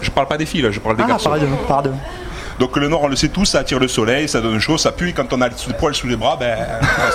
Je 0.00 0.10
parle 0.10 0.26
pas 0.28 0.38
des 0.38 0.46
filles, 0.46 0.62
là, 0.62 0.70
je 0.70 0.80
parle 0.80 0.96
des 0.96 1.02
Ah, 1.04 1.08
garçons. 1.08 1.30
pardon, 1.30 1.46
pardon. 1.68 1.92
Donc 2.60 2.76
le 2.76 2.86
noir, 2.88 3.00
on 3.02 3.08
le 3.08 3.16
sait 3.16 3.28
tous, 3.28 3.46
ça 3.46 3.58
attire 3.60 3.78
le 3.80 3.88
soleil, 3.88 4.28
ça 4.28 4.40
donne 4.40 4.60
chaud, 4.60 4.76
ça 4.78 4.92
pue. 4.92 5.08
et 5.08 5.12
Quand 5.12 5.32
on 5.32 5.40
a 5.40 5.48
des 5.48 5.54
poils 5.78 5.94
sous 5.94 6.06
les 6.06 6.14
bras, 6.16 6.36
ben, 6.38 6.56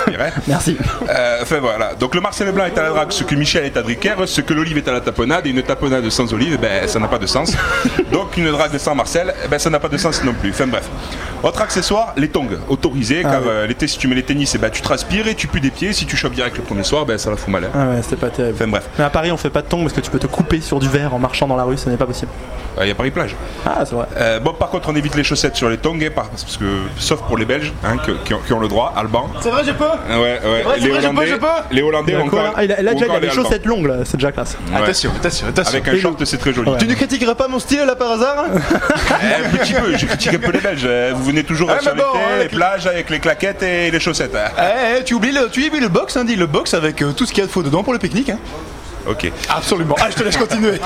on. 0.08 0.12
Merci. 0.48 0.76
Euh, 1.08 1.38
enfin 1.42 1.58
voilà. 1.60 1.94
Donc 1.94 2.14
le 2.14 2.20
Marcel 2.20 2.50
Blanc 2.52 2.64
est 2.66 2.76
à 2.76 2.82
la 2.82 2.90
drague, 2.90 3.12
ce 3.12 3.24
que 3.24 3.34
Michel 3.36 3.64
est 3.64 3.76
à 3.76 3.82
Drucker, 3.82 4.14
ce 4.26 4.40
que 4.40 4.52
l'olive 4.52 4.76
est 4.76 4.88
à 4.88 4.92
la 4.92 5.00
tapenade, 5.00 5.46
et 5.46 5.50
une 5.50 5.62
tapenade 5.62 6.08
sans 6.10 6.32
olive, 6.34 6.58
ben 6.60 6.86
ça 6.88 6.98
n'a 6.98 7.08
pas 7.08 7.18
de 7.18 7.26
sens. 7.26 7.52
Donc 8.12 8.36
une 8.36 8.50
drague 8.50 8.76
sans 8.76 8.94
Marcel, 8.94 9.32
ben 9.48 9.58
ça 9.58 9.70
n'a 9.70 9.78
pas 9.78 9.88
de 9.88 9.96
sens 9.96 10.22
non 10.24 10.34
plus. 10.34 10.50
Enfin 10.50 10.66
bref. 10.66 10.88
Autre 11.42 11.62
accessoire, 11.62 12.12
les 12.16 12.28
tongs, 12.28 12.48
autorisés, 12.68 13.22
Ah 13.24 13.30
car 13.30 13.42
oui. 13.42 13.48
euh, 13.48 13.66
l'été 13.68 13.86
si 13.86 13.98
tu 13.98 14.08
mets 14.08 14.16
les 14.16 14.24
tennis, 14.24 14.52
eh 14.56 14.58
ben, 14.58 14.70
tu 14.70 14.82
transpires 14.82 15.28
et 15.28 15.34
tu 15.36 15.46
pues 15.46 15.60
des 15.60 15.70
pieds. 15.70 15.92
Si 15.92 16.06
tu 16.06 16.16
chopes 16.16 16.34
direct 16.34 16.56
le 16.56 16.64
premier 16.64 16.82
soir, 16.82 17.06
ben 17.06 17.18
ça 17.18 17.30
la 17.30 17.36
fout 17.36 17.48
mal. 17.52 17.64
hein. 17.64 17.70
Ah 17.72 17.86
ouais, 17.94 18.02
c'était 18.02 18.16
pas 18.16 18.30
terrible. 18.30 18.56
Enfin 18.56 18.66
bref, 18.68 18.88
Mais 18.98 19.04
à 19.04 19.10
Paris, 19.10 19.30
on 19.30 19.36
fait 19.36 19.50
pas 19.50 19.62
de 19.62 19.68
tongs 19.68 19.82
parce 19.82 19.92
que 19.92 20.00
tu 20.00 20.10
peux 20.10 20.18
te 20.18 20.26
couper 20.26 20.60
sur 20.60 20.80
du 20.80 20.88
verre 20.88 21.14
en 21.14 21.18
marchant 21.20 21.46
dans 21.46 21.56
la 21.56 21.62
rue, 21.64 21.76
ce 21.78 21.88
n'est 21.88 21.96
pas 21.96 22.06
possible. 22.06 22.32
il 22.80 22.88
y 22.88 22.90
a 22.90 22.94
Paris 22.96 23.12
plage. 23.12 23.36
Ah, 23.64 23.84
c'est 23.84 23.94
vrai. 23.94 24.06
Euh, 24.16 24.40
bon, 24.40 24.54
par 24.54 24.70
contre, 24.70 24.88
on 24.88 24.96
évite 24.96 25.14
les 25.14 25.22
chaussettes 25.36 25.56
sur 25.56 25.68
les 25.68 25.76
tongs, 25.76 25.98
hein, 26.02 26.08
par- 26.14 26.28
parce 26.30 26.56
que, 26.56 26.64
sauf 26.98 27.20
pour 27.22 27.36
les 27.36 27.44
Belges, 27.44 27.72
hein, 27.84 27.98
que- 27.98 28.12
qui, 28.24 28.32
ont, 28.34 28.38
qui 28.46 28.52
ont 28.54 28.60
le 28.60 28.68
droit, 28.68 28.92
Alban. 28.96 29.28
C'est 29.42 29.50
vrai, 29.50 29.62
je 29.66 29.72
peux 29.72 29.84
Ouais, 29.84 30.18
ouais. 30.18 30.38
vrai, 30.42 30.54
les 30.54 30.62
vrai, 30.62 30.78
je 30.80 30.86
peux, 30.88 30.92
Hollandais, 31.08 31.26
je 31.26 31.34
peux 31.36 31.46
les 31.70 31.82
Hollandais 31.82 32.16
ont 32.16 32.22
encore. 32.24 32.42
là 32.42 32.52
Ah, 32.56 32.64
il 32.64 32.72
a, 32.72 32.80
là, 32.82 32.92
ont 32.92 32.94
déjà, 32.94 33.06
il 33.06 33.10
a 33.10 33.14
des 33.20 33.26
les 33.26 33.32
Allemands. 33.32 33.44
chaussettes 33.44 33.66
longues, 33.66 33.86
là, 33.86 33.94
c'est 34.04 34.16
déjà 34.16 34.32
classe. 34.32 34.56
Ouais. 34.70 34.76
Attention, 34.82 35.10
attention, 35.16 35.46
attention. 35.48 35.70
Avec 35.78 35.88
un 35.88 35.98
short, 35.98 36.24
c'est 36.24 36.38
très 36.38 36.52
joli. 36.52 36.70
Ouais. 36.70 36.78
Tu 36.78 36.86
ne 36.86 36.94
critiquerais 36.94 37.34
pas 37.34 37.48
mon 37.48 37.58
style 37.58 37.84
là 37.86 37.94
par 37.94 38.12
hasard? 38.12 38.46
Hein 38.48 38.58
Eh, 39.22 39.46
un 39.46 39.58
petit 39.58 39.74
peu, 39.74 39.96
je 39.96 40.06
critique 40.06 40.34
un 40.34 40.38
peu 40.38 40.52
les 40.52 40.60
Belges. 40.60 40.82
euh, 40.86 41.12
Vous 41.14 41.24
venez 41.24 41.44
toujours 41.44 41.70
Ah, 41.70 41.80
sur 41.80 41.94
bon, 41.94 42.02
les 42.40 42.48
plages 42.48 42.86
avec 42.86 43.10
les 43.10 43.18
claquettes 43.20 43.62
et 43.62 43.90
les 43.90 44.00
chaussettes. 44.00 44.34
hein. 44.34 44.50
Eh, 44.58 44.98
eh, 45.00 45.04
tu 45.04 45.14
oublies 45.14 45.32
le, 45.32 45.48
tu 45.50 45.66
oublies 45.66 45.80
le 45.80 45.88
box, 45.88 46.16
hein, 46.16 46.24
dis 46.24 46.36
le 46.36 46.46
box 46.46 46.72
avec 46.74 47.02
euh, 47.02 47.12
tout 47.12 47.26
ce 47.26 47.32
qu'il 47.32 47.40
y 47.40 47.44
a 47.44 47.46
de 47.46 47.52
faux 47.52 47.62
dedans 47.62 47.82
pour 47.82 47.92
le 47.92 47.98
pique-nique. 47.98 48.32
Hein. 49.06 49.10
Ok. 49.10 49.30
Absolument. 49.48 49.94
Ah, 50.00 50.06
je 50.10 50.16
te 50.16 50.22
laisse 50.24 50.36
continuer. 50.36 50.80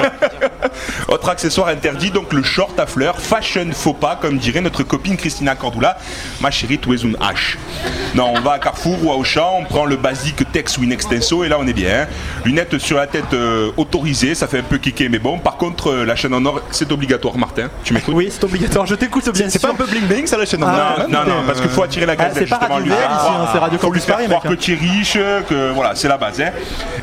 Autre 1.09 1.28
accessoire 1.28 1.68
interdit, 1.68 2.11
donc 2.11 2.33
le 2.33 2.42
short 2.42 2.78
à 2.78 2.87
fleurs, 2.87 3.18
fashion 3.18 3.66
faux 3.72 3.94
pas, 3.94 4.16
comme 4.20 4.38
dirait 4.38 4.61
notre 4.61 4.83
copine 4.83 5.16
Christina 5.16 5.54
Cordula, 5.54 5.96
ma 6.40 6.50
chérie, 6.50 6.78
tu 6.78 6.92
es 6.92 6.96
une 6.98 7.16
hache. 7.20 7.59
Non, 8.14 8.33
on 8.37 8.40
va 8.40 8.52
à 8.52 8.59
Carrefour 8.59 8.96
ou 9.04 9.12
à 9.12 9.16
Auchan, 9.16 9.59
on 9.61 9.64
prend 9.64 9.85
le 9.85 9.96
basique 9.96 10.50
Tex 10.52 10.78
ou 10.78 10.85
Extenso 10.90 11.44
et 11.44 11.48
là 11.48 11.56
on 11.61 11.66
est 11.66 11.72
bien. 11.72 12.02
hein. 12.02 12.06
Lunettes 12.44 12.78
sur 12.78 12.96
la 12.96 13.06
tête 13.06 13.33
euh, 13.33 13.70
autorisées, 13.76 14.35
ça 14.35 14.46
fait 14.48 14.59
un 14.59 14.62
peu 14.62 14.78
kicker, 14.78 15.09
mais 15.09 15.18
bon. 15.18 15.38
Par 15.38 15.56
contre, 15.56 15.90
euh, 15.90 16.04
la 16.04 16.16
chaîne 16.16 16.35
en 16.35 16.44
or, 16.44 16.61
c'est 16.70 16.90
obligatoire, 16.92 17.37
Martin. 17.38 17.68
Tu 17.85 17.94
m'écoutes? 17.94 18.14
Oui, 18.14 18.28
c'est 18.30 18.42
obligatoire, 18.44 18.87
je 18.87 18.94
t'écoute 18.96 19.28
bien 19.33 19.48
C'est 19.48 19.61
pas 19.62 19.70
un 19.70 19.74
peu 19.74 19.87
bling 19.87 20.06
bling 20.06 20.26
ça 20.26 20.37
la 20.37 20.46
chaîne 20.46 20.62
en 20.64 20.68
Ah, 20.68 20.96
or, 20.98 21.09
non, 21.09 21.18
hein 21.18 21.24
non, 21.26 21.35
non, 21.37 21.42
parce 21.46 21.61
qu'il 21.61 21.70
faut 21.70 21.83
attirer 21.83 22.06
la 22.06 22.12
Ah, 22.14 22.16
gazelle 22.16 22.46
c'est 22.48 22.50
pas 22.50 22.59
justement. 22.61 22.74
Radio 22.74 22.85
lui 22.85 22.90
faire 22.90 23.11
ici, 23.11 23.18
croire- 23.18 23.40
hein, 23.42 23.48
c'est 23.52 23.59
Radio 23.59 23.78
faut 23.78 23.92
lui 23.92 24.00
faire 24.00 24.16
Paris, 24.16 24.26
croire 24.26 24.42
mec, 24.44 24.52
hein. 24.52 24.54
que 24.56 24.61
tu 24.61 24.72
es 24.72 24.76
riche, 24.76 25.18
que 25.48 25.70
voilà, 25.72 25.94
c'est 25.94 26.09
la 26.09 26.18
base. 26.18 26.40
hein. 26.40 26.50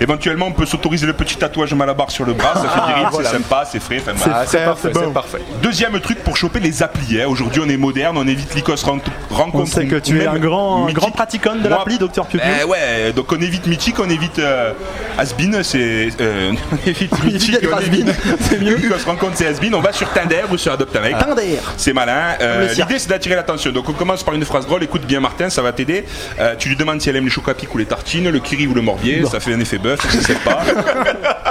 Éventuellement, 0.01 0.47
on 0.47 0.51
peut 0.51 0.65
s'autoriser 0.65 1.06
le 1.07 1.13
petit 1.13 1.35
tatouage 1.37 1.73
malabar 1.73 2.11
sur 2.11 2.25
le 2.25 2.33
bras, 2.33 2.53
ça 2.55 2.69
fait 2.69 2.93
rides, 2.93 3.07
voilà. 3.11 3.29
c'est 3.29 3.35
sympa, 3.37 3.63
c'est 3.69 3.79
frais. 3.81 4.01
enfin. 4.01 4.29
Ah, 4.33 4.43
c'est 4.45 4.63
parfait, 4.65 4.91
c'est. 4.93 5.61
Deuxième 5.61 5.99
truc 5.99 6.23
pour 6.23 6.37
choper 6.37 6.59
les 6.59 6.83
applis. 6.83 7.19
hein. 7.21 7.25
Aujourd'hui, 7.27 7.61
on 7.65 7.69
est 7.69 7.77
moderne, 7.77 8.17
on 8.17 8.27
évite 8.27 8.53
l'icos 8.55 8.83
ren- 8.83 8.99
rencontre. 9.29 9.63
On 9.63 9.65
sait 9.65 9.85
que 9.87 9.95
ou 9.95 9.99
tu 9.99 10.15
es 10.15 10.25
même 10.25 10.35
un 10.35 10.39
grand, 10.39 10.75
un 10.77 10.79
mythique. 10.81 10.97
grand 10.97 11.11
pratiquant 11.11 11.55
de 11.55 11.61
Moi, 11.61 11.69
l'appli, 11.69 11.97
Docteur 11.97 12.27
Piu. 12.27 12.39
Eh 12.61 12.63
ouais, 12.65 13.13
donc 13.13 13.31
on 13.31 13.39
évite 13.41 13.65
mythique, 13.67 13.95
on 13.99 14.09
évite 14.09 14.39
euh, 14.39 14.73
Asbin, 15.17 15.63
c'est. 15.63 16.09
euh, 16.21 16.51
on 16.71 16.89
évite 16.89 17.23
mythique, 17.23 17.59
d'être 17.61 17.73
on 17.75 17.79
évite. 17.79 18.07
c'est 18.41 18.59
mieux. 18.61 18.77
Rencontre, 19.05 19.33
c'est 19.35 19.47
Asbin. 19.47 19.71
On 19.73 19.79
va 19.81 19.91
sur 19.93 20.09
Tinder 20.11 20.41
ou 20.51 20.57
sur 20.57 20.71
Adopt 20.73 20.93
Mec. 21.01 21.17
Tinder. 21.17 21.59
C'est 21.77 21.93
malin. 21.93 22.35
Euh, 22.41 22.67
Le 22.67 22.73
cirque. 22.73 22.89
L'idée 22.89 22.99
c'est 22.99 23.09
d'attirer 23.09 23.35
l'attention. 23.35 23.71
Donc 23.71 23.87
on 23.89 23.93
commence 23.93 24.23
par 24.23 24.33
une 24.33 24.45
phrase 24.45 24.65
drôle. 24.67 24.83
Écoute 24.83 25.05
bien 25.05 25.19
Martin, 25.19 25.49
ça 25.49 25.61
va 25.61 25.71
t'aider. 25.71 26.05
Euh, 26.39 26.55
tu 26.57 26.69
lui 26.69 26.75
demandes 26.75 27.01
si 27.01 27.09
elle 27.09 27.15
aime 27.15 27.25
les 27.25 27.29
chocs 27.31 27.47
à 27.49 27.53
pic 27.53 27.73
ou 27.73 27.77
les 27.77 27.85
tartines, 27.85 28.29
le 28.29 28.39
kiri 28.39 28.67
ou 28.67 28.73
le 28.73 28.81
morbier. 28.81 29.23
Ça 29.31 29.39
fait 29.39 29.53
un 29.53 29.59
effet 29.59 29.77
bœuf, 29.77 29.99
je 30.11 30.17
sais 30.19 30.35
pas. 30.35 30.59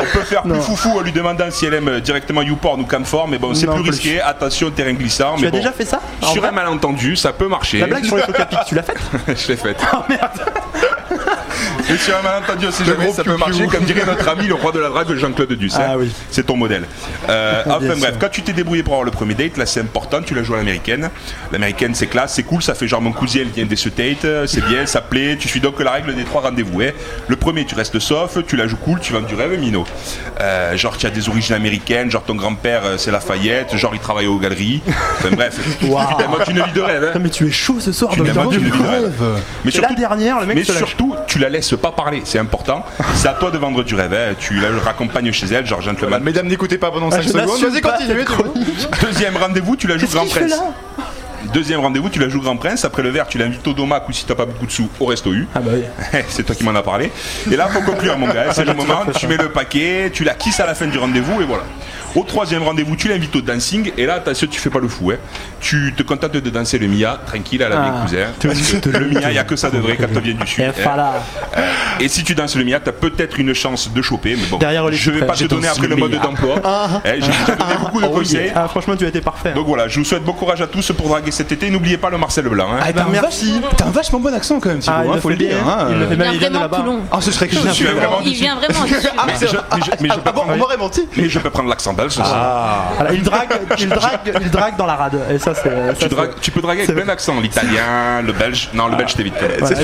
On 0.00 0.04
peut 0.18 0.24
faire 0.24 0.42
plus 0.42 0.52
Non. 0.52 0.60
foufou 0.60 0.98
en 0.98 1.00
lui 1.00 1.12
demandant 1.12 1.50
si 1.50 1.66
elle 1.66 1.74
aime 1.74 2.00
directement 2.00 2.42
YouPorn 2.42 2.80
ou 2.80 2.84
Camfor, 2.84 3.28
mais 3.28 3.38
bon 3.38 3.54
c'est 3.54 3.66
plus 3.66 3.80
plus. 3.82 3.90
risqué. 3.90 4.20
Attention 4.20 4.70
terrain 4.70 4.92
glissant. 4.92 5.34
Tu 5.36 5.42
mais 5.42 5.48
as 5.48 5.50
bon. 5.50 5.56
déjà 5.58 5.72
fait 5.72 5.84
ça 5.84 6.00
Sur 6.22 6.44
un 6.44 6.50
malentendu, 6.52 7.16
ça 7.16 7.32
peut 7.32 7.48
marcher. 7.48 7.78
La 7.78 7.86
blague 7.86 8.04
sur 8.04 8.16
les 8.16 8.22
chocs 8.24 8.40
à 8.40 8.46
pic, 8.46 8.58
tu 8.66 8.74
l'as 8.74 8.82
faite? 8.82 8.98
Je 9.36 9.48
l'ai 9.48 9.56
faite. 9.56 9.78
Oh 9.92 9.98
merde 10.08 10.30
Mais 11.90 11.96
sur 11.98 12.16
un 12.16 12.22
malentendu, 12.22 12.66
on 12.68 12.72
sait 12.72 12.84
jamais, 12.84 13.12
ça 13.12 13.22
peut 13.24 13.36
marcher, 13.36 13.66
comme 13.66 13.84
dirait 13.84 14.04
notre 14.06 14.28
ami 14.28 14.46
le 14.46 14.54
roi 14.54 14.72
de 14.72 14.78
la 14.80 14.88
drague, 14.88 15.14
Jean-Claude 15.14 15.52
Duss. 15.52 15.74
hein. 15.76 15.82
Ah 15.90 15.98
oui. 15.98 16.10
C'est 16.30 16.44
ton 16.46 16.56
modèle. 16.56 16.84
Euh, 17.28 17.62
enfin 17.66 17.94
bref, 17.98 18.14
quand 18.18 18.28
tu 18.30 18.42
t'es 18.42 18.52
débrouillé 18.52 18.82
pour 18.82 18.94
avoir 18.94 19.04
le 19.04 19.10
premier 19.10 19.34
date, 19.34 19.56
là 19.56 19.66
c'est 19.66 19.80
important, 19.80 20.20
tu 20.22 20.34
la 20.34 20.42
joues 20.42 20.54
à 20.54 20.58
l'américaine. 20.58 21.10
L'américaine 21.52 21.94
c'est 21.94 22.06
classe, 22.06 22.34
c'est 22.34 22.42
cool, 22.42 22.62
ça 22.62 22.74
fait 22.74 22.88
genre 22.88 23.00
mon 23.02 23.12
cousin 23.12 23.40
elle 23.42 23.48
vient 23.48 23.66
des 23.66 23.76
ce 23.76 23.88
date, 23.88 24.24
euh, 24.24 24.46
c'est 24.46 24.64
bien, 24.64 24.86
ça 24.86 25.00
plaît, 25.00 25.36
tu 25.38 25.48
suis 25.48 25.60
donc 25.60 25.80
la 25.82 25.92
règle 25.92 26.14
des 26.14 26.24
trois 26.24 26.42
rendez-vous. 26.42 26.80
hein. 26.80 26.90
Le 27.28 27.36
premier, 27.36 27.64
tu 27.64 27.74
restes 27.74 27.98
sauf, 27.98 28.38
tu 28.46 28.56
la 28.56 28.66
joues 28.66 28.76
cool, 28.78 29.00
tu 29.00 29.12
vends 29.12 29.20
du 29.20 29.34
rêve, 29.34 29.58
Mino. 29.58 29.84
Euh, 30.40 30.76
genre 30.76 30.96
tu 30.96 31.06
as 31.06 31.10
des 31.10 31.28
origines 31.28 31.54
américaines, 31.54 32.10
genre 32.10 32.24
ton 32.24 32.34
grand-père 32.34 32.82
euh, 32.84 32.94
c'est 32.98 33.10
Lafayette, 33.10 33.76
genre 33.76 33.92
il 33.94 34.00
travaille 34.00 34.26
aux 34.26 34.38
galeries. 34.38 34.82
Enfin 35.18 35.30
bref, 35.34 35.58
Waouh. 35.82 36.06
tu 36.44 36.50
une 36.52 36.62
vie 36.62 36.72
de 36.72 36.80
rêve. 36.80 37.10
hein. 37.14 37.18
Mais 37.20 37.30
tu 37.30 37.46
es 37.46 37.50
chaud 37.50 37.76
ce 37.80 37.92
soir, 37.92 38.12
Tu 38.12 38.22
Piu 38.22 38.30
une 38.32 38.50
vie 38.64 38.70
de 38.70 38.86
rêve. 38.86 39.12
Mais 39.64 39.70
C'est 39.70 39.80
la 39.80 39.92
dernière, 39.92 40.40
le 40.40 40.46
mec 40.46 40.56
mais 40.56 40.64
se 40.64 40.72
lâche. 40.72 40.78
surtout, 40.78 41.14
tu 41.26 41.38
la 41.46 41.58
laisses 41.58 41.74
pas 41.80 41.92
parler, 41.92 42.22
c'est 42.24 42.38
important. 42.38 42.84
C'est 43.14 43.28
à 43.28 43.34
toi 43.34 43.50
de 43.50 43.58
vendre 43.58 43.82
du 43.84 43.94
rêve. 43.94 44.12
hein. 44.12 44.34
Tu 44.38 44.54
la 44.60 44.68
raccompagnes 44.84 45.30
chez 45.32 45.46
elle, 45.46 45.64
genre 45.66 45.80
gentleman. 45.80 46.22
Mesdames, 46.22 46.46
n'écoutez 46.48 46.78
pas 46.78 46.90
pendant 46.90 47.08
Ah, 47.08 47.16
5 47.16 47.22
je 47.22 47.28
secondes. 47.28 47.46
n'assume 47.46 47.70
Vas-y, 47.70 47.80
pas 47.80 47.92
continuez. 47.92 48.24
cette 48.26 48.36
tu 48.36 48.42
vois. 48.42 48.98
Deuxième 49.02 49.36
rendez-vous, 49.36 49.76
tu 49.76 49.86
la 49.86 49.94
joues 49.96 50.06
Qu'est-ce 50.06 50.14
grand 50.16 50.24
qu'il 50.24 50.32
fait 50.34 50.40
prince. 50.46 50.58
là 50.58 51.04
Deuxième 51.54 51.80
rendez-vous, 51.80 52.08
tu 52.08 52.18
la 52.18 52.28
joues 52.28 52.40
grand 52.40 52.56
prince. 52.56 52.84
Après 52.84 53.02
le 53.02 53.10
verre, 53.10 53.28
tu 53.28 53.38
l'invites 53.38 53.66
au 53.68 53.72
domac 53.72 54.08
ou 54.08 54.12
si 54.12 54.24
t'as 54.24 54.34
pas 54.34 54.46
beaucoup 54.46 54.66
de 54.66 54.70
sous, 54.72 54.88
au 54.98 55.06
resto 55.06 55.32
U. 55.32 55.46
Ah 55.54 55.60
bah 55.60 55.70
oui. 55.74 56.20
c'est 56.28 56.42
toi 56.42 56.54
qui 56.56 56.64
m'en 56.64 56.74
as 56.74 56.82
parlé. 56.82 57.12
Et 57.50 57.56
là, 57.56 57.68
faut 57.68 57.80
conclure, 57.82 58.18
mon 58.18 58.26
gars. 58.26 58.52
C'est 58.52 58.64
le 58.64 58.74
moment. 58.74 59.02
Tu 59.16 59.26
mets 59.28 59.36
le 59.36 59.50
paquet, 59.50 60.10
tu 60.12 60.24
la 60.24 60.34
kisses 60.34 60.58
à 60.60 60.66
la 60.66 60.74
fin 60.74 60.86
du 60.86 60.98
rendez-vous 60.98 61.40
et 61.40 61.44
voilà. 61.44 61.62
Au 62.16 62.22
troisième 62.24 62.62
rendez-vous, 62.62 62.96
tu 62.96 63.08
l'invites 63.08 63.36
au 63.36 63.42
dancing 63.42 63.92
et 63.98 64.06
là, 64.06 64.14
attention, 64.14 64.46
tu 64.50 64.58
fais 64.58 64.70
pas 64.70 64.78
le 64.78 64.88
fou. 64.88 65.10
Hein. 65.10 65.16
Tu 65.60 65.92
te 65.96 66.02
contentes 66.02 66.32
de 66.32 66.50
danser 66.50 66.78
le 66.78 66.86
Mia, 66.88 67.18
tranquille, 67.26 67.62
à 67.62 67.68
la 67.68 67.76
vie 67.76 67.88
Ah. 67.94 68.02
cousin. 68.02 68.26
Parce 68.42 68.72
que 68.80 68.88
le 68.88 69.06
Mia, 69.10 69.28
il 69.30 69.32
n'y 69.32 69.38
a 69.38 69.44
que 69.44 69.54
ça 69.54 69.68
de 69.70 69.76
vrai 69.78 69.96
quand 70.00 70.06
tu 70.12 70.20
viens 70.20 70.34
du 70.34 70.46
sud. 70.46 70.64
Et 70.64 70.66
hein. 70.66 70.72
Euh, 71.58 71.60
Et 72.00 72.08
si 72.08 72.24
tu 72.24 72.34
danses 72.34 72.56
le 72.56 72.64
Mia, 72.64 72.80
tu 72.80 72.88
as 72.88 72.92
peut-être 72.92 73.38
une 73.38 73.52
chance 73.54 73.90
de 73.92 74.00
choper. 74.02 74.34
Mais 74.36 74.46
bon, 74.46 74.56
Derrière 74.56 74.90
je 74.92 75.10
vais 75.10 75.26
pas 75.26 75.34
te 75.34 75.44
donner 75.44 75.68
après 75.68 75.88
le 75.88 75.96
mode 75.96 76.12
d'emploi. 76.12 76.56
Ah. 76.64 77.02
Eh, 77.04 77.20
J'ai 77.20 77.26
déjà 77.28 77.54
donné 77.56 77.74
beaucoup 77.80 78.00
de 78.00 78.06
Oh, 78.06 78.10
conseils. 78.18 78.52
Ah, 78.54 78.66
franchement, 78.68 78.96
tu 78.96 79.04
as 79.04 79.08
été 79.08 79.20
parfait. 79.20 79.52
Donc 79.54 79.66
voilà, 79.66 79.86
je 79.88 79.98
vous 79.98 80.04
souhaite 80.04 80.24
bon 80.24 80.32
courage 80.32 80.62
à 80.62 80.66
tous 80.66 80.90
pour 80.92 81.08
draguer 81.08 81.30
cet 81.30 81.52
été. 81.52 81.68
N'oubliez 81.70 81.98
pas 81.98 82.08
le 82.08 82.16
Marcel 82.18 82.48
Blanc. 82.48 82.68
hein. 82.72 82.78
Ah, 82.82 82.92
t'as 82.94 83.04
un 83.04 83.08
merci. 83.08 83.60
T'as 83.76 83.86
un 83.86 83.90
vachement 83.90 84.20
bon 84.20 84.32
accent 84.34 84.58
quand 84.60 84.70
même, 84.70 84.78
Thibaut, 84.78 84.96
Ah, 84.98 85.02
il 85.04 85.10
hein, 85.10 85.14
le 85.16 85.20
faut 85.20 85.28
fait 85.28 85.34
le 85.36 85.38
dire. 85.46 85.56
bien. 85.62 85.72
hein. 85.72 85.86
Il 85.90 85.98
le 85.98 86.06
fait 86.06 86.14
Il 86.14 86.20
vient 86.22 86.32
il 86.32 86.38
vient 86.38 86.50
de 86.50 86.54
là-bas. 86.58 86.84
Ah, 87.12 87.20
ce 87.20 87.30
serait 87.30 87.48
que 87.48 87.56
Je 87.56 87.68
suis 87.70 87.84
vraiment 87.84 88.20
Il 88.24 88.32
vient 88.34 88.56
vraiment. 88.56 88.80
Ah, 89.18 89.24
mais 89.26 89.32
c'est- 89.36 89.46
je- 89.48 89.52
mais 89.56 89.82
je- 89.84 89.90
mais 90.02 90.08
je 90.08 90.14
ah, 90.14 90.16
peux 90.16 90.20
ah 90.26 90.32
bon, 90.32 90.40
prendre- 90.40 90.52
on 90.54 90.56
m'aurait 90.56 90.76
menti. 90.78 91.02
Mais 91.16 91.28
je 91.28 91.38
peux 91.38 91.50
prendre 91.50 91.68
l'accent 91.68 91.92
belge. 91.92 92.05
Ça. 92.12 92.88
Voilà, 92.96 93.12
il 93.12 93.22
drague, 93.22 93.48
il 93.78 93.88
drague, 93.88 94.20
il 94.40 94.50
drague 94.50 94.76
dans 94.76 94.86
la 94.86 94.96
rade. 94.96 95.20
Et 95.30 95.38
ça, 95.38 95.54
c'est. 95.54 95.62
ça, 95.68 95.92
Tu, 95.94 96.00
c'est- 96.02 96.08
dragues- 96.08 96.34
tu 96.40 96.50
peux 96.50 96.60
draguer 96.60 96.80
avec 96.80 96.90
c'est- 96.90 96.94
plein 96.94 97.04
d'accents, 97.06 97.40
l'italien, 97.40 98.22
le 98.22 98.32
belge. 98.32 98.70
Non, 98.74 98.88
le 98.88 98.96
belge 98.96 99.14
t'évite. 99.14 99.34
Voilà, 99.58 99.76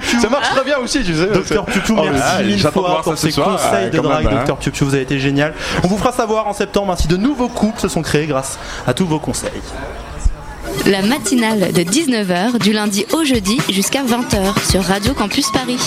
Piu 0.00 0.20
Ça 0.20 0.28
marche 0.28 0.50
très 0.50 0.64
bien 0.64 0.78
aussi, 0.78 1.02
tu 1.04 1.14
sais. 1.14 1.26
Docteur 1.26 1.66
Tutu, 1.66 1.92
Oh, 1.96 2.02
merci 2.10 2.22
ah, 2.24 2.42
mille 2.42 2.60
fois 2.60 2.70
ça 2.70 3.02
pour 3.02 3.16
ce 3.18 3.26
ces 3.26 3.30
soir, 3.32 3.56
conseils 3.60 3.90
de 3.90 3.98
drague, 3.98 4.26
hein. 4.26 4.30
Docteur 4.36 4.58
Tutu. 4.58 4.84
Vous 4.84 4.94
avez 4.94 5.02
été 5.02 5.18
génial. 5.18 5.54
On 5.82 5.88
vous 5.88 5.98
fera 5.98 6.12
savoir 6.12 6.46
en 6.46 6.52
septembre 6.52 6.92
ainsi 6.92 7.08
de 7.08 7.16
nouveaux 7.16 7.48
couples 7.48 7.80
se 7.80 7.88
sont 7.88 8.02
créés 8.02 8.26
grâce 8.26 8.58
à 8.86 8.94
tous 8.94 9.06
vos 9.06 9.18
conseils. 9.18 9.50
La 10.86 11.02
matinale 11.02 11.72
de 11.72 11.82
19h 11.82 12.58
du 12.58 12.72
lundi 12.72 13.06
au 13.12 13.24
jeudi 13.24 13.58
jusqu'à 13.70 14.02
20h 14.02 14.70
sur 14.70 14.82
Radio 14.84 15.14
Campus 15.14 15.50
Paris. 15.50 15.78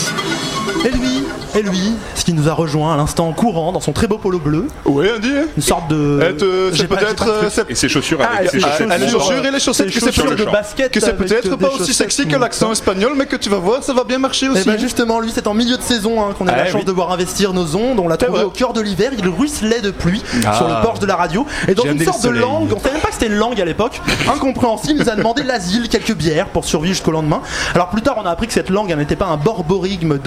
Et 0.86 0.90
lui, 0.90 1.24
et 1.56 1.62
lui, 1.62 1.94
ce 2.16 2.24
qui 2.24 2.34
nous 2.34 2.50
a 2.50 2.54
rejoint 2.54 2.94
à 2.94 2.98
l'instant 2.98 3.28
en 3.28 3.34
courant 3.34 3.72
dans 3.72 3.80
son 3.80 3.92
très 3.94 4.08
beau 4.08 4.18
polo 4.18 4.40
bleu. 4.40 4.68
Oui, 4.86 5.06
Andy. 5.16 5.30
Une 5.56 5.62
sorte 5.62 5.88
de. 5.90 6.20
Et, 6.22 6.44
euh, 6.44 6.72
c'est 6.74 6.88
peut-être. 6.88 7.28
euh, 7.28 7.64
Et 7.70 7.76
ses 7.76 7.88
chaussures 7.90 8.20
Ah, 8.22 8.38
avec 8.38 8.48
et 8.48 8.50
ses 8.52 8.60
chaussettes. 8.62 8.88
Ah, 8.90 8.98
les 8.98 9.08
chaussures. 9.08 9.46
et 9.46 9.52
les 9.52 9.60
chaussettes, 9.60 9.88
Ses 9.90 9.94
que 9.94 10.00
c'est 10.00 10.06
chaussures 10.08 10.26
peut-être 10.36 10.46
de 10.48 10.52
basket 10.52 10.92
que 10.92 11.00
c'est 11.00 11.14
peut-être 11.16 11.50
des 11.50 11.58
pas 11.58 11.72
aussi 11.74 11.94
sexy 11.94 12.26
que 12.28 12.36
l'accent 12.36 12.72
espagnol, 12.72 13.14
mais 13.16 13.26
que 13.28 13.36
tu 13.36 13.50
vas 13.50 13.58
voir, 13.58 13.84
ça 13.84 13.94
va 13.94 14.04
bien 14.04 14.18
marcher 14.18 14.48
Et 14.48 14.50
aussi. 14.50 14.66
ben 14.66 14.80
justement, 14.80 15.20
lui, 15.20 15.32
c'est 15.34 15.46
en 15.48 15.54
milieu 15.54 15.78
de 15.78 15.82
saison 15.84 16.24
hein, 16.24 16.34
qu'on 16.38 16.48
a 16.48 16.52
Ah, 16.54 16.58
la 16.58 16.66
chance 16.66 16.82
oui. 16.82 16.86
de 16.86 16.92
voir 16.92 17.12
investir 17.12 17.54
nos 17.54 17.76
ondes. 17.76 18.00
On 18.00 18.08
l'a 18.08 18.18
trouvé 18.18 18.38
vrai. 18.40 18.44
au 18.46 18.50
cœur 18.50 18.74
de 18.74 18.82
l'hiver. 18.82 19.12
Il 19.18 19.28
ruisselait 19.28 19.82
de 19.82 19.92
pluie 19.92 20.24
Ah. 20.46 20.56
sur 20.58 20.68
le 20.68 20.82
porche 20.82 21.00
de 21.00 21.06
la 21.06 21.16
radio. 21.16 21.46
Et 21.68 21.76
dans 21.76 21.84
une 21.84 22.04
sorte 22.04 22.24
de 22.24 22.30
langue, 22.30 22.72
on 22.76 22.80
savait 22.80 22.94
même 22.94 23.02
pas 23.02 23.10
que 23.10 23.14
c'était 23.14 23.28
une 23.28 23.36
langue 23.38 23.60
à 23.62 23.66
l'époque, 23.66 24.02
incompréhensible, 24.34 25.00
il 25.00 25.04
nous 25.06 25.10
a 25.12 25.16
demandé 25.16 25.44
l'asile, 25.44 25.90
quelques 25.90 26.14
bières 26.16 26.48
pour 26.48 26.66
survivre 26.66 26.94
jusqu'au 26.96 27.12
lendemain. 27.12 27.42
Alors 27.76 27.90
plus 27.90 28.02
tard, 28.02 28.16
on 28.22 28.26
a 28.26 28.32
appris 28.32 28.48
que 28.48 28.54
cette 28.54 28.70
langue, 28.70 28.90
elle 28.90 28.98
n'était 28.98 29.16
pas 29.16 29.28
un 29.28 29.38
borborigme 29.38 30.18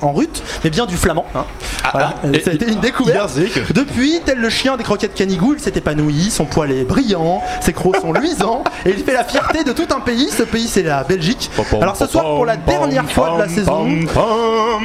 en 0.00 0.12
rut, 0.12 0.42
mais 0.64 0.70
bien 0.70 0.86
du 0.86 0.96
flamand. 0.96 1.26
hein. 1.34 1.44
Voilà. 1.92 2.14
ah. 2.22 2.26
Ça 2.44 2.50
a 2.50 2.54
été 2.54 2.66
une 2.68 2.80
découverte. 2.80 3.30
Depuis, 3.74 4.20
tel 4.24 4.38
le 4.38 4.48
chien 4.50 4.76
des 4.76 4.84
croquettes 4.84 5.14
Canigou, 5.14 5.54
il 5.54 5.60
s'est 5.60 5.72
épanoui, 5.74 6.30
son 6.30 6.44
poil 6.44 6.70
est 6.72 6.84
brillant, 6.84 7.42
ses 7.60 7.72
crocs 7.72 7.96
sont 7.96 8.12
luisants, 8.12 8.64
et 8.86 8.90
il 8.90 9.04
fait 9.04 9.12
la 9.12 9.24
fierté 9.24 9.64
de 9.64 9.72
tout 9.72 9.86
un 9.94 10.00
pays. 10.00 10.28
Ce 10.30 10.42
pays, 10.42 10.68
c'est 10.68 10.82
la 10.82 11.04
Belgique. 11.04 11.50
Alors 11.80 11.96
ce 11.96 12.06
soir, 12.06 12.24
pour 12.24 12.46
la 12.46 12.56
dernière 12.56 13.08
fois 13.10 13.34
de 13.34 13.38
la 13.42 13.48
saison. 13.48 13.86
Je- 13.88 14.06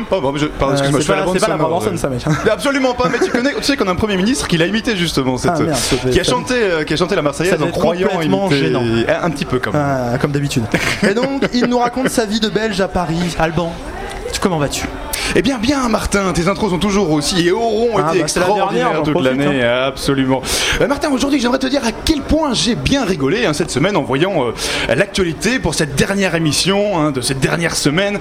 Pardon, 0.09 0.33
Euh, 0.35 0.71
excuse-moi, 0.73 0.73
c'est 0.81 0.97
je 0.99 0.99
fais 1.01 1.07
pas- 1.13 1.15
la 1.15 1.23
bande 1.25 1.33
c'est 1.35 1.39
pas 1.45 1.47
la 1.47 1.57
sonore, 1.57 1.83
euh. 1.87 2.51
Absolument 2.51 2.93
pas, 2.93 3.09
mais 3.11 3.19
tu 3.23 3.31
connais, 3.31 3.53
tu 3.53 3.63
sais 3.63 3.77
qu'on 3.77 3.87
a 3.87 3.91
un 3.91 3.95
premier 3.95 4.17
ministre 4.17 4.47
qui 4.47 4.57
l'a 4.57 4.65
imité 4.65 4.95
justement, 4.95 5.37
cette, 5.37 5.51
Ah, 5.55 5.59
merde, 5.59 5.79
qui 6.11 6.19
a 6.19 6.23
chanté, 6.23 6.53
euh, 6.55 6.83
qui 6.83 6.93
a 6.93 6.97
chanté 6.97 7.15
la 7.15 7.21
Marseillaise 7.21 7.61
en 7.61 7.67
croyant 7.71 8.21
imiter 8.21 8.57
gênant. 8.57 8.83
un, 9.23 9.29
petit 9.31 9.45
peu 9.45 9.59
comme. 9.59 9.73
Ah, 9.75 10.17
comme 10.19 10.31
d'habitude. 10.31 10.63
Et 11.03 11.13
donc, 11.13 11.43
il 11.53 11.65
nous 11.67 11.77
raconte 11.79 12.09
sa 12.09 12.25
vie 12.25 12.39
de 12.39 12.49
Belge 12.49 12.79
à 12.81 12.87
Paris. 12.87 13.35
Alban, 13.39 13.73
comment 14.39 14.57
vas-tu? 14.57 14.85
Eh 15.35 15.41
bien, 15.41 15.59
bien, 15.59 15.87
Martin, 15.89 16.33
tes 16.33 16.47
intros 16.47 16.71
sont 16.71 16.79
toujours 16.79 17.11
aussi 17.11 17.47
et 17.47 17.51
auront 17.51 17.91
Ah, 17.97 17.99
été 17.99 18.01
bah, 18.01 18.13
la 18.15 18.19
extraordinaires 18.21 19.03
toute 19.03 19.21
l'année, 19.21 19.63
absolument. 19.63 20.41
Euh, 20.81 20.87
Martin, 20.87 21.11
aujourd'hui, 21.11 21.39
j'aimerais 21.39 21.59
te 21.59 21.67
dire 21.67 21.85
à 21.85 21.91
quel 21.91 22.21
point 22.21 22.53
j'ai 22.53 22.75
bien 22.75 23.05
rigolé 23.05 23.45
hein, 23.45 23.53
cette 23.53 23.69
semaine 23.69 23.95
en 23.95 24.01
voyant 24.01 24.47
euh, 24.47 24.95
l'actualité 24.95 25.59
pour 25.59 25.75
cette 25.75 25.95
dernière 25.95 26.33
émission 26.35 26.99
hein, 26.99 27.11
de 27.11 27.21
cette 27.21 27.39
dernière 27.39 27.75
semaine. 27.75 28.19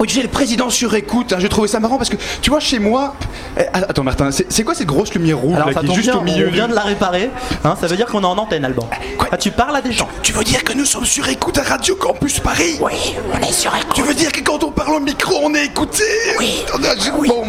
Oui, 0.00 0.06
tu 0.06 0.14
sais, 0.16 0.22
le 0.22 0.28
président 0.28 0.70
sur 0.70 0.94
écoute, 0.94 1.32
hein, 1.32 1.36
j'ai 1.40 1.48
trouvé 1.48 1.66
ça 1.68 1.80
marrant 1.80 1.96
parce 1.98 2.08
que, 2.10 2.16
tu 2.40 2.50
vois, 2.50 2.60
chez 2.60 2.78
moi. 2.78 3.14
Eh, 3.58 3.62
attends, 3.72 4.04
Martin, 4.04 4.30
c'est 4.30 4.46
c'est 4.52 4.62
quoi 4.64 4.74
cette 4.74 4.86
grosse 4.86 5.12
lumière 5.14 5.38
rouge 5.38 5.54
Alors 5.56 5.68
là, 5.68 5.74
ça 5.74 5.80
qui 5.80 5.86
est 5.86 5.88
tombe 5.88 5.96
juste 5.96 6.10
bien, 6.10 6.18
au 6.18 6.22
milieu 6.22 6.46
on 6.46 6.50
du- 6.50 6.54
vient 6.54 6.68
de 6.68 6.74
la 6.74 6.82
réparer. 6.82 7.30
Hein, 7.64 7.74
ça 7.80 7.86
veut 7.86 7.96
dire 7.96 8.06
qu'on 8.06 8.22
est 8.22 8.26
en 8.26 8.38
antenne, 8.38 8.64
Alban. 8.64 8.88
Ah, 9.30 9.36
tu 9.36 9.50
parles 9.50 9.76
à 9.76 9.80
des 9.82 9.92
gens. 9.92 10.08
Tu 10.22 10.32
veux 10.32 10.44
dire 10.44 10.62
que 10.64 10.72
nous 10.72 10.84
sommes 10.84 11.04
sur 11.04 11.28
écoute 11.28 11.58
à 11.58 11.62
Radio 11.62 11.96
Campus 11.96 12.38
Paris? 12.40 12.76
Oui, 12.80 12.92
on 13.34 13.38
est 13.46 13.52
sur 13.52 13.74
écoute. 13.76 13.92
Tu 13.94 14.02
veux 14.02 14.14
dire 14.14 14.32
que 14.32 14.40
quand 14.40 14.62
on 14.64 14.70
parle 14.70 14.94
au 14.94 15.00
micro, 15.00 15.34
on 15.42 15.54
est 15.54 15.66
écouté? 15.66 16.04
Oui. 16.38 16.64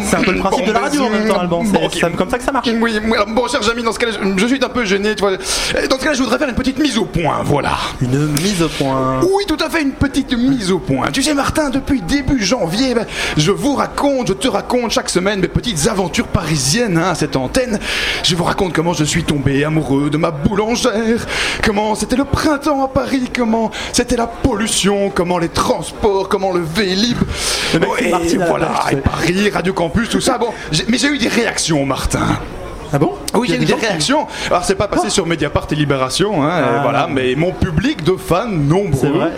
C'est 0.04 0.16
un 0.16 0.22
peu 0.22 0.32
le 0.32 0.38
principe 0.40 0.66
de 0.66 0.72
la 0.72 0.80
radio 0.80 1.04
en 1.04 1.10
même 1.10 1.28
temps, 1.28 1.38
Alban. 1.40 1.64
C'est 1.64 2.00
c'est 2.00 2.16
comme 2.16 2.30
ça 2.30 2.38
que 2.38 2.44
ça 2.44 2.52
marche. 2.52 2.68
Oui, 2.68 2.98
oui, 3.04 3.14
alors, 3.14 3.26
bon, 3.28 3.46
chers 3.48 3.68
amis, 3.70 3.82
dans 3.82 3.92
ce 3.92 3.98
cas-là, 3.98 4.12
je, 4.22 4.38
je 4.40 4.46
suis 4.46 4.62
un 4.64 4.68
peu 4.68 4.84
gêné, 4.84 5.14
tu 5.14 5.20
vois. 5.20 5.32
Euh, 5.32 5.86
Dans 5.88 5.96
ce 5.96 6.02
cas-là, 6.02 6.14
je 6.14 6.22
voudrais 6.22 6.38
faire 6.38 6.48
une 6.48 6.54
petite 6.54 6.78
mise 6.78 6.98
au 6.98 7.04
point, 7.04 7.38
voilà. 7.44 7.76
Une 8.00 8.26
mise 8.32 8.62
au 8.62 8.68
point. 8.68 9.20
Oui, 9.22 9.44
tout 9.46 9.56
à 9.64 9.70
fait, 9.70 9.82
une 9.82 9.92
petite 9.92 10.32
mise 10.32 10.70
au 10.72 10.78
point. 10.78 11.08
Tu 11.12 11.22
sais, 11.22 11.34
Martin, 11.34 11.70
depuis 11.70 12.00
début 12.02 12.39
janvier, 12.42 12.94
ben, 12.94 13.06
je 13.36 13.50
vous 13.50 13.74
raconte, 13.74 14.28
je 14.28 14.32
te 14.32 14.48
raconte 14.48 14.90
chaque 14.90 15.10
semaine 15.10 15.40
mes 15.40 15.48
petites 15.48 15.86
aventures 15.88 16.28
parisiennes 16.28 16.98
hein, 16.98 17.10
à 17.10 17.14
cette 17.14 17.36
antenne. 17.36 17.78
Je 18.22 18.34
vous 18.36 18.44
raconte 18.44 18.72
comment 18.72 18.92
je 18.92 19.04
suis 19.04 19.24
tombé 19.24 19.64
amoureux 19.64 20.10
de 20.10 20.16
ma 20.16 20.30
boulangère, 20.30 21.26
comment 21.64 21.94
c'était 21.94 22.16
le 22.16 22.24
printemps 22.24 22.84
à 22.84 22.88
Paris, 22.88 23.30
comment 23.34 23.70
c'était 23.92 24.16
la 24.16 24.26
pollution, 24.26 25.10
comment 25.14 25.38
les 25.38 25.48
transports, 25.48 26.28
comment 26.28 26.52
le 26.52 26.60
Vélib. 26.60 27.18
Le 27.74 27.80
mec, 27.80 27.88
Bon, 27.88 27.94
c'est 28.26 28.34
et 28.34 28.38
voilà, 28.38 28.84
et 28.92 28.96
Paris, 28.96 29.50
Radio 29.50 29.72
Campus, 29.72 30.08
tout 30.08 30.20
ça. 30.20 30.38
Bon, 30.38 30.52
mais 30.88 30.98
j'ai 30.98 31.08
eu 31.08 31.18
des 31.18 31.28
réactions, 31.28 31.84
Martin. 31.84 32.38
Ah 32.92 32.98
bon 32.98 33.12
Oui, 33.34 33.46
Il 33.48 33.50
y 33.50 33.66
j'ai 33.66 33.72
a 33.74 33.78
eu 33.78 33.80
des 33.96 33.98
qui-. 33.98 34.12
Alors, 34.50 34.64
c'est 34.64 34.74
pas 34.74 34.88
passé 34.88 35.10
sur 35.10 35.26
Mediapart 35.26 35.66
et 35.70 35.74
Libération, 35.74 36.42
hein, 36.42 36.50
Ah. 36.52 36.60
et 36.78 36.82
voilà, 36.82 37.06
mais 37.08 37.34
mon 37.36 37.52
public 37.52 38.02
de 38.02 38.16
fans 38.16 38.46
nombreux. 38.48 38.98
C'est 39.00 39.08
vrai. 39.08 39.30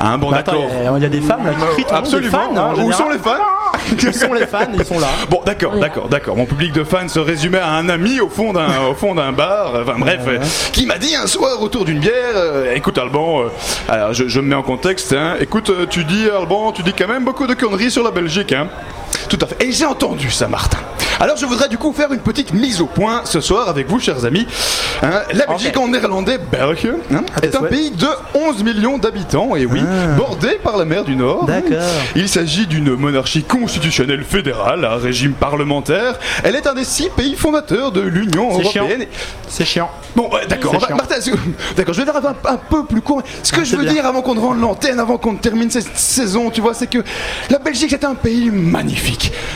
Hein, 0.00 0.18
bon, 0.18 0.30
Bah, 0.30 0.36
d'accord. 0.44 0.64
il 0.96 1.02
y 1.02 1.06
a- 1.06 1.08
des 1.08 1.20
femmes 1.20 1.44
là 1.44 1.52
qui 1.76 1.82
crient 1.84 1.94
Absolument. 1.98 2.30
fans, 2.30 2.56
hein. 2.56 2.70
Où 2.74 2.76
général. 2.76 2.94
sont 2.94 3.08
les 3.10 3.18
fans 3.18 4.08
Où 4.08 4.12
sont 4.12 4.32
les 4.34 4.46
fans? 4.46 4.58
Ils 4.72 4.84
sont 4.84 5.00
là. 5.00 5.08
Bon, 5.28 5.40
d'accord, 5.44 5.76
d'accord, 5.76 6.08
d'accord. 6.08 6.36
Mon 6.36 6.46
public 6.46 6.72
de 6.72 6.84
fans 6.84 7.08
se 7.08 7.18
résumait 7.18 7.58
à 7.58 7.70
un 7.72 7.88
ami 7.88 8.20
au 8.20 8.28
fond 8.28 8.52
d'un, 8.52 8.68
au 8.90 8.94
fond 8.94 9.14
d'un 9.14 9.32
bar. 9.32 9.72
Enfin 9.82 9.94
bref, 9.98 10.20
qui 10.72 10.86
m'a 10.86 10.98
dit 10.98 11.14
un 11.16 11.26
soir 11.26 11.60
autour 11.60 11.84
d'une 11.84 11.98
bière, 11.98 12.12
euh, 12.36 12.74
écoute 12.74 12.96
Alban, 12.98 13.42
euh, 13.42 13.44
alors 13.88 14.12
je, 14.12 14.28
je 14.28 14.40
me 14.40 14.46
mets 14.46 14.54
en 14.54 14.62
contexte. 14.62 15.12
Hein, 15.12 15.34
écoute, 15.40 15.70
euh, 15.70 15.86
tu 15.90 16.04
dis 16.04 16.26
Alban, 16.30 16.70
tu 16.72 16.82
dis 16.82 16.92
quand 16.92 17.08
même 17.08 17.24
beaucoup 17.24 17.46
de 17.46 17.54
conneries 17.54 17.90
sur 17.90 18.04
la 18.04 18.10
Belgique. 18.12 18.52
Hein. 18.52 18.68
Tout 19.28 19.38
à 19.40 19.46
fait. 19.46 19.64
Et 19.64 19.72
j'ai 19.72 19.84
entendu 19.86 20.30
ça, 20.30 20.48
Martin. 20.48 20.78
Alors 21.20 21.36
je 21.36 21.46
voudrais 21.46 21.68
du 21.68 21.78
coup 21.78 21.92
faire 21.92 22.12
une 22.12 22.20
petite 22.20 22.52
mise 22.52 22.80
au 22.80 22.86
point 22.86 23.20
ce 23.24 23.40
soir 23.40 23.68
avec 23.68 23.88
vous, 23.88 24.00
chers 24.00 24.24
amis. 24.24 24.46
Hein, 25.02 25.22
la 25.32 25.46
Belgique 25.46 25.76
en 25.76 25.86
néerlandais, 25.88 26.38
België, 26.38 26.90
hein, 27.14 27.22
est 27.42 27.54
un 27.54 27.62
pays 27.62 27.90
de 27.92 28.08
11 28.34 28.64
millions 28.64 28.98
d'habitants, 28.98 29.54
et 29.54 29.64
oui, 29.66 29.80
bordé 30.16 30.58
par 30.64 30.76
la 30.76 30.84
mer 30.84 31.04
du 31.04 31.14
Nord. 31.14 31.44
Ah. 31.48 31.60
D'accord. 31.60 31.86
Il 32.16 32.28
s'agit 32.28 32.66
d'une 32.66 32.96
monarchie 32.96 33.44
constitutionnelle 33.44 34.24
fédérale, 34.24 34.84
un 34.84 34.96
régime 34.96 35.32
parlementaire. 35.32 36.18
Elle 36.42 36.56
est 36.56 36.66
un 36.66 36.74
des 36.74 36.84
six 36.84 37.08
pays 37.10 37.36
fondateurs 37.36 37.92
de 37.92 38.00
l'Union 38.00 38.50
européenne. 38.50 39.06
C'est 39.48 39.64
chiant. 39.64 39.90
Bon, 40.16 40.28
d'accord. 40.48 40.72
Chiant. 40.84 40.96
Martin, 40.96 41.16
d'accord, 41.76 41.94
je 41.94 42.02
vais 42.02 42.10
faire 42.10 42.16
un, 42.26 42.36
un 42.52 42.56
peu 42.56 42.84
plus 42.84 43.00
court. 43.02 43.22
Ce 43.42 43.52
que 43.52 43.60
Ah, 43.60 43.64
je 43.64 43.76
veux 43.76 43.84
bien. 43.84 43.92
dire 43.92 44.06
avant 44.06 44.22
qu'on 44.22 44.38
rende 44.40 44.60
l'antenne, 44.60 44.98
avant 44.98 45.18
qu'on 45.18 45.32
ne 45.34 45.38
termine 45.38 45.70
cette 45.70 45.96
saison, 45.96 46.50
tu 46.50 46.60
vois, 46.60 46.74
c'est 46.74 46.88
que 46.88 46.98
la 47.50 47.58
Belgique 47.58 47.92
est 47.92 48.04
un 48.04 48.14
pays 48.14 48.50
magnifique. 48.50 49.01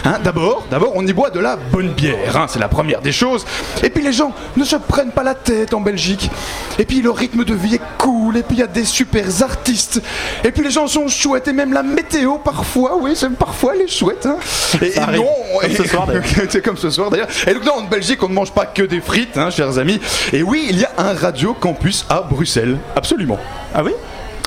Hein, 0.05 0.19
d'abord, 0.23 0.65
d'abord, 0.71 0.93
on 0.95 1.07
y 1.07 1.13
boit 1.13 1.31
de 1.31 1.41
la 1.41 1.57
bonne 1.57 1.91
bière. 1.91 2.37
hein, 2.37 2.47
c'est 2.49 2.59
la 2.59 2.69
première 2.69 3.01
des 3.01 3.13
choses. 3.13 3.45
Et 3.83 3.91
puis 3.91 4.03
les 4.03 4.13
gens 4.13 4.33
ne 4.57 4.65
se 4.65 4.77
prennent 4.77 5.11
pas 5.11 5.23
la 5.23 5.35
tête 5.35 5.75
en 5.75 5.81
Belgique. 5.81 6.31
Et 6.79 6.85
puis 6.85 7.03
le 7.03 7.11
rythme 7.11 7.45
de 7.45 7.55
vie 7.55 7.77
est 7.77 7.81
cool. 7.99 8.37
Et 8.37 8.43
puis 8.43 8.57
il 8.57 8.61
y 8.61 8.63
a 8.63 8.67
des 8.67 8.85
super 8.85 9.25
artistes. 9.43 10.03
Et 10.45 10.51
puis 10.53 10.63
les 10.63 10.71
gens 10.71 10.87
sont 10.87 11.09
chouettes. 11.09 11.49
Et 11.49 11.53
même 11.53 11.73
la 11.73 11.83
météo, 11.83 12.39
parfois, 12.39 12.97
oui, 13.01 13.13
c'est 13.15 13.31
parfois 13.31 13.73
elle 13.75 13.83
est 13.83 13.89
chouette. 13.89 14.27
hein. 14.27 14.37
Et, 14.83 14.91
Ça 14.93 15.01
et 15.01 15.05
arrive. 15.05 15.21
non, 15.21 15.29
Comme 15.61 15.71
ce 15.75 15.85
soir, 15.85 16.07
d'ailleurs. 16.07 16.25
c'est 16.49 16.63
comme 16.65 16.77
ce 16.77 16.91
soir 16.91 17.11
d'ailleurs. 17.11 17.29
Et 17.47 17.55
donc 17.55 17.65
non, 17.65 17.73
en 17.79 17.83
Belgique, 17.85 18.23
on 18.23 18.29
ne 18.29 18.35
mange 18.35 18.53
pas 18.53 18.67
que 18.67 18.83
des 18.83 19.01
frites, 19.01 19.37
hein, 19.37 19.51
chers 19.51 19.79
amis. 19.79 20.01
Et 20.33 20.43
oui, 20.43 20.67
il 20.71 20.79
y 20.79 20.85
a 20.85 20.91
un 20.99 21.15
radio 21.15 21.55
campus 21.55 22.05
à 22.09 22.21
Bruxelles. 22.21 22.79
Absolument. 22.95 23.39
Ah 23.75 23.83
oui? 23.85 23.93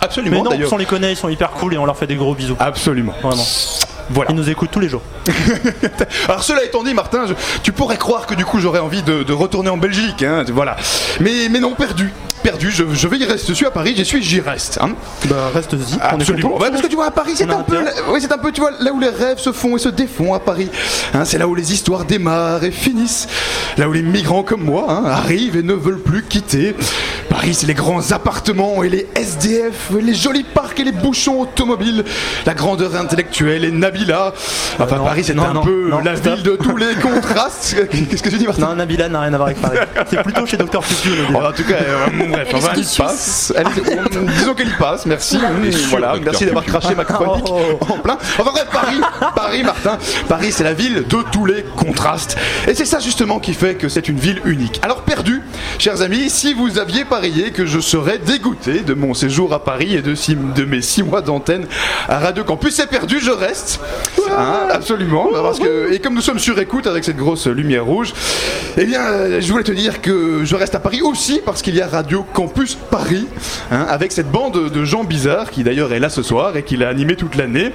Absolument 0.02 0.44
Mais 0.50 0.58
non, 0.58 0.68
on 0.72 0.78
les 0.78 0.86
connaît, 0.86 1.12
ils 1.12 1.18
sont 1.18 1.28
hyper 1.28 1.52
cool 1.52 1.74
et 1.74 1.78
on 1.78 1.86
leur 1.86 1.98
fait 1.98 2.08
des 2.08 2.16
gros 2.16 2.34
bisous. 2.34 2.56
Absolument. 2.60 3.14
Vraiment. 3.22 3.44
Voilà. 4.12 4.32
Ils 4.32 4.36
nous 4.36 4.50
écoutent 4.50 4.72
tous 4.72 4.80
les 4.80 4.90
jours. 4.90 5.02
Alors 6.28 6.44
cela 6.44 6.64
étant 6.64 6.84
dit, 6.84 6.94
Martin, 6.94 7.26
je- 7.28 7.34
tu 7.64 7.72
pourrais 7.72 7.98
croire 7.98 8.26
que 8.26 8.34
du 8.34 8.46
coup 8.46 8.60
j'aurais 8.60 8.80
envie 8.80 9.04
de, 9.04 9.24
de 9.24 9.34
retourner 9.34 9.70
en 9.70 9.78
Belgique, 9.78 10.24
hein, 10.24 10.44
voilà. 10.52 10.76
Mais, 11.20 11.48
mais 11.50 11.60
non, 11.60 11.74
perdu. 11.76 12.12
Perdu, 12.44 12.72
je, 12.72 12.84
je 12.94 13.08
vais 13.08 13.18
y 13.18 13.26
rester. 13.26 13.48
Je 13.50 13.54
suis 13.54 13.66
à 13.66 13.72
Paris, 13.72 13.94
j'y 13.96 14.06
suis, 14.06 14.22
j'y 14.24 14.40
reste. 14.40 14.80
Hein. 14.82 14.92
Bah 15.26 15.50
reste-y. 15.54 15.98
Absolument. 16.02 16.58
Ouais, 16.58 16.70
parce 16.70 16.82
que 16.82 16.88
tu 16.88 16.96
vois, 16.96 17.08
à 17.08 17.12
Paris, 17.12 17.34
c'est 17.36 17.50
un 17.50 17.64
peu, 17.64 17.84
là- 17.84 17.92
ouais, 18.12 18.20
c'est 18.20 18.32
un 18.32 18.38
peu, 18.38 18.52
tu 18.52 18.62
vois, 18.62 18.72
là 18.80 18.92
où 18.94 19.00
les 19.00 19.10
rêves 19.10 19.40
se 19.40 19.52
font 19.52 19.76
et 19.76 19.80
se 19.80 19.90
défont 19.90 20.34
à 20.34 20.40
Paris. 20.40 20.70
Hein, 21.14 21.26
c'est 21.26 21.38
là 21.38 21.48
où 21.48 21.56
les 21.56 21.74
histoires 21.74 22.06
démarrent 22.06 22.64
et 22.64 22.72
finissent. 22.72 23.28
Là 23.78 23.90
où 23.90 23.94
les 23.94 24.02
migrants 24.02 24.44
comme 24.44 24.64
moi 24.64 24.86
hein, 24.90 25.04
arrivent 25.06 25.58
et 25.58 25.64
ne 25.64 25.74
veulent 25.74 26.00
plus 26.02 26.24
quitter. 26.24 26.76
Paris, 27.30 27.54
c'est 27.54 27.68
les 27.68 27.74
grands 27.76 28.12
appartements 28.12 28.84
et 28.84 28.90
les 28.90 29.08
SDF, 29.16 29.92
les 30.02 30.16
jolis 30.16 30.44
parcs 30.44 30.80
et 30.80 30.84
les 30.84 30.92
bouchons 30.92 31.42
automobiles, 31.42 32.04
la 32.46 32.54
grandeur 32.54 32.96
intellectuelle 32.96 33.64
et 33.66 33.72
Nabila. 33.72 34.34
Enfin, 34.80 34.98
non, 34.98 35.04
Paris, 35.04 35.24
c'est 35.24 35.36
non, 35.36 35.44
un 35.44 35.54
non, 35.54 35.62
peu 35.62 35.90
la 36.04 36.16
stop. 36.16 36.34
ville 36.36 36.44
de 36.44 36.56
tous 36.56 36.76
les 36.78 36.96
contrastes. 36.96 37.76
Qu'est-ce 38.10 38.24
que 38.24 38.30
tu 38.30 38.38
dis, 38.38 38.46
Martin? 38.48 38.68
Non, 38.70 38.76
Nabila 38.76 39.10
n'a 39.10 39.22
rien 39.22 39.34
à 39.34 39.38
voir 39.38 39.50
avec 39.50 39.62
Paris. 39.62 39.78
C'est 40.10 40.24
plutôt 40.24 40.46
chez 40.46 40.58
Docteur 40.58 40.84
Oh, 41.34 41.38
en 41.38 41.52
tout 41.52 41.64
cas, 41.64 41.76
euh, 41.76 42.08
bref, 42.30 42.48
Elle 42.50 42.56
est 42.56 42.58
enfin, 42.58 42.72
elle 42.76 43.06
passe. 43.06 43.54
Elle- 43.56 44.26
disons 44.38 44.54
qu'elle 44.54 44.76
passe, 44.78 45.06
merci. 45.06 45.40
voilà, 45.90 46.14
merci 46.24 46.46
d'avoir 46.46 46.64
craché 46.66 46.96
ma 46.96 47.06
chronique 47.06 47.46
Oh. 47.50 47.78
en 47.82 47.98
plein. 48.00 48.18
Enfin 48.38 48.52
bref, 48.52 48.68
Paris, 48.72 49.02
Paris, 49.36 49.64
Martin, 49.64 49.98
Paris, 50.28 50.52
c'est 50.52 50.64
la 50.64 50.74
ville 50.74 51.06
de 51.08 51.18
tous 51.32 51.46
les 51.46 51.64
contrastes. 51.76 52.38
Et 52.68 52.74
c'est 52.76 52.86
ça 52.86 53.00
justement 53.00 53.40
qui 53.40 53.54
fait 53.54 53.76
que 53.76 53.90
c'est 53.90 54.08
une 54.08 54.20
ville 54.20 54.42
unique. 54.46 54.80
Alors 54.84 55.02
perdu, 55.02 55.42
chers 55.78 56.02
amis, 56.02 56.30
si 56.30 56.54
vous 56.54 56.78
aviez 56.80 57.06
parié 57.06 57.52
que 57.52 57.66
je 57.66 57.80
serais 57.80 58.18
dégoûté 58.20 58.80
de 58.82 58.94
mon 58.94 59.14
séjour 59.14 59.54
à 59.54 59.64
Paris 59.64 59.96
et 59.96 60.02
de, 60.02 60.16
six- 60.16 60.36
de 60.36 60.66
mes 60.66 60.82
six 60.82 61.04
mois 61.04 61.22
d'antenne 61.22 61.66
à 62.08 62.20
Radio 62.20 62.44
Campus, 62.44 62.76
c'est 62.76 62.88
perdu, 62.90 63.20
je 63.20 63.32
reste. 63.32 63.80
Hein, 64.38 64.68
absolument, 64.72 65.30
parce 65.34 65.60
que 65.60 65.92
et 65.92 66.00
comme 66.00 66.14
nous 66.14 66.22
sommes 66.22 66.40
sur 66.40 66.58
écoute 66.60 66.88
avec 66.88 67.04
cette 67.04 67.18
grosse 67.18 67.48
lumière 67.48 67.86
rouge, 67.86 68.14
eh 68.78 68.86
bien, 68.86 69.02
euh, 69.02 69.42
je 69.42 69.52
voulais 69.52 69.64
te 69.64 69.72
dire 69.72 70.02
que 70.02 70.46
je 70.46 70.56
reste 70.56 70.76
à 70.76 70.80
Paris 70.80 71.02
aussi 71.02 71.42
parce 71.46 71.62
qu'il 71.62 71.76
y 71.76 71.82
a 71.82 71.88
Radio 71.88 72.24
Campus 72.34 72.76
Paris, 72.76 73.28
hein, 73.72 73.86
avec 73.90 74.12
cette 74.12 74.32
bande 74.32 74.70
de 74.72 74.86
gens 74.86 75.04
bizarres 75.04 75.50
qui 75.50 75.64
d'ailleurs 75.64 75.92
est 75.94 76.00
là 76.00 76.10
ce 76.10 76.24
soir 76.24 76.56
et 76.56 76.64
qui 76.64 76.78
l'a 76.78 76.90
animé 76.90 77.16
toute 77.16 77.36
l'année. 77.36 77.74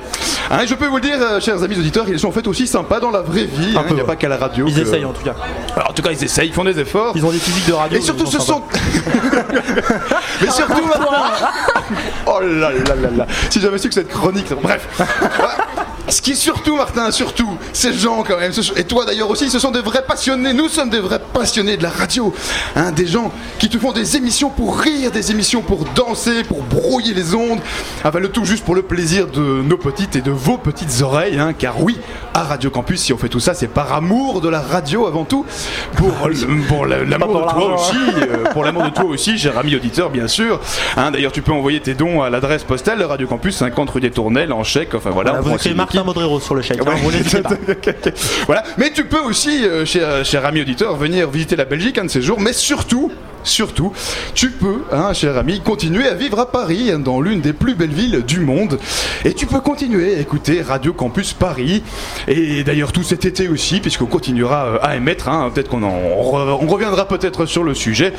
Hein, 0.50 0.60
et 0.62 0.66
je 0.66 0.74
peux 0.74 0.86
vous 0.86 0.96
le 0.96 1.02
dire, 1.02 1.16
euh, 1.20 1.40
chers 1.40 1.62
amis 1.62 1.78
auditeurs, 1.78 2.06
ils 2.08 2.18
sont 2.18 2.28
en 2.28 2.32
fait 2.32 2.46
aussi 2.46 2.66
sympas 2.66 3.00
dans 3.00 3.10
la 3.10 3.20
vraie 3.22 3.44
vie. 3.44 3.74
il 3.88 3.94
n'y 3.94 4.00
a 4.00 4.04
pas 4.04 4.16
qu'à 4.16 4.28
la 4.28 4.36
radio. 4.36 4.66
Ils 4.68 4.74
que- 4.74 4.80
essayent 4.80 5.04
en 5.04 5.12
tout 5.12 5.22
cas. 5.24 5.34
Alors, 5.76 5.90
en 5.90 5.92
tout 5.92 6.02
cas, 6.02 6.10
ils 6.12 6.22
essayent, 6.24 6.48
ils 6.48 6.54
font 6.54 6.64
des 6.64 6.78
efforts. 6.78 7.12
Ils 7.16 7.24
ont 7.26 7.30
des 7.30 7.38
physiques 7.38 7.66
de 7.68 7.72
radio. 7.72 7.98
Et 7.98 8.00
surtout, 8.00 8.26
ce 8.26 8.40
sont. 8.40 8.62
Mais 10.40 10.50
surtout 10.50 10.82
Oh 12.26 12.40
là 12.40 12.70
là 12.70 12.94
là 12.94 13.10
là 13.16 13.26
Si 13.50 13.60
j'avais 13.60 13.78
su 13.78 13.88
que 13.88 13.94
cette 13.94 14.08
chronique. 14.08 14.52
Bref. 14.62 14.88
Ce 16.14 16.22
qui 16.22 16.30
est 16.30 16.36
surtout, 16.36 16.76
Martin, 16.76 17.10
surtout, 17.10 17.58
ces 17.72 17.92
gens 17.92 18.22
quand 18.22 18.38
même, 18.38 18.52
et 18.76 18.84
toi 18.84 19.04
d'ailleurs 19.04 19.28
aussi, 19.30 19.50
ce 19.50 19.58
sont 19.58 19.72
des 19.72 19.80
vrais 19.80 20.04
passionnés. 20.06 20.52
Nous 20.52 20.68
sommes 20.68 20.88
des 20.88 21.00
vrais 21.00 21.18
passionnés 21.18 21.76
de 21.76 21.82
la 21.82 21.90
radio. 21.90 22.32
Hein, 22.76 22.92
des 22.92 23.06
gens 23.06 23.32
qui 23.58 23.68
te 23.68 23.78
font 23.78 23.90
des 23.90 24.16
émissions 24.16 24.48
pour 24.48 24.78
rire, 24.78 25.10
des 25.10 25.32
émissions 25.32 25.60
pour 25.60 25.84
danser, 25.96 26.44
pour 26.44 26.62
brouiller 26.62 27.14
les 27.14 27.34
ondes. 27.34 27.58
Enfin, 28.04 28.20
le 28.20 28.28
tout 28.28 28.44
juste 28.44 28.64
pour 28.64 28.76
le 28.76 28.82
plaisir 28.82 29.26
de 29.26 29.40
nos 29.62 29.76
petites 29.76 30.14
et 30.14 30.20
de 30.20 30.30
vos 30.30 30.56
petites 30.56 31.02
oreilles. 31.02 31.36
hein, 31.40 31.52
car 31.52 31.82
oui, 31.82 31.98
à 32.32 32.44
Radio 32.44 32.70
Campus, 32.70 33.00
si 33.00 33.12
on 33.12 33.18
fait 33.18 33.28
tout 33.28 33.40
ça, 33.40 33.52
c'est 33.54 33.66
par 33.66 33.92
amour 33.92 34.40
de 34.40 34.48
la 34.48 34.60
radio 34.60 35.08
avant 35.08 35.24
tout. 35.24 35.44
Pour, 35.96 36.86
la- 36.86 37.04
l'amour 37.04 37.28
de 37.28 37.32
toi 37.32 37.46
l'argent. 37.46 37.74
aussi. 37.74 37.96
euh, 38.22 38.44
pour 38.52 38.62
l'amour 38.64 38.84
de 38.84 38.90
toi 38.90 39.04
aussi, 39.04 39.36
cher 39.36 39.58
ami 39.58 39.74
auditeur, 39.74 40.10
bien 40.10 40.28
sûr. 40.28 40.60
Hein, 40.96 41.10
D'ailleurs, 41.10 41.32
tu 41.32 41.42
peux 41.42 41.52
envoyer 41.52 41.80
tes 41.80 41.94
dons 41.94 42.22
à 42.22 42.30
l'adresse 42.30 42.62
postale 42.62 42.98
de 43.00 43.04
Radio 43.04 43.26
Campus 43.26 43.56
50 43.56 43.90
rue 43.90 44.00
des 44.00 44.10
Tournelles 44.12 44.52
en 44.52 44.62
chèque. 44.62 44.94
Enfin 44.94 45.10
voilà, 45.10 45.32
Voilà, 45.32 45.42
vous 45.42 45.50
Modrero 46.04 46.40
sur 46.40 46.54
le 46.54 46.62
chèque. 46.62 46.80
hein, 46.86 46.94
vous 47.02 47.10
pas. 47.42 47.50
voilà. 48.46 48.64
Mais 48.76 48.90
tu 48.90 49.04
peux 49.04 49.20
aussi, 49.20 49.64
euh, 49.64 49.84
cher, 49.84 50.24
cher 50.24 50.44
ami 50.44 50.60
auditeur, 50.60 50.96
venir 50.96 51.28
visiter 51.30 51.56
la 51.56 51.64
Belgique 51.64 51.98
un 51.98 52.04
de 52.04 52.10
ces 52.10 52.22
jours. 52.22 52.40
Mais 52.40 52.52
surtout, 52.52 53.12
surtout, 53.44 53.92
tu 54.34 54.50
peux, 54.50 54.82
hein, 54.90 55.12
cher 55.12 55.36
ami, 55.38 55.60
continuer 55.60 56.08
à 56.08 56.14
vivre 56.14 56.38
à 56.40 56.50
Paris, 56.50 56.90
hein, 56.92 56.98
dans 56.98 57.20
l'une 57.20 57.40
des 57.40 57.52
plus 57.52 57.74
belles 57.74 57.92
villes 57.92 58.22
du 58.26 58.40
monde. 58.40 58.78
Et 59.24 59.34
tu 59.34 59.46
peux 59.46 59.60
continuer 59.60 60.16
à 60.16 60.20
écouter 60.20 60.62
Radio 60.62 60.92
Campus 60.92 61.32
Paris. 61.32 61.82
Et 62.28 62.64
d'ailleurs, 62.64 62.92
tout 62.92 63.02
cet 63.02 63.24
été 63.24 63.48
aussi, 63.48 63.80
puisqu'on 63.80 64.06
continuera 64.06 64.64
euh, 64.66 64.78
à 64.82 64.96
émettre. 64.96 65.28
hein. 65.28 65.50
peut-être 65.54 65.68
qu'on 65.68 65.82
en, 65.82 65.88
on 65.92 66.22
re- 66.32 66.58
on 66.60 66.66
reviendra 66.66 67.06
peut-être 67.06 67.46
sur 67.46 67.62
le 67.64 67.74
sujet. 67.74 68.12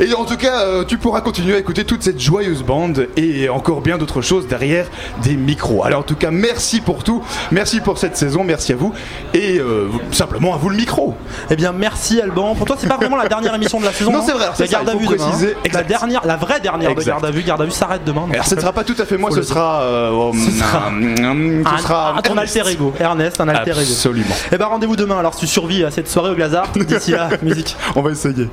Et 0.00 0.14
en 0.14 0.24
tout 0.24 0.36
cas, 0.36 0.62
euh, 0.64 0.84
tu 0.84 0.96
pourras 0.98 1.20
continuer 1.20 1.54
à 1.54 1.58
écouter 1.58 1.84
toute 1.84 2.02
cette 2.02 2.20
joyeuse 2.20 2.62
bande 2.62 3.08
et 3.16 3.48
encore 3.48 3.80
bien 3.80 3.98
d'autres 3.98 4.22
choses 4.22 4.46
derrière 4.46 4.86
des 5.22 5.34
micros. 5.36 5.84
Alors 5.84 6.00
en 6.00 6.04
tout 6.04 6.16
cas, 6.16 6.30
merci 6.30 6.80
pour 6.80 7.04
tout. 7.04 7.22
Merci 7.50 7.80
pour 7.80 7.98
cette 7.98 8.16
saison. 8.16 8.44
Merci 8.44 8.72
à 8.72 8.76
vous. 8.76 8.92
Et 9.34 9.58
euh, 9.58 9.88
simplement 10.12 10.54
à 10.54 10.56
vous 10.56 10.68
le 10.68 10.76
micro. 10.76 11.14
Eh 11.50 11.56
bien, 11.56 11.72
merci 11.72 12.20
Alban. 12.20 12.54
Pour 12.54 12.66
toi, 12.66 12.76
c'est 12.78 12.88
pas 12.88 12.96
vraiment 12.96 13.16
la 13.16 13.28
dernière 13.28 13.54
émission 13.54 13.80
de 13.80 13.84
la 13.84 13.92
saison. 13.92 14.12
Non, 14.12 14.18
hein 14.20 14.22
c'est 14.26 14.32
vrai, 14.32 14.46
La 14.60 14.66
garde 14.66 14.88
à 14.88 14.94
vue 14.94 15.06
hein. 15.06 15.14
préciser. 15.16 15.56
La 15.72 15.82
dernière, 15.82 16.26
la 16.26 16.36
vraie 16.36 16.60
dernière 16.60 16.94
de 16.94 17.02
garde 17.02 17.24
à 17.24 17.30
vue. 17.30 17.42
Garde 17.42 17.62
à 17.62 17.64
vue 17.64 17.70
s'arrête 17.70 18.04
demain. 18.04 18.26
Alors 18.32 18.46
ce 18.46 18.54
ne 18.54 18.60
sera 18.60 18.72
pas 18.72 18.84
tout 18.84 18.94
à 18.98 19.04
fait 19.04 19.16
moi, 19.16 19.30
ce 19.30 19.42
sera, 19.42 19.82
euh, 19.82 20.32
Ce 20.34 20.50
sera- 20.50 20.88
hum, 20.88 21.62
ce 21.64 21.68
un, 21.74 21.78
sera 21.78 22.14
un- 22.16 22.22
ton 22.22 22.36
alter 22.36 22.68
ego. 22.70 22.92
Ernest, 22.98 23.40
un 23.40 23.48
alter 23.48 23.72
ego. 23.72 23.80
Absolument. 23.80 24.34
Eh 24.52 24.56
ben, 24.56 24.66
rendez-vous 24.66 24.96
demain. 24.96 25.18
Alors, 25.18 25.34
si 25.34 25.40
tu 25.40 25.46
survis 25.46 25.84
à 25.84 25.90
cette 25.90 26.08
soirée 26.08 26.30
au 26.30 26.34
Glazard, 26.34 26.68
d'ici 26.74 27.12
là, 27.12 27.28
musique. 27.42 27.76
On 27.96 28.02
va 28.02 28.10
essayer. 28.10 28.48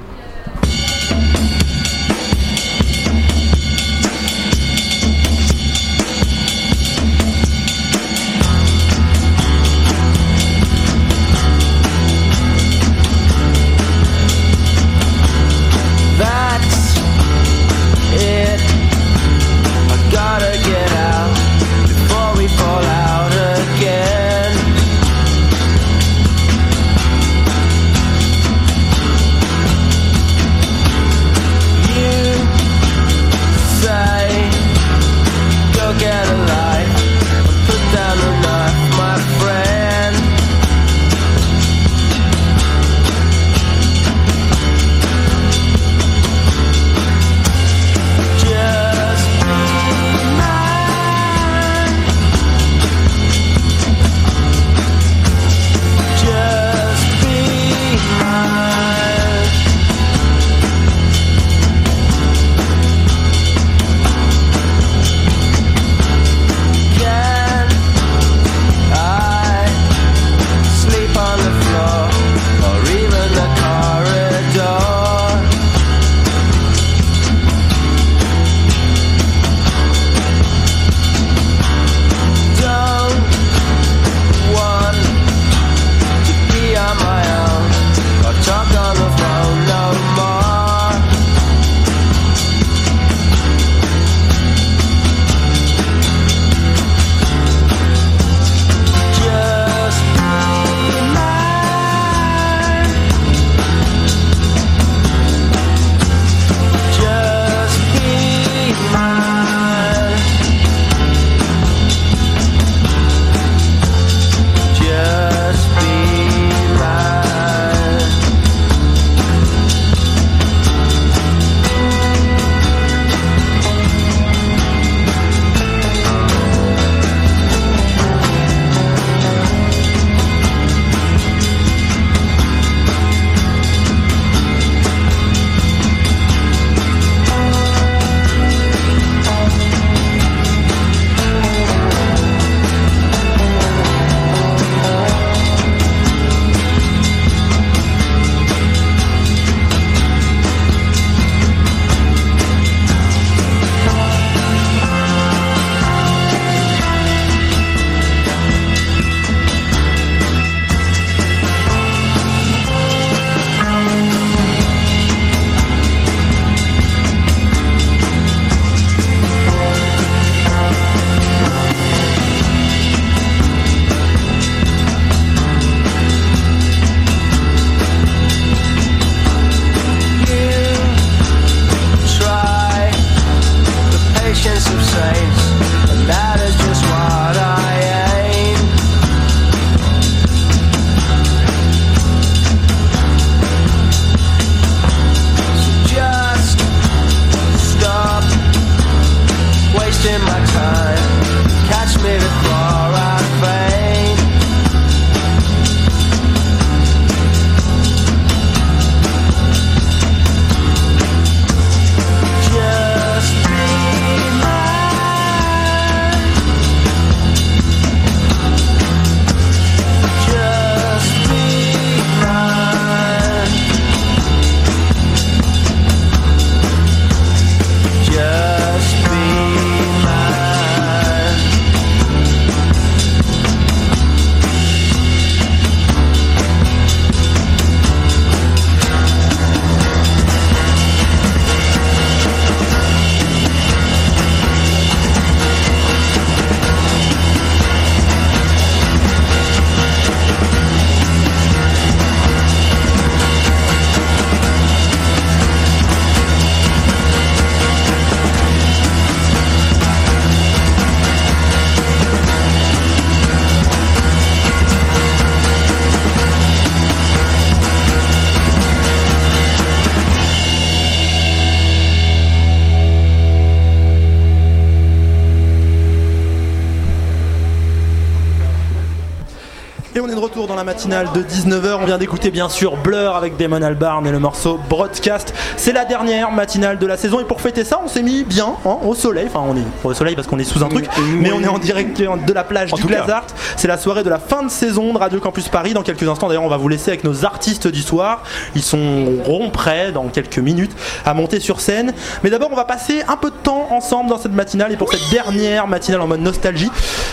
Matinale 280.78 281.08
de 281.12 281.24
19h. 281.24 281.80
On 281.82 281.86
vient 281.86 281.98
d'écouter 281.98 282.30
bien 282.30 282.50
sûr 282.50 282.78
Blur 282.78 283.16
avec 283.16 283.36
Damon 283.36 283.64
Albarn 283.64 284.06
et 284.06 284.12
le 284.12 284.20
morceau 284.20 284.60
Broadcast. 284.70 285.34
C'est 285.56 285.72
la 285.72 285.86
dernière 285.86 286.30
matinale 286.30 286.78
de 286.78 286.86
la 286.86 286.98
saison 286.98 287.20
et 287.20 287.24
pour 287.24 287.42
fêter 287.42 287.64
ça, 287.64 287.80
on 287.84 287.88
s'est 287.88 288.04
mis 288.04 288.24
bien 288.24 288.54
hein, 288.64 288.78
au 288.86 288.94
soleil. 288.94 289.26
Enfin, 289.28 289.44
on 289.50 289.58
est 289.58 289.64
au 289.84 289.96
soleil 289.96 290.14
parce 290.14 290.28
qu'on 290.28 290.38
est 290.38 290.44
sous 290.44 290.64
un 290.64 290.70
truc, 290.70 290.88
mais 291.20 291.32
on 291.32 291.42
est 291.42 291.48
en 291.48 291.58
direct 291.58 292.00
de 292.00 292.32
la 292.32 292.44
plage 292.44 292.74
du. 292.74 292.84
Glazart. 292.84 293.26
C'est 293.56 293.68
la 293.68 293.80
soirée 293.80 294.04
de 294.04 294.10
la 294.12 294.20
fin 294.20 294.44
de 294.44 294.52
saison 294.52 294.94
de 294.94 295.00
Radio 295.00 295.20
Campus 295.20 295.50
Paris. 295.50 295.74
Dans 295.74 295.82
quelques 295.82 296.08
instants, 296.08 296.28
d'ailleurs, 296.28 296.44
on 296.44 296.48
va 296.48 296.58
vous 296.58 296.70
laisser 296.70 296.92
avec 296.92 297.04
nos 297.04 297.26
artistes 297.26 297.68
du 297.68 297.82
soir. 297.82 298.22
Ils 298.54 298.62
sont 298.62 299.50
prêts 299.52 299.92
dans 299.92 300.10
quelques 300.10 300.38
minutes 300.38 300.76
à 301.06 301.16
monter 301.16 301.40
sur 301.40 301.60
scène. 301.60 301.96
Mais 302.24 302.30
d'abord, 302.30 302.50
on 302.52 302.56
va 302.56 302.66
passer 302.66 303.02
un 303.08 303.18
peu 303.18 303.32
de 303.32 303.36
temps 303.36 303.70
ensemble 303.72 304.12
dans 304.12 304.20
cette 304.20 304.34
matinale 304.34 304.74
et 304.74 304.78
pour 304.78 304.94
cette 304.94 305.10
dernière 305.10 305.66
matinale 305.66 306.02
en 306.02 306.08
mode 306.08 306.22
nostalgie. 306.22 306.70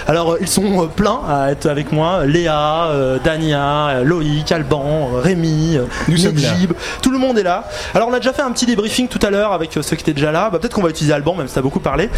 Alors, 0.06 0.36
ils 0.38 0.48
sont 0.48 0.82
euh, 0.82 0.86
pleins 0.86 1.22
à 1.26 1.50
être 1.50 1.64
avec 1.64 1.92
moi. 1.92 2.26
Léa, 2.26 2.88
euh, 2.88 3.18
Dania, 3.24 3.53
euh, 3.56 4.04
Loïc, 4.04 4.50
Alban, 4.52 5.10
euh, 5.14 5.20
Rémi, 5.20 5.76
euh. 5.76 5.84
Najib. 6.08 6.72
Tout 7.02 7.10
le 7.10 7.18
monde 7.18 7.38
est 7.38 7.42
là. 7.42 7.64
Alors, 7.94 8.08
on 8.08 8.12
a 8.12 8.18
déjà 8.18 8.32
fait 8.32 8.42
un 8.42 8.50
petit 8.52 8.66
débriefing 8.66 9.08
tout 9.08 9.18
à 9.22 9.30
l'heure 9.30 9.52
avec 9.52 9.72
ceux 9.72 9.82
qui 9.96 10.02
étaient 10.02 10.12
déjà 10.12 10.32
là. 10.32 10.50
Bah, 10.50 10.58
Peut-être 10.58 10.74
qu'on 10.74 10.82
va 10.82 10.90
utiliser 10.90 11.12
Alban, 11.12 11.34
même 11.34 11.48
si 11.48 11.54
t'as 11.54 11.62
beaucoup 11.62 11.80
parlé. 11.80 12.10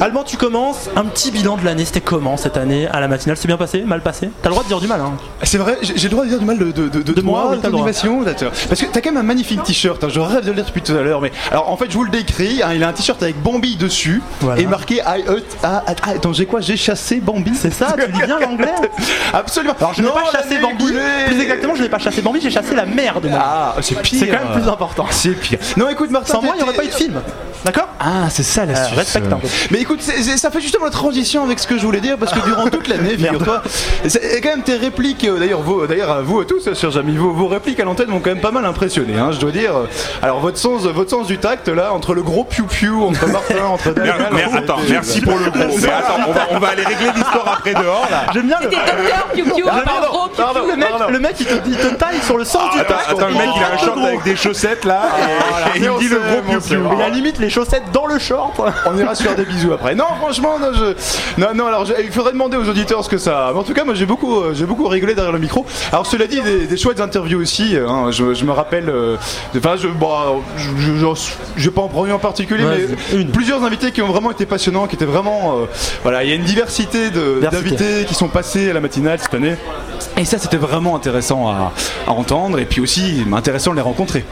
Alban, 0.00 0.22
tu 0.24 0.36
commences. 0.36 0.88
Un 0.96 1.04
petit 1.04 1.30
bilan 1.30 1.56
de 1.56 1.64
l'année. 1.64 1.84
C'était 1.84 2.00
comment 2.00 2.36
cette 2.36 2.56
année 2.56 2.86
à 2.88 3.00
la 3.00 3.08
matinale? 3.08 3.36
C'est 3.36 3.46
bien 3.48 3.56
passé? 3.56 3.82
Mal 3.86 4.00
passé? 4.00 4.30
T'as 4.42 4.48
le 4.48 4.52
droit 4.54 4.62
de 4.64 4.68
dire 4.68 4.80
du 4.80 4.86
mal, 4.86 5.00
hein 5.00 5.12
C'est 5.42 5.58
vrai, 5.58 5.78
j'ai 5.82 5.94
le 5.94 6.08
droit 6.10 6.24
de 6.24 6.28
dire 6.30 6.38
du 6.38 6.44
mal 6.44 6.58
de, 6.58 6.70
de, 6.72 6.88
de, 6.88 7.00
de 7.12 7.22
moi, 7.22 7.48
oui, 7.50 7.58
de 7.60 7.66
animation. 7.66 8.24
Parce 8.68 8.80
que 8.80 8.86
t'as 8.86 9.00
quand 9.00 9.10
même 9.10 9.16
un 9.18 9.22
magnifique 9.22 9.62
t-shirt, 9.62 10.02
hein, 10.04 10.08
je 10.10 10.20
rêve 10.20 10.42
de 10.44 10.48
le 10.50 10.56
lire 10.56 10.64
depuis 10.64 10.82
tout 10.82 10.92
à 10.92 11.02
l'heure, 11.02 11.20
mais 11.20 11.30
alors 11.50 11.70
en 11.70 11.76
fait 11.76 11.86
je 11.90 11.94
vous 11.96 12.04
le 12.04 12.10
décris, 12.10 12.62
hein, 12.62 12.70
il 12.74 12.82
a 12.82 12.88
un 12.88 12.92
t-shirt 12.92 13.22
avec 13.22 13.40
Bambi 13.42 13.76
dessus 13.76 14.22
Voilà. 14.40 14.60
et 14.60 14.66
marqué 14.66 14.96
I, 15.06 15.20
hut- 15.28 15.44
ah, 15.62 15.82
ah, 15.86 15.92
attends, 16.10 16.32
j'ai 16.32 16.46
quoi? 16.46 16.60
J'ai 16.60 16.76
chassé 16.76 17.16
Bambi? 17.20 17.52
C'est 17.54 17.72
ça, 17.72 17.94
tu 17.96 18.12
lis 18.12 18.26
bien 18.26 18.38
l'anglais 18.38 18.74
Absolument. 19.32 19.74
Alors 19.78 19.94
je 19.94 20.02
n'ai 20.02 20.08
pas 20.08 20.24
chassé 20.32 20.54
l'année 20.54 20.62
Bambi. 20.78 20.92
Plus 21.26 21.40
exactement, 21.40 21.74
je 21.74 21.82
n'ai 21.82 21.88
pas 21.88 21.98
chassé 21.98 22.22
Bambi, 22.22 22.40
j'ai 22.40 22.50
chassé 22.50 22.74
la 22.74 22.86
mère 22.86 23.20
de 23.20 23.28
Bambi. 23.28 23.40
Ah, 23.44 23.74
c'est 23.80 24.00
pire. 24.00 24.20
C'est 24.20 24.28
quand 24.28 24.44
même 24.44 24.60
plus 24.60 24.68
important. 24.70 25.06
C'est 25.10 25.30
pire. 25.30 25.58
Non, 25.76 25.88
écoute, 25.88 26.10
Martin. 26.10 26.34
Sans 26.34 26.42
moi, 26.42 26.54
il 26.54 26.58
n'y 26.58 26.62
aurait 26.64 26.76
pas 26.76 26.84
eu 26.84 26.88
de 26.88 26.94
film. 26.94 27.20
D'accord? 27.64 27.88
Ah, 27.98 28.28
c'est 28.30 28.42
ça 28.44 28.64
la 28.64 28.78
Euh, 28.78 28.86
respecte 28.94 29.32
un 29.32 29.36
peu. 29.38 29.48
Mais 29.70 29.80
écoute, 29.80 30.00
ça 30.00 30.50
fait 30.50 30.60
justement 30.60 30.84
la 30.84 30.90
transition 30.90 31.42
avec 31.44 31.58
ce 31.58 31.66
que 31.66 31.76
je 31.78 31.84
voulais 31.84 32.00
dire 32.00 32.16
parce 32.16 32.32
que 32.32 32.38
durant 32.44 32.68
toute 32.68 32.86
l'année, 32.86 33.10
figure-toi, 33.16 33.62
c'est 34.06 34.40
quand 34.40 34.50
même 34.50 34.62
tes 34.62 34.76
répliques, 34.76 35.24
euh, 35.24 35.38
d'ailleurs, 35.38 35.62
vous, 35.62 35.84
d'ailleurs, 35.86 36.10
à 36.10 36.22
vous 36.22 36.44
tous, 36.44 36.68
chers 36.74 36.96
amis, 36.96 37.16
vos, 37.16 37.32
vos 37.32 37.48
répliques 37.48 37.80
à 37.80 37.84
l'antenne 37.84 38.08
m'ont 38.08 38.20
quand 38.20 38.30
même 38.30 38.40
pas 38.40 38.52
mal 38.52 38.64
impressionné, 38.66 39.18
hein, 39.18 39.30
je 39.32 39.38
dois 39.40 39.50
dire. 39.50 39.72
Alors, 40.22 40.38
votre 40.40 40.58
sens, 40.58 40.82
votre 40.82 41.10
sens 41.10 41.26
du 41.26 41.38
tact, 41.38 41.68
là, 41.68 41.92
entre 41.92 42.14
le 42.14 42.22
gros 42.22 42.44
piou-piou, 42.44 43.04
entre 43.04 43.26
Martin, 43.28 43.64
entre 43.68 43.86
Merde, 43.98 44.18
Daniel, 44.30 44.34
merde, 44.34 44.56
attends, 44.56 44.78
merci 44.88 45.20
pour 45.20 45.36
le 45.38 45.50
gros. 45.50 45.76
Mais 45.82 45.88
attends, 45.88 46.20
on 46.28 46.32
va, 46.32 46.46
on 46.52 46.58
va 46.60 46.68
aller 46.68 46.84
régler 46.84 47.10
l'histoire 47.16 47.56
après 47.58 47.74
dehors 47.74 48.06
là. 48.10 48.26
J'aime 48.32 48.46
bien 48.46 48.58
le. 48.60 48.70
C'était 48.70 49.42
docteur 49.42 49.84
pardon, 49.84 50.18
pardon, 50.36 50.60
Piu. 50.64 50.65
Le 50.68 50.76
mec, 50.76 50.88
pardon. 50.90 51.06
le 51.10 51.18
mec 51.18 51.36
il, 51.40 51.46
te, 51.46 51.54
il 51.68 51.76
te 51.76 51.94
taille 51.94 52.20
sur 52.22 52.36
le 52.38 52.44
sens 52.44 52.72
du 52.74 52.80
Attends, 52.80 52.94
tact. 52.94 53.10
attends, 53.10 53.28
le 53.28 53.34
mec 53.34 53.48
il 53.56 53.62
a 53.62 53.72
un 53.74 53.78
short 53.78 53.98
avec 53.98 54.22
des 54.24 54.36
chaussettes 54.36 54.84
là 54.84 55.02
et, 55.74 55.78
et 55.78 55.82
il 55.84 55.90
me 55.90 55.98
dit 55.98 56.08
le 56.08 56.18
gros 56.18 56.42
piou 56.42 56.60
piou. 56.60 56.88
Il 56.96 57.02
a 57.02 57.08
limite 57.08 57.38
les 57.38 57.50
chaussettes 57.50 57.84
dans 57.92 58.06
le 58.06 58.18
short. 58.18 58.60
On 58.86 58.98
ira 58.98 59.14
se 59.14 59.22
faire 59.22 59.34
des 59.36 59.44
bisous 59.44 59.72
après. 59.72 59.94
Non, 59.94 60.04
franchement, 60.20 60.58
non, 60.58 60.68
je... 60.74 61.40
non, 61.40 61.48
non. 61.54 61.66
Alors, 61.66 61.84
je- 61.86 61.94
il 62.02 62.10
faudrait 62.12 62.32
demander 62.32 62.56
aux 62.56 62.68
auditeurs 62.68 63.04
ce 63.04 63.08
que 63.08 63.18
ça. 63.18 63.50
Mais 63.52 63.58
en 63.60 63.62
tout 63.62 63.72
cas, 63.74 63.84
moi, 63.84 63.94
j'ai 63.94 64.06
beaucoup, 64.06 64.40
euh, 64.40 64.52
j'ai 64.54 64.66
beaucoup 64.66 64.86
rigolé 64.88 65.14
derrière 65.14 65.32
le 65.32 65.38
micro. 65.38 65.64
Alors, 65.92 66.06
cela 66.06 66.26
dit, 66.26 66.40
des, 66.42 66.66
des 66.66 66.76
chouettes 66.76 67.00
interviews 67.00 67.40
aussi. 67.40 67.76
euh, 67.76 67.88
hein, 67.88 68.10
je, 68.10 68.34
je 68.34 68.44
me 68.44 68.52
rappelle. 68.52 68.88
euh, 68.88 69.16
Enfin, 69.56 69.76
je, 69.76 69.88
bon, 69.88 70.42
je, 70.56 70.68
je, 70.78 70.92
je- 70.96 71.30
je 71.56 71.64
vais 71.68 71.74
pas 71.74 71.82
en 71.82 71.88
prendre 71.88 72.06
une 72.06 72.12
en 72.12 72.18
particulier, 72.18 72.64
Vas-y, 72.64 72.96
mais 73.14 73.20
une. 73.22 73.30
plusieurs 73.30 73.62
invités 73.64 73.92
qui 73.92 74.02
ont 74.02 74.08
vraiment 74.08 74.30
été 74.30 74.46
passionnants, 74.46 74.86
qui 74.86 74.96
étaient 74.96 75.04
vraiment. 75.04 75.58
euh, 75.60 75.64
voilà, 76.02 76.24
il 76.24 76.30
y 76.30 76.32
a 76.32 76.36
une 76.36 76.44
diversité 76.44 77.10
de- 77.10 77.40
Diversité. 77.40 77.50
d'invités 77.76 78.04
qui 78.06 78.14
sont 78.14 78.28
passés 78.28 78.70
à 78.70 78.72
la 78.72 78.80
matinale 78.80 79.18
cette 79.20 79.34
année. 79.34 79.56
Et 80.16 80.24
ça, 80.24 80.38
c'était 80.38 80.55
vraiment 80.58 80.96
intéressant 80.96 81.48
à, 81.48 81.72
à 82.06 82.10
entendre, 82.10 82.58
et 82.58 82.64
puis 82.64 82.80
aussi 82.80 83.24
intéressant 83.32 83.70
de 83.72 83.76
les 83.76 83.82
rencontrer. 83.82 84.24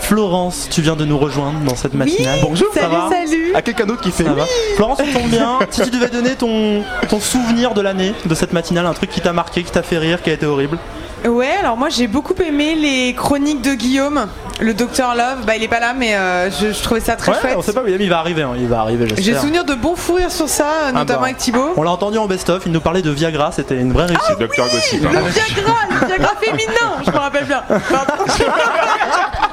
Florence, 0.00 0.68
tu 0.70 0.82
viens 0.82 0.96
de 0.96 1.04
nous 1.04 1.18
rejoindre 1.18 1.60
dans 1.60 1.76
cette 1.76 1.94
matinale. 1.94 2.38
Bonjour, 2.42 2.68
ça 2.74 2.82
Salut, 2.82 2.94
va 2.94 3.08
salut. 3.10 3.52
À 3.54 3.62
quelqu'un 3.62 3.86
d'autre 3.86 4.00
qui 4.02 4.10
fait. 4.10 4.24
Ça 4.24 4.32
va 4.34 4.44
Florence, 4.76 4.98
tu 5.04 5.12
tombes 5.12 5.28
bien. 5.30 5.58
Si 5.70 5.82
tu 5.82 5.90
devais 5.90 6.08
donner 6.08 6.34
ton, 6.36 6.82
ton 7.08 7.20
souvenir 7.20 7.74
de 7.74 7.80
l'année, 7.80 8.14
de 8.24 8.34
cette 8.34 8.52
matinale, 8.52 8.86
un 8.86 8.94
truc 8.94 9.10
qui 9.10 9.20
t'a 9.20 9.32
marqué, 9.32 9.62
qui 9.62 9.70
t'a 9.70 9.82
fait 9.82 9.98
rire, 9.98 10.22
qui 10.22 10.30
a 10.30 10.32
été 10.32 10.46
horrible. 10.46 10.78
Ouais, 11.28 11.50
alors 11.60 11.76
moi 11.76 11.88
j'ai 11.88 12.06
beaucoup 12.08 12.34
aimé 12.42 12.74
les 12.74 13.14
chroniques 13.14 13.62
de 13.62 13.74
Guillaume, 13.74 14.26
le 14.60 14.74
docteur 14.74 15.14
Love. 15.14 15.44
Bah 15.46 15.54
il 15.56 15.62
est 15.62 15.68
pas 15.68 15.78
là, 15.80 15.94
mais 15.96 16.14
euh, 16.16 16.50
je, 16.50 16.72
je 16.72 16.82
trouvais 16.82 17.00
ça 17.00 17.14
très 17.16 17.30
Ouais, 17.32 17.38
chouette. 17.40 17.54
on 17.56 17.62
sait 17.62 17.72
pas, 17.72 17.82
William, 17.82 18.00
il 18.00 18.10
va 18.10 18.18
arriver, 18.18 18.42
hein, 18.42 18.54
il 18.56 18.66
va 18.66 18.80
arriver, 18.80 19.06
J'ai 19.18 19.34
souvenir 19.36 19.64
de 19.64 19.74
bons 19.74 19.94
fous 19.94 20.14
rires 20.14 20.32
sur 20.32 20.48
ça, 20.48 20.66
Ah 20.88 20.92
notamment 20.92 21.20
bah. 21.20 21.26
avec 21.26 21.36
Thibaut. 21.38 21.74
On 21.76 21.82
l'a 21.84 21.90
entendu 21.92 22.18
en 22.18 22.26
best-of, 22.26 22.62
il 22.66 22.72
nous 22.72 22.80
parlait 22.80 23.02
de 23.02 23.10
Viagra, 23.10 23.52
c'était 23.52 23.76
une 23.76 23.92
vraie 23.92 24.06
réussite. 24.06 24.38
Docteur 24.38 24.66
Gossip. 24.68 25.02
Le. 25.02 25.08
Viagra, 25.08 25.74
le 26.00 26.06
Viagra 26.06 26.32
féminin, 26.40 27.02
je 27.06 27.10
me 27.10 27.16
rappelle 27.16 27.44
bien. 27.44 27.62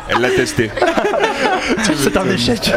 Elle 0.10 0.22
l'a 0.22 0.30
testé. 0.32 0.72
C'est 1.98 2.18
un 2.18 2.28
échec. 2.30 2.72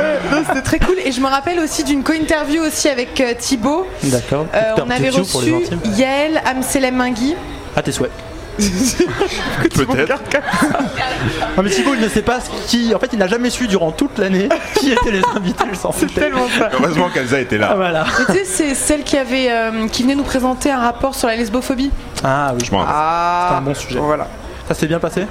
C'était 0.49 0.63
très 0.63 0.79
cool. 0.79 0.97
Et 1.05 1.13
je 1.13 1.21
me 1.21 1.27
rappelle 1.29 1.59
aussi 1.61 1.83
d'une 1.83 2.03
co-interview 2.03 2.63
aussi 2.63 2.89
avec 2.91 3.19
euh, 3.21 3.33
Thibaut. 3.39 3.87
D'accord. 4.05 4.47
Euh, 4.55 4.75
on 4.85 4.91
avait 4.91 5.09
reçu. 5.09 5.55
Yael 5.97 6.43
Amselem 6.45 6.95
Mingui. 6.97 7.35
À 7.75 7.83
tes 7.83 7.93
souhaits. 7.93 8.11
Peut-être. 8.59 10.21
Non 11.57 11.63
mais 11.63 11.71
Thibaut 11.71 11.95
il 11.95 12.01
ne 12.01 12.09
sait 12.09 12.23
pas 12.23 12.39
ce 12.41 12.51
qui. 12.71 12.95
En 12.95 12.99
fait 12.99 13.11
il 13.13 13.19
n'a 13.19 13.27
jamais 13.27 13.51
su 13.51 13.67
durant 13.69 13.91
toute 13.93 14.19
l'année 14.19 14.49
qui 14.77 14.93
étaient 14.93 15.11
les 15.11 15.23
invités, 15.37 15.65
je 15.73 15.77
s'en 15.79 15.93
C'est 15.93 16.13
tellement 16.13 16.47
ça. 16.59 16.71
Heureusement 16.73 17.09
qu'Elsa 17.13 17.41
était 17.41 17.57
Ah, 17.57 17.69
là. 17.69 17.75
voilà. 17.75 18.05
Mais 18.19 18.25
tu 18.27 18.33
sais, 18.41 18.45
c'est 18.45 18.75
celle 18.75 19.03
qui 19.05 19.17
avait, 19.17 19.51
euh, 19.51 19.89
qui 19.89 20.03
venait 20.03 20.15
nous 20.15 20.23
présenter 20.23 20.71
un 20.71 20.81
rapport 20.81 21.15
sur 21.15 21.29
la 21.29 21.37
lesbophobie. 21.37 21.91
Ah 22.25 22.53
oui, 22.55 22.65
Je 22.65 22.71
m'en 22.73 22.79
rappelle. 22.79 22.95
c'était 23.49 23.59
un 23.59 23.63
bon 23.63 23.75
sujet. 23.75 23.99
Voilà. 24.01 24.27
Ça 24.69 24.75
s'est 24.75 24.87
bien 24.87 24.99
passé? 25.01 25.27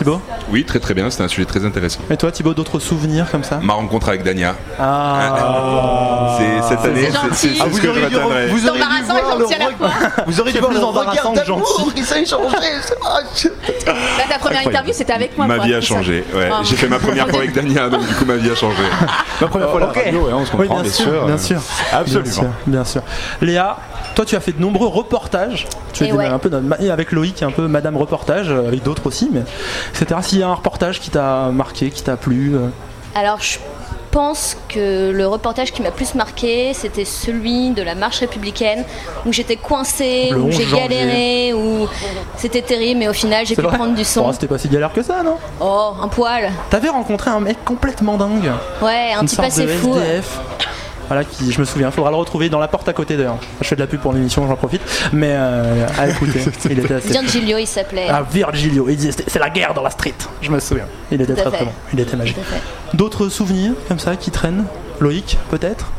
Thibaut 0.00 0.22
Oui, 0.50 0.64
très 0.64 0.78
très 0.80 0.94
bien, 0.94 1.10
c'était 1.10 1.24
un 1.24 1.28
sujet 1.28 1.44
très 1.44 1.62
intéressant. 1.66 2.00
Et 2.10 2.16
toi 2.16 2.32
Thibaut, 2.32 2.54
d'autres 2.54 2.78
souvenirs 2.78 3.26
comme 3.30 3.44
ça 3.44 3.58
Ma 3.62 3.74
rencontre 3.74 4.08
avec 4.08 4.22
Dania. 4.22 4.54
Ah, 4.78 6.38
C'est 6.38 6.68
cette 6.74 6.84
année, 6.86 7.10
C'est 7.32 7.50
Ah, 7.60 7.64
ce 7.64 7.68
vous 7.68 7.76
que 7.78 7.82
je 7.94 8.04
retiendrai. 8.06 8.46
vous 8.48 8.66
auriez 8.66 8.80
dû 8.82 8.86
embarrassant 8.86 9.18
et 9.18 9.22
voir 9.22 9.38
le. 9.38 9.44
Vous 10.26 10.40
auriez 10.40 10.52
dû 10.52 10.58
C'est 10.58 10.64
voir 10.64 10.72
le 10.72 10.78
regard 11.10 11.32
d'amour 11.32 11.92
qui 11.94 12.02
s'est 12.02 12.22
échangé. 12.22 12.46
Ah, 13.06 13.20
Là, 13.86 14.24
ta 14.28 14.38
première 14.38 14.66
interview, 14.66 14.92
c'était 14.94 15.12
avec 15.12 15.36
moi. 15.36 15.46
Ma 15.46 15.58
vie 15.58 15.74
a 15.74 15.80
changé. 15.82 16.24
Ouais, 16.34 16.48
Ah. 16.50 16.60
j'ai 16.64 16.76
fait 16.76 16.88
ma 16.88 16.98
première 16.98 17.28
fois 17.28 17.40
avec 17.40 17.52
Dania, 17.52 17.88
donc 17.90 18.06
du 18.06 18.14
coup 18.14 18.24
ma 18.24 18.36
vie 18.36 18.50
a 18.50 18.54
changé. 18.54 18.82
Ma 19.40 19.48
première 19.48 19.68
fois 19.70 19.78
à 19.82 19.86
la 19.86 19.92
radio, 19.92 20.28
on 20.32 20.44
se 20.46 20.50
comprend, 20.50 20.80
bien, 20.80 20.90
sûr, 20.90 21.26
bien 21.26 21.38
sûr. 21.38 21.60
Absolument. 21.92 22.54
Bien 22.66 22.84
sûr. 22.84 23.02
Léa, 23.42 23.76
toi 24.20 24.26
tu 24.26 24.36
as 24.36 24.40
fait 24.40 24.52
de 24.52 24.60
nombreux 24.60 24.86
reportages. 24.86 25.66
Tu 25.94 26.04
Et 26.04 26.08
es 26.08 26.12
ouais. 26.12 26.26
un 26.26 26.38
peu 26.38 26.50
avec 26.90 27.10
Loïc, 27.12 27.42
un 27.42 27.50
peu 27.50 27.66
Madame 27.68 27.96
Reportage, 27.96 28.50
euh, 28.50 28.68
avec 28.68 28.82
d'autres 28.82 29.06
aussi, 29.06 29.30
mais 29.32 29.40
etc. 29.98 30.20
S'il 30.22 30.40
y 30.40 30.42
a 30.42 30.48
un 30.48 30.54
reportage 30.54 31.00
qui 31.00 31.08
t'a 31.08 31.48
marqué, 31.50 31.88
qui 31.90 32.02
t'a 32.02 32.18
plu. 32.18 32.54
euh, 32.54 32.68
Alors, 33.14 33.40
je 33.40 33.56
pense 34.10 34.58
que 34.68 35.10
le 35.10 35.26
reportage 35.26 35.72
qui 35.72 35.80
m'a 35.80 35.90
plus 35.90 36.14
marqué, 36.16 36.74
c'était 36.74 37.06
celui 37.06 37.70
de 37.70 37.80
la 37.80 37.94
marche 37.94 38.18
républicaine, 38.18 38.84
où 39.24 39.32
j'étais 39.32 39.56
coincée, 39.56 40.32
où 40.34 40.48
11 40.48 40.54
j'ai 40.54 40.66
galéré, 40.66 41.54
où 41.54 41.88
c'était 42.36 42.60
terrible, 42.60 42.98
mais 43.00 43.08
au 43.08 43.14
final, 43.14 43.46
j'ai 43.46 43.56
pu 43.56 43.62
prendre 43.62 43.94
du 43.94 44.04
son. 44.04 44.26
Oh, 44.28 44.32
C'était 44.34 44.48
pas 44.48 44.58
si 44.58 44.68
galère 44.68 44.92
que 44.92 45.02
ça, 45.02 45.22
non? 45.22 45.36
Oh, 45.62 45.92
un 46.02 46.08
poil. 46.08 46.50
T'avais 46.68 46.90
rencontré 46.90 47.30
un 47.30 47.40
mec 47.40 47.56
complètement 47.64 48.18
dingue. 48.18 48.52
Ouais, 48.82 49.12
un 49.16 49.20
Une 49.22 49.26
petit 49.26 49.36
sorte 49.36 49.48
passé 49.48 49.62
de 49.62 49.68
fou. 49.68 49.94
SDF. 49.94 50.40
Voilà, 51.10 51.24
qui, 51.24 51.50
je 51.50 51.58
me 51.58 51.64
souviens, 51.64 51.90
faudra 51.90 52.12
le 52.12 52.16
retrouver 52.16 52.48
dans 52.48 52.60
la 52.60 52.68
porte 52.68 52.88
à 52.88 52.92
côté 52.92 53.16
d'ailleurs. 53.16 53.38
Je 53.60 53.66
fais 53.66 53.74
de 53.74 53.80
la 53.80 53.88
pub 53.88 53.98
pour 53.98 54.12
l'émission, 54.12 54.46
j'en 54.46 54.54
profite. 54.54 54.80
Mais 55.12 55.32
euh, 55.32 55.84
à 55.98 56.08
écouter, 56.08 56.38
il 56.70 56.78
était 56.78 56.94
assez. 56.94 57.08
Virgilio, 57.08 57.58
il 57.58 57.66
s'appelait. 57.66 58.06
Ah, 58.08 58.22
Virgilio, 58.22 58.88
il 58.88 58.96
disait 58.96 59.24
c'est 59.26 59.40
la 59.40 59.50
guerre 59.50 59.74
dans 59.74 59.82
la 59.82 59.90
street, 59.90 60.14
je 60.40 60.52
me 60.52 60.60
souviens. 60.60 60.86
Il 61.10 61.20
était 61.20 61.34
très 61.34 61.50
très 61.50 61.64
bon, 61.64 61.72
il 61.92 61.98
était 61.98 62.16
magique. 62.16 62.36
D'autres 62.94 63.28
souvenirs 63.28 63.72
comme 63.88 63.98
ça 63.98 64.14
qui 64.14 64.30
traînent? 64.30 64.66
Loïc, 65.00 65.36
peut-être? 65.50 65.90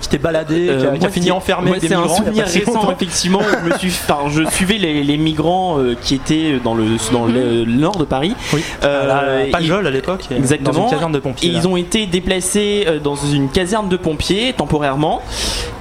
Qui 0.00 0.08
t'es 0.08 0.18
baladé, 0.18 0.68
Euh, 0.68 0.80
qui 0.80 0.86
a, 0.86 0.90
qui 0.90 0.96
a 0.96 0.98
moi, 1.00 1.08
fini 1.10 1.30
enfermé 1.30 1.78
des 1.78 1.88
c'est 1.88 1.94
un 1.94 2.08
souvenir 2.08 2.44
pas 2.44 2.50
récent, 2.50 2.90
effectivement. 2.92 3.40
où 3.40 3.42
je, 3.64 3.70
me 3.72 3.78
suis, 3.78 3.88
enfin, 3.88 4.18
je 4.30 4.44
suivais 4.50 4.78
les, 4.78 5.02
les 5.04 5.16
migrants 5.16 5.78
euh, 5.78 5.94
qui 6.00 6.14
étaient 6.14 6.58
dans 6.62 6.74
le, 6.74 6.84
dans 7.12 7.26
le 7.26 7.64
nord 7.64 7.96
de 7.96 8.04
Paris. 8.04 8.34
Oui, 8.52 8.62
Euh, 8.84 9.50
Pajol 9.50 9.84
et- 9.84 9.88
à 9.88 9.90
l'époque, 9.90 10.24
Exactement. 10.30 10.72
dans 10.72 10.84
une 10.86 10.90
caserne 10.90 11.12
de 11.12 11.18
pompiers. 11.18 11.48
Et 11.48 11.52
là. 11.52 11.58
ils 11.58 11.68
ont 11.68 11.76
été 11.76 12.06
déplacés 12.06 12.84
euh, 12.86 12.98
dans 12.98 13.16
une 13.16 13.48
caserne 13.48 13.88
de 13.88 13.96
pompiers 13.96 14.52
temporairement. 14.52 15.22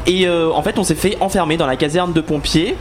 Et 0.08 0.28
euh, 0.28 0.50
en 0.52 0.62
fait, 0.62 0.78
on 0.80 0.84
s'est 0.84 0.96
fait 0.96 1.18
enfermer 1.22 1.58
dans 1.58 1.68
la 1.68 1.76
caserne 1.76 2.14
de 2.14 2.22
pompiers. 2.22 2.76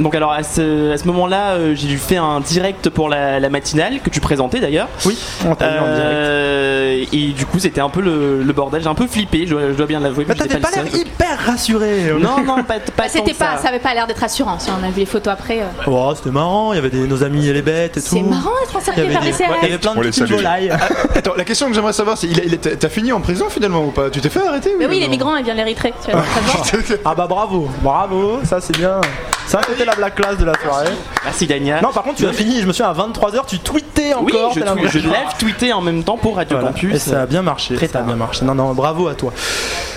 Donc 0.00 0.14
alors 0.14 0.32
à 0.32 0.42
ce, 0.42 0.92
à 0.92 0.96
ce 0.98 1.04
moment-là, 1.06 1.52
euh, 1.54 1.74
j'ai 1.74 1.88
dû 1.88 1.98
faire 1.98 2.22
un 2.24 2.40
direct 2.40 2.88
pour 2.90 3.08
la, 3.08 3.40
la 3.40 3.48
matinale 3.50 4.00
que 4.02 4.10
tu 4.10 4.20
présentais 4.20 4.60
d'ailleurs. 4.60 4.88
Oui, 5.04 5.18
on 5.46 5.54
t'a 5.54 5.68
vu 5.70 5.78
en 5.78 5.84
direct. 5.94 5.98
Euh, 6.04 7.04
et 7.12 7.26
du 7.28 7.46
coup, 7.46 7.58
c'était 7.58 7.80
un 7.80 7.88
peu 7.88 8.00
le, 8.00 8.42
le 8.42 8.52
bordel. 8.52 8.82
J'ai 8.82 8.88
un 8.88 8.94
peu 8.94 9.06
flippé, 9.06 9.44
je 9.46 9.50
dois, 9.54 9.62
je 9.70 9.74
dois 9.74 9.86
bien 9.86 10.00
l'avouer. 10.00 10.24
Mais 10.28 10.34
j'étais 10.36 10.48
t'avais 10.48 10.60
pas 10.60 10.70
le 10.70 10.82
l'air 10.84 10.92
seul. 10.92 11.00
hyper 11.00 11.38
rassuré. 11.46 12.12
Non, 12.20 12.42
non, 12.44 12.62
pas, 12.62 12.74
pas 12.74 12.78
Bah, 12.96 13.04
tant 13.04 13.08
c'était 13.08 13.32
que 13.32 13.36
pas, 13.38 13.56
ça. 13.56 13.62
ça 13.62 13.68
avait 13.68 13.78
pas 13.80 13.94
l'air 13.94 14.06
d'être 14.06 14.18
rassurant. 14.20 14.58
Si 14.58 14.70
on 14.70 14.84
a 14.86 14.90
vu 14.90 15.00
les 15.00 15.06
photos 15.06 15.32
après. 15.32 15.60
euh. 15.60 15.64
Oh, 15.86 16.12
c'était 16.16 16.30
marrant, 16.30 16.72
il 16.72 16.76
y 16.76 16.78
avait 16.78 16.90
des, 16.90 17.06
nos 17.06 17.22
amis 17.24 17.48
et 17.48 17.52
les 17.52 17.62
bêtes 17.62 17.96
et 17.96 18.00
tout. 18.00 18.06
C'est 18.10 18.22
marrant 18.22 18.50
d'être 18.60 18.70
Il 18.70 18.74
y 18.74 18.76
encerclé 18.78 19.02
avait, 19.02 19.12
par 19.14 19.22
des- 19.22 19.28
il 19.30 19.62
y 19.68 19.70
avait 19.72 19.78
plein 19.78 19.94
de 19.94 19.98
On 19.98 20.02
les 20.02 20.08
petites 20.10 20.26
salue. 20.26 20.36
volailles. 20.36 20.70
Attends, 21.14 21.34
la 21.36 21.44
question 21.44 21.68
que 21.68 21.74
j'aimerais 21.74 21.92
savoir, 21.92 22.16
c'est 22.16 22.26
il 22.28 22.40
a- 22.40 22.44
il 22.44 22.54
est- 22.54 22.78
t'as 22.78 22.88
fini 22.88 23.10
en 23.12 23.20
prison 23.20 23.46
finalement 23.50 23.84
ou 23.84 23.90
pas? 23.90 24.10
Tu 24.10 24.20
t'es 24.20 24.28
fait 24.28 24.46
arrêter 24.46 24.74
Mais 24.78 24.86
ou 24.86 24.90
oui, 24.90 25.00
les 25.00 25.08
migrants, 25.08 25.36
ils 25.36 25.44
viennent 25.44 25.56
l'Érythrée. 25.56 25.92
tu 26.04 26.10
vois. 26.12 26.22
Ah 27.04 27.14
bah 27.14 27.26
bravo, 27.28 27.68
bravo, 27.82 28.40
ça 28.44 28.60
c'est 28.60 28.76
bien. 28.76 29.00
Ça 29.48 29.60
c'était 29.66 29.84
la 29.86 29.94
blague 29.94 30.14
classe 30.14 30.36
de 30.36 30.44
la 30.44 30.52
soirée. 30.60 30.90
Merci 31.24 31.46
Dania. 31.46 31.80
Non, 31.80 31.90
par 31.90 32.02
contre, 32.02 32.16
tu 32.16 32.26
as 32.26 32.32
fini, 32.34 32.60
je 32.60 32.66
me 32.66 32.72
souviens, 32.72 32.90
à 32.90 32.94
23h, 32.94 33.46
tu 33.46 33.58
tweetais 33.58 34.12
Oui, 34.20 34.32
encore. 34.34 34.52
je, 34.54 34.60
t'as 34.60 34.74
tweet- 34.74 34.88
je 34.90 34.98
lève 34.98 35.28
tweeter 35.38 35.72
en 35.72 35.80
même 35.80 36.04
temps 36.04 36.18
pour 36.18 36.36
Radio 36.36 36.58
Voilà. 36.58 36.72
Campus. 36.74 36.94
Et 36.94 36.98
ça 36.98 37.22
a 37.22 37.26
bien 37.26 37.40
marché. 37.42 37.74
Très 37.74 37.88
ça 37.88 38.00
a 38.00 38.02
bien 38.02 38.16
marché. 38.16 38.44
Non, 38.44 38.54
non, 38.54 38.74
bravo 38.74 39.08
à 39.08 39.14
toi. 39.14 39.32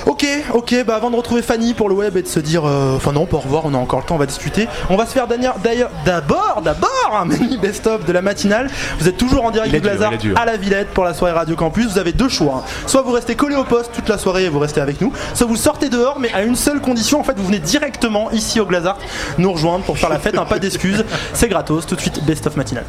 Ok, 0.08 0.26
ok, 0.54 0.84
bah 0.86 0.95
avant 0.95 1.10
de 1.12 1.16
retrouver 1.16 1.41
Fanny 1.41 1.74
pour 1.74 1.88
le 1.88 1.95
web 1.95 2.18
et 2.18 2.22
de 2.22 2.28
se 2.28 2.39
dire. 2.39 2.64
euh, 2.66 2.95
Enfin, 2.95 3.12
non, 3.12 3.28
au 3.32 3.38
revoir, 3.38 3.64
on 3.66 3.74
a 3.74 3.78
encore 3.78 3.99
le 3.99 4.06
temps, 4.06 4.16
on 4.16 4.20
va 4.20 4.26
discuter. 4.26 4.68
On 4.89 4.95
va 4.97 5.06
se 5.06 5.12
faire 5.12 5.28
d'ailleurs, 5.28 5.56
d'ailleurs, 5.64 5.89
d'abord, 6.06 6.62
d'abord, 6.64 6.89
un 7.20 7.26
mini 7.26 7.58
best-of 7.58 8.06
de 8.06 8.12
la 8.12 8.22
matinale. 8.22 8.70
Vous 8.99 9.08
êtes 9.08 9.18
toujours 9.18 9.45
en 9.45 9.52
direct 9.52 9.72
du 9.72 10.18
dur. 10.18 10.38
à 10.38 10.45
la 10.45 10.58
Villette 10.58 10.89
pour 10.89 11.04
la 11.04 11.14
soirée 11.14 11.34
Radio 11.34 11.56
Campus. 11.56 11.88
Vous 11.93 11.99
avez 11.99 12.14
deux 12.14 12.30
choix. 12.30 12.64
hein. 12.66 12.70
Soit 12.88 13.02
vous 13.04 13.12
restez 13.12 13.36
collé 13.36 13.56
au 13.56 13.64
poste 13.64 13.91
toute 13.93 14.10
la 14.10 14.18
soirée 14.18 14.45
et 14.45 14.49
vous 14.49 14.60
restez 14.60 14.82
avec 14.82 14.99
nous, 15.02 15.12
soit 15.34 15.47
vous 15.47 15.56
sortez 15.56 15.89
dehors, 15.89 16.20
mais 16.20 16.32
à 16.34 16.43
une 16.43 16.56
seule 16.56 16.82
condition. 16.82 17.20
En 17.20 17.24
fait, 17.24 17.38
vous 17.38 17.45
venez 17.45 17.60
directement 17.60 18.32
ici 18.32 18.60
au 18.60 18.66
Glazart 18.66 18.97
nous 19.38 19.52
rejoindre 19.52 19.84
pour 19.86 19.97
faire 19.97 20.10
la 20.10 20.20
fête. 20.20 20.38
hein, 20.38 20.45
pas 20.45 20.60
d'excuses, 20.60 21.06
c'est 21.34 21.47
gratos. 21.47 21.86
Tout 21.86 21.95
de 21.95 22.02
suite, 22.02 22.24
best-of 22.26 22.56
matinale. 22.58 22.86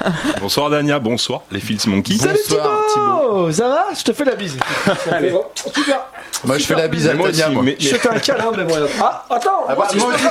Bonsoir 0.40 0.70
Dania, 0.70 0.98
bonsoir 0.98 1.42
les 1.50 1.60
Fils 1.60 1.86
Monkey. 1.86 2.16
Salut 2.18 2.38
Thibaut 2.46 3.50
Ça 3.52 3.68
va 3.68 3.86
Je 3.98 4.02
te 4.04 4.12
fais 4.12 4.24
la 4.24 4.34
bise. 4.34 4.56
Allez. 5.12 5.32
Super 5.54 6.00
Moi, 6.44 6.58
je 6.58 6.64
fais 6.66 6.74
la 6.74 6.88
bise 6.88 7.08
à 7.08 7.14
moi 7.14 7.28
aussi, 7.28 7.42
moi. 7.50 7.62
mais- 7.64 7.76
Je 7.78 7.90
te 7.90 7.96
fais 7.98 8.08
un 8.08 8.18
câlin, 8.18 8.50
mais 8.56 8.64
moi. 8.64 8.78
Ah, 9.00 9.24
attends 9.30 9.64
Ah 9.68 9.74
bah, 9.74 9.88
moi 9.96 10.06
aussi. 10.14 10.22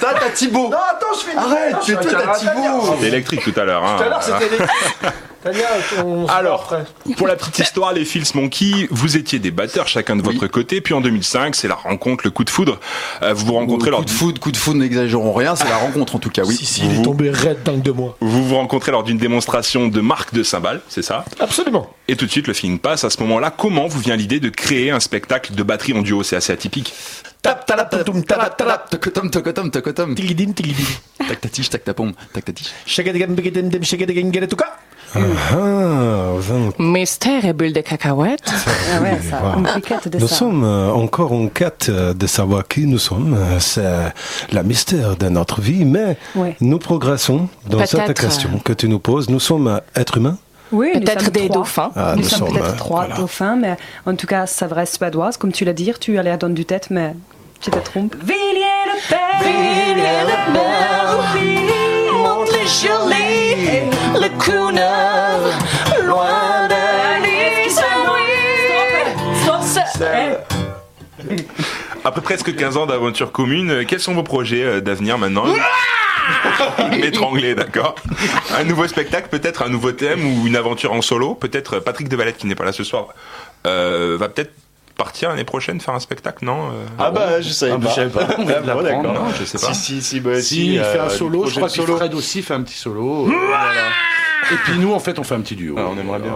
Ça, 0.00 0.14
t'as 0.18 0.30
Thibaut. 0.30 0.68
Non, 0.68 0.76
attends, 0.90 1.06
je 1.14 1.24
fais 1.24 1.32
une 1.32 1.38
Arrête, 1.38 1.70
toi, 1.72 1.96
t'as 2.02 2.34
Tania. 2.34 2.34
Thibaut. 2.70 2.92
C'était 2.94 3.06
électrique 3.08 3.42
tout 3.44 3.60
à 3.60 3.64
l'heure. 3.64 3.84
hein. 3.84 3.96
Tout 3.98 4.04
à 4.04 4.08
l'heure, 4.08 4.22
c'était 4.22 4.46
électrique. 4.46 4.70
Tania, 5.42 5.66
on 6.04 6.26
Alors, 6.26 6.72
après. 6.72 7.14
pour 7.16 7.26
la 7.26 7.34
petite 7.36 7.58
histoire, 7.58 7.92
les 7.92 8.04
Fils 8.04 8.34
Monkey, 8.34 8.86
vous 8.90 9.16
étiez 9.16 9.38
des 9.40 9.50
batteurs 9.50 9.88
chacun 9.88 10.14
de 10.14 10.22
votre 10.22 10.46
côté, 10.46 10.80
puis 10.80 10.94
en 10.94 11.00
2005, 11.00 11.56
c'est 11.56 11.66
la 11.68 11.74
rencontre, 11.74 12.22
le 12.24 12.30
coup 12.30 12.44
de 12.44 12.50
foudre. 12.50 12.78
Euh, 13.22 13.34
vous 13.34 13.46
vous 13.46 13.54
rencontrez 13.54 13.90
lors 13.90 14.00
Coup 14.00 14.06
de 14.06 14.10
foudre, 14.10 14.40
coup 14.40 14.52
de 14.52 14.56
foudre, 14.56 14.78
n'exagérons 14.78 15.32
rien, 15.32 15.56
c'est 15.56 15.68
la 15.68 15.76
rencontre 15.78 16.14
en 16.14 16.18
tout 16.18 16.30
cas, 16.30 16.42
oui. 16.44 16.54
Si, 16.54 16.64
si, 16.66 16.86
il 16.86 17.00
est 17.00 17.02
tombé 17.02 17.30
raide 17.30 17.62
dingue 17.64 17.82
de 17.82 17.90
moi. 17.90 18.16
Vous 18.20 18.44
vous 18.46 18.54
rencontrez 18.56 18.92
lors 18.92 19.02
d'une 19.02 19.18
démonstration 19.18 19.88
de 19.88 20.00
marque 20.00 20.32
de 20.32 20.42
cymbales, 20.44 20.80
c'est 20.88 21.02
ça? 21.02 21.24
Absolument. 21.40 21.90
Et 22.06 22.14
tout 22.16 22.26
de 22.26 22.30
suite, 22.30 22.46
le 22.46 22.54
feeling 22.54 22.78
passe. 22.78 23.02
À 23.04 23.10
ce 23.10 23.20
moment-là, 23.22 23.50
comment 23.50 23.88
vous 23.88 23.98
vient 24.00 24.16
l'idée 24.16 24.38
de 24.38 24.48
créer 24.48 24.90
un 24.90 25.00
spectacle 25.00 25.54
de 25.54 25.62
batterie 25.62 25.92
en 25.94 26.02
duo? 26.02 26.22
C'est 26.22 26.36
assez 26.36 26.52
atypique. 26.52 26.94
Tap, 27.42 27.66
talap, 27.66 27.90
tatum, 27.90 28.22
talap, 28.22 28.56
talap. 28.56 28.88
Tocotom, 28.90 29.28
tocotom, 29.28 29.68
tocotom. 29.74 30.14
Tiglidim, 30.14 30.52
tiglidim. 30.54 30.86
Tac 31.18 31.40
ta 31.42 31.48
tige, 31.50 31.68
tac 31.74 31.82
ta 31.82 31.92
pompe, 31.92 32.14
tac 32.32 32.44
ta 32.46 32.52
tige. 32.54 32.70
Shagadagam, 32.86 33.34
bigadem, 33.34 33.68
dem, 33.68 33.82
shagadagam, 33.82 34.30
galetuka. 34.30 34.68
Mystère 36.78 37.52
bulle 37.52 37.72
de 37.72 37.80
cacahuètes. 37.80 38.48
Ah 38.94 39.02
ouais, 39.02 39.18
ça, 39.28 39.42
Wow. 39.42 39.62
compliqué 39.62 39.94
de 40.08 40.18
Nous 40.18 40.28
ça. 40.28 40.36
sommes 40.36 40.62
euh, 40.64 40.90
encore 40.92 41.32
en 41.32 41.48
quête 41.48 41.88
euh, 41.90 42.14
de 42.14 42.26
savoir 42.28 42.66
qui 42.68 42.86
nous 42.86 42.98
sommes. 43.00 43.34
Euh, 43.34 43.58
C'est 43.58 44.12
la 44.52 44.62
mystère 44.62 45.16
de 45.16 45.28
notre 45.28 45.60
vie, 45.60 45.84
mais 45.84 46.16
Ouais. 46.36 46.56
nous 46.60 46.78
progressons 46.78 47.48
dans 47.68 47.84
cette 47.86 48.14
question 48.18 48.60
que 48.64 48.72
tu 48.72 48.88
nous 48.88 49.00
poses. 49.00 49.28
Nous 49.28 49.40
sommes 49.40 49.80
êtres 49.96 50.18
humains? 50.18 50.38
Oui, 50.70 50.90
Peut-être 50.94 51.30
des 51.30 51.48
trois. 51.48 51.56
dauphins. 51.56 51.90
Ah, 51.94 52.14
nous, 52.16 52.22
nous 52.22 52.28
sommes 52.28 52.38
sommes, 52.48 52.52
peut-être 52.56 52.72
euh, 52.74 52.76
trois 52.76 53.00
voilà. 53.04 53.16
dauphins, 53.16 53.56
mais 53.56 53.76
en 54.06 54.14
tout 54.16 54.26
cas, 54.26 54.46
ça 54.46 54.66
reste 54.68 54.96
suédoise. 54.96 55.36
Comme 55.36 55.52
tu 55.52 55.66
l'as 55.66 55.74
dit, 55.74 55.92
tu 56.00 56.16
allais 56.18 56.30
à 56.30 56.38
donner 56.38 56.54
du 56.54 56.64
tête, 56.64 56.86
mais 56.88 57.14
tu 57.62 57.70
te 57.70 57.78
trompes. 57.78 58.16
Villiers 58.22 58.86
le 58.86 59.08
père, 59.08 59.40
Villiers 59.40 60.24
le 60.26 60.36
père, 60.52 61.20
monte 62.12 62.52
les 62.52 62.66
jolis, 62.66 63.90
le 64.20 64.28
crooner, 64.38 66.04
loin 66.04 66.68
de 66.68 66.74
Après 72.04 72.20
presque 72.20 72.56
15 72.56 72.76
ans 72.78 72.86
d'aventure 72.86 73.30
commune, 73.30 73.70
euh, 73.70 73.84
quels 73.86 74.00
sont 74.00 74.14
vos 74.14 74.24
projets 74.24 74.64
euh, 74.64 74.80
d'avenir 74.80 75.18
maintenant 75.18 75.44
M'étrangler, 76.90 77.54
d'accord. 77.54 77.94
Un 78.56 78.64
nouveau 78.64 78.86
spectacle, 78.88 79.28
peut-être 79.28 79.62
un 79.62 79.68
nouveau 79.68 79.92
thème 79.92 80.24
ou 80.24 80.46
une 80.46 80.56
aventure 80.56 80.92
en 80.92 81.02
solo. 81.02 81.34
Peut-être 81.34 81.76
euh, 81.76 81.80
Patrick 81.80 82.08
Devalette, 82.08 82.38
qui 82.38 82.46
n'est 82.46 82.54
pas 82.54 82.64
là 82.64 82.72
ce 82.72 82.84
soir, 82.84 83.08
euh, 83.66 84.16
va 84.18 84.28
peut-être 84.28 84.52
partir 85.04 85.30
l'année 85.30 85.44
prochaine 85.44 85.80
faire 85.80 85.94
un 85.94 86.00
spectacle, 86.00 86.44
non 86.44 86.68
euh, 86.68 86.84
Ah 86.98 87.10
bah, 87.10 87.40
je 87.40 87.48
savais 87.50 87.72
Ah 87.72 87.78
bah, 87.78 87.84
pas. 87.86 87.90
je 87.90 87.94
savais 87.96 88.10
pas. 88.10 88.26
Ah. 88.92 89.02
Non, 89.02 89.14
je 89.38 89.44
sais 89.44 89.58
pas. 89.58 89.72
Si, 89.72 89.96
si, 89.96 90.02
si, 90.02 90.20
bah, 90.20 90.40
Si, 90.40 90.42
si, 90.44 90.74
il 90.74 90.80
fait 90.80 90.98
euh, 90.98 91.06
un 91.06 91.08
solo, 91.08 91.44
du 91.44 91.50
je 91.50 91.56
crois 91.56 91.68
que 91.68 91.74
solo. 91.74 91.96
Fred 91.96 92.14
aussi 92.14 92.42
fait 92.42 92.54
un 92.54 92.62
petit 92.62 92.78
solo. 92.78 93.26
euh, 93.26 93.32
voilà. 93.48 93.72
Et 94.52 94.56
puis 94.64 94.78
nous, 94.78 94.92
en 94.92 94.98
fait, 95.00 95.18
on 95.18 95.24
fait 95.24 95.34
un 95.34 95.40
petit 95.40 95.56
duo. 95.56 95.76
on 95.78 95.98
aimerait 95.98 96.20
bien. 96.20 96.34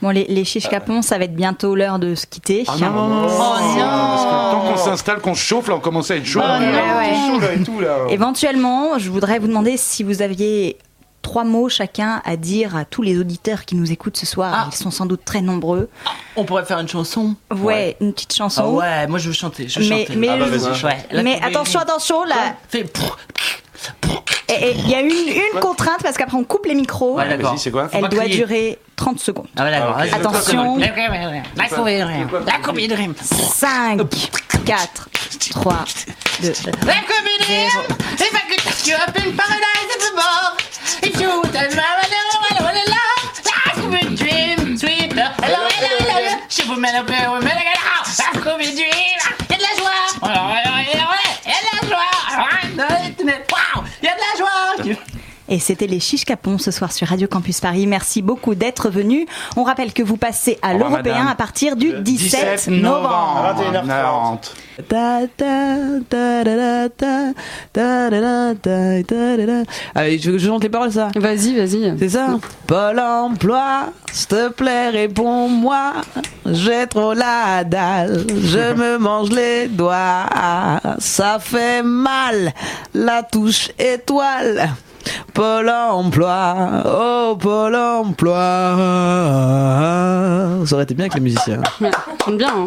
Bon, 0.00 0.10
les, 0.10 0.24
les 0.24 0.44
chiches 0.44 0.68
capons, 0.68 1.00
ça 1.00 1.16
va 1.16 1.24
être 1.24 1.34
bientôt 1.36 1.76
l'heure 1.76 2.00
de 2.00 2.16
se 2.16 2.26
quitter. 2.26 2.64
Ah 2.66 2.72
non, 2.80 2.90
non, 2.90 3.08
non, 3.08 3.20
non, 3.20 3.28
parce 3.28 4.24
que 4.24 4.50
tant 4.52 4.60
qu'on 4.62 4.76
s'installe, 4.76 5.20
qu'on 5.20 5.34
se 5.36 5.42
chauffe, 5.44 5.68
là, 5.68 5.76
on 5.76 5.80
commence 5.80 6.10
à 6.10 6.16
être 6.16 6.26
chaud. 6.26 6.40
Oh 6.42 6.46
là, 6.48 6.58
non, 6.58 6.66
on 6.66 6.70
est 6.72 7.08
ouais. 7.08 7.14
chaud, 7.34 7.40
là, 7.40 7.52
et 7.54 7.62
tout, 7.62 7.80
là. 7.80 7.96
Éventuellement, 8.10 8.98
je 8.98 9.10
voudrais 9.10 9.38
vous 9.38 9.46
demander 9.46 9.76
si 9.76 10.02
vous 10.02 10.20
aviez 10.22 10.76
trois 11.22 11.44
mots 11.44 11.68
chacun 11.68 12.20
à 12.24 12.36
dire 12.36 12.76
à 12.76 12.84
tous 12.84 13.02
les 13.02 13.18
auditeurs 13.18 13.64
qui 13.64 13.74
nous 13.76 13.90
écoutent 13.92 14.16
ce 14.16 14.26
soir. 14.26 14.68
Ils 14.72 14.76
sont 14.76 14.90
sans 14.90 15.06
doute 15.06 15.24
très 15.24 15.40
nombreux. 15.40 15.88
On 16.36 16.44
pourrait 16.44 16.64
faire 16.64 16.78
une 16.80 16.88
chanson 16.88 17.36
Ouais, 17.54 17.96
une 18.00 18.12
petite 18.12 18.34
chanson. 18.34 18.62
Ah 18.64 18.70
ouais, 18.70 19.06
moi 19.06 19.18
je 19.18 19.28
veux 19.28 19.34
chanter. 19.34 19.68
Je 19.68 19.80
veux 19.80 19.88
mais 19.88 20.06
chanter. 20.06 20.16
mais, 20.18 20.28
Ah 20.28 20.36
bah, 20.36 20.46
chante. 20.58 20.82
Ouais, 20.82 21.06
là, 21.10 21.22
mais 21.22 21.40
attention, 21.42 21.80
attention, 21.80 22.24
là. 22.24 22.56
Fais. 22.68 22.84
Et- 24.48 24.72
Il 24.76 24.88
y 24.90 24.94
a 24.94 25.00
une, 25.00 25.10
une 25.10 25.60
contrainte 25.60 26.02
parce 26.02 26.16
qu'après 26.16 26.36
on 26.36 26.44
coupe 26.44 26.66
les 26.66 26.74
micros. 26.74 27.16
Ouais, 27.16 27.38
quoi 27.70 27.88
Faut 27.88 27.96
Elle 27.96 28.08
doit 28.08 28.22
crier. 28.24 28.36
durer 28.36 28.78
30 28.96 29.18
secondes. 29.18 29.46
Ah 29.56 29.64
ouais, 29.64 29.70
d'accord. 29.70 29.96
vas-y. 29.96 30.10
Attention. 30.12 30.76
La 30.76 30.88
comédie 30.88 31.98
de 32.00 32.04
rime. 32.04 32.28
La 32.46 32.58
comédie 32.58 32.94
rime. 32.94 33.14
5, 33.22 34.00
4, 34.64 35.08
3, 35.50 35.84
2. 36.42 36.52
La 36.86 36.94
comédie, 36.94 37.68
c'est 38.18 38.30
pas 38.30 38.38
que 38.48 38.84
tu 38.84 38.92
as 38.92 39.24
une 39.26 39.34
paradise 39.34 39.98
de 39.98 40.14
mort. 40.16 40.56
If 41.00 41.20
you 41.20 41.42
tell 41.52 41.70
me 41.70 41.76
hello, 41.78 42.36
hello, 42.48 42.68
hello, 42.68 43.00
life 43.48 43.76
will 43.80 43.90
be 43.90 44.16
dream, 44.16 44.76
sweet. 44.76 45.12
Hello, 45.12 45.30
hello, 45.40 45.92
hello, 45.98 46.36
je 46.48 46.62
vous 46.64 46.76
mets 46.76 46.92
le 46.92 47.04
peu, 47.06 47.14
vous 47.28 47.40
mets 47.42 47.54
le 47.54 47.62
La 48.18 48.40
comédie, 48.40 48.82
il 48.82 49.50
y 49.50 49.54
a 49.54 49.56
de 49.56 49.62
la 49.62 49.72
joie. 49.78 50.04
Alors, 50.22 50.48
alors, 50.48 50.76
alors, 50.92 51.14
Il 51.44 51.50
y 51.50 51.54
a 51.54 51.60
de 51.62 51.68
la 51.72 51.88
joie. 51.88 52.12
Waouh, 53.52 53.84
il 54.02 54.06
y 54.06 54.08
a 54.08 54.14
de 54.14 54.20
la 54.20 54.32
joie. 54.38 54.96
Et 55.52 55.58
c'était 55.58 55.86
les 55.86 56.00
Chiches 56.00 56.24
Capons 56.24 56.56
ce 56.56 56.70
soir 56.70 56.92
sur 56.92 57.08
Radio 57.08 57.28
Campus 57.28 57.60
Paris. 57.60 57.86
Merci 57.86 58.22
beaucoup 58.22 58.54
d'être 58.54 58.88
venus. 58.88 59.26
On 59.54 59.64
rappelle 59.64 59.92
que 59.92 60.02
vous 60.02 60.16
passez 60.16 60.58
à 60.62 60.72
l'Européen 60.72 61.26
à 61.26 61.34
partir 61.34 61.76
du 61.76 61.92
17, 61.92 62.68
novembre. 62.68 63.54
21h40. 63.58 64.38
Ta 64.88 65.20
ta 65.36 65.76
ta 66.08 66.42
da 66.42 66.56
da 66.56 66.88
ta 66.88 67.32
ta 67.70 68.08
da 68.08 68.20
da 68.22 68.54
ta 68.54 69.02
ta 69.06 69.36
da 69.36 69.44
da. 69.46 69.62
Allez, 69.94 70.18
je, 70.18 70.38
je 70.38 70.46
chante 70.46 70.62
les 70.62 70.70
paroles 70.70 70.90
ça. 70.90 71.08
Vas-y, 71.16 71.54
vas-y. 71.54 71.94
C'est 71.98 72.08
ça 72.08 72.38
Pôle 72.66 72.98
emploi, 72.98 73.92
s'il 74.10 74.28
te 74.28 74.48
plaît, 74.48 74.88
réponds-moi. 74.88 75.92
J'ai 76.46 76.86
trop 76.86 77.12
la 77.12 77.62
dalle, 77.64 78.24
je 78.42 78.72
me 78.72 78.96
mange 78.96 79.28
les 79.28 79.68
doigts. 79.68 80.24
Ça 80.98 81.38
fait 81.38 81.82
mal, 81.82 82.54
la 82.94 83.22
touche 83.22 83.68
étoile. 83.78 84.70
Pôle 85.34 85.70
emploi, 85.70 86.54
oh 86.84 87.36
Pôle 87.38 87.76
emploi. 87.76 88.76
Ça 90.66 90.74
aurait 90.74 90.84
été 90.84 90.94
bien 90.94 91.04
avec 91.04 91.14
les 91.14 91.20
musiciens. 91.20 91.60
Chante 92.24 92.36
bien, 92.36 92.52
hein. 92.54 92.66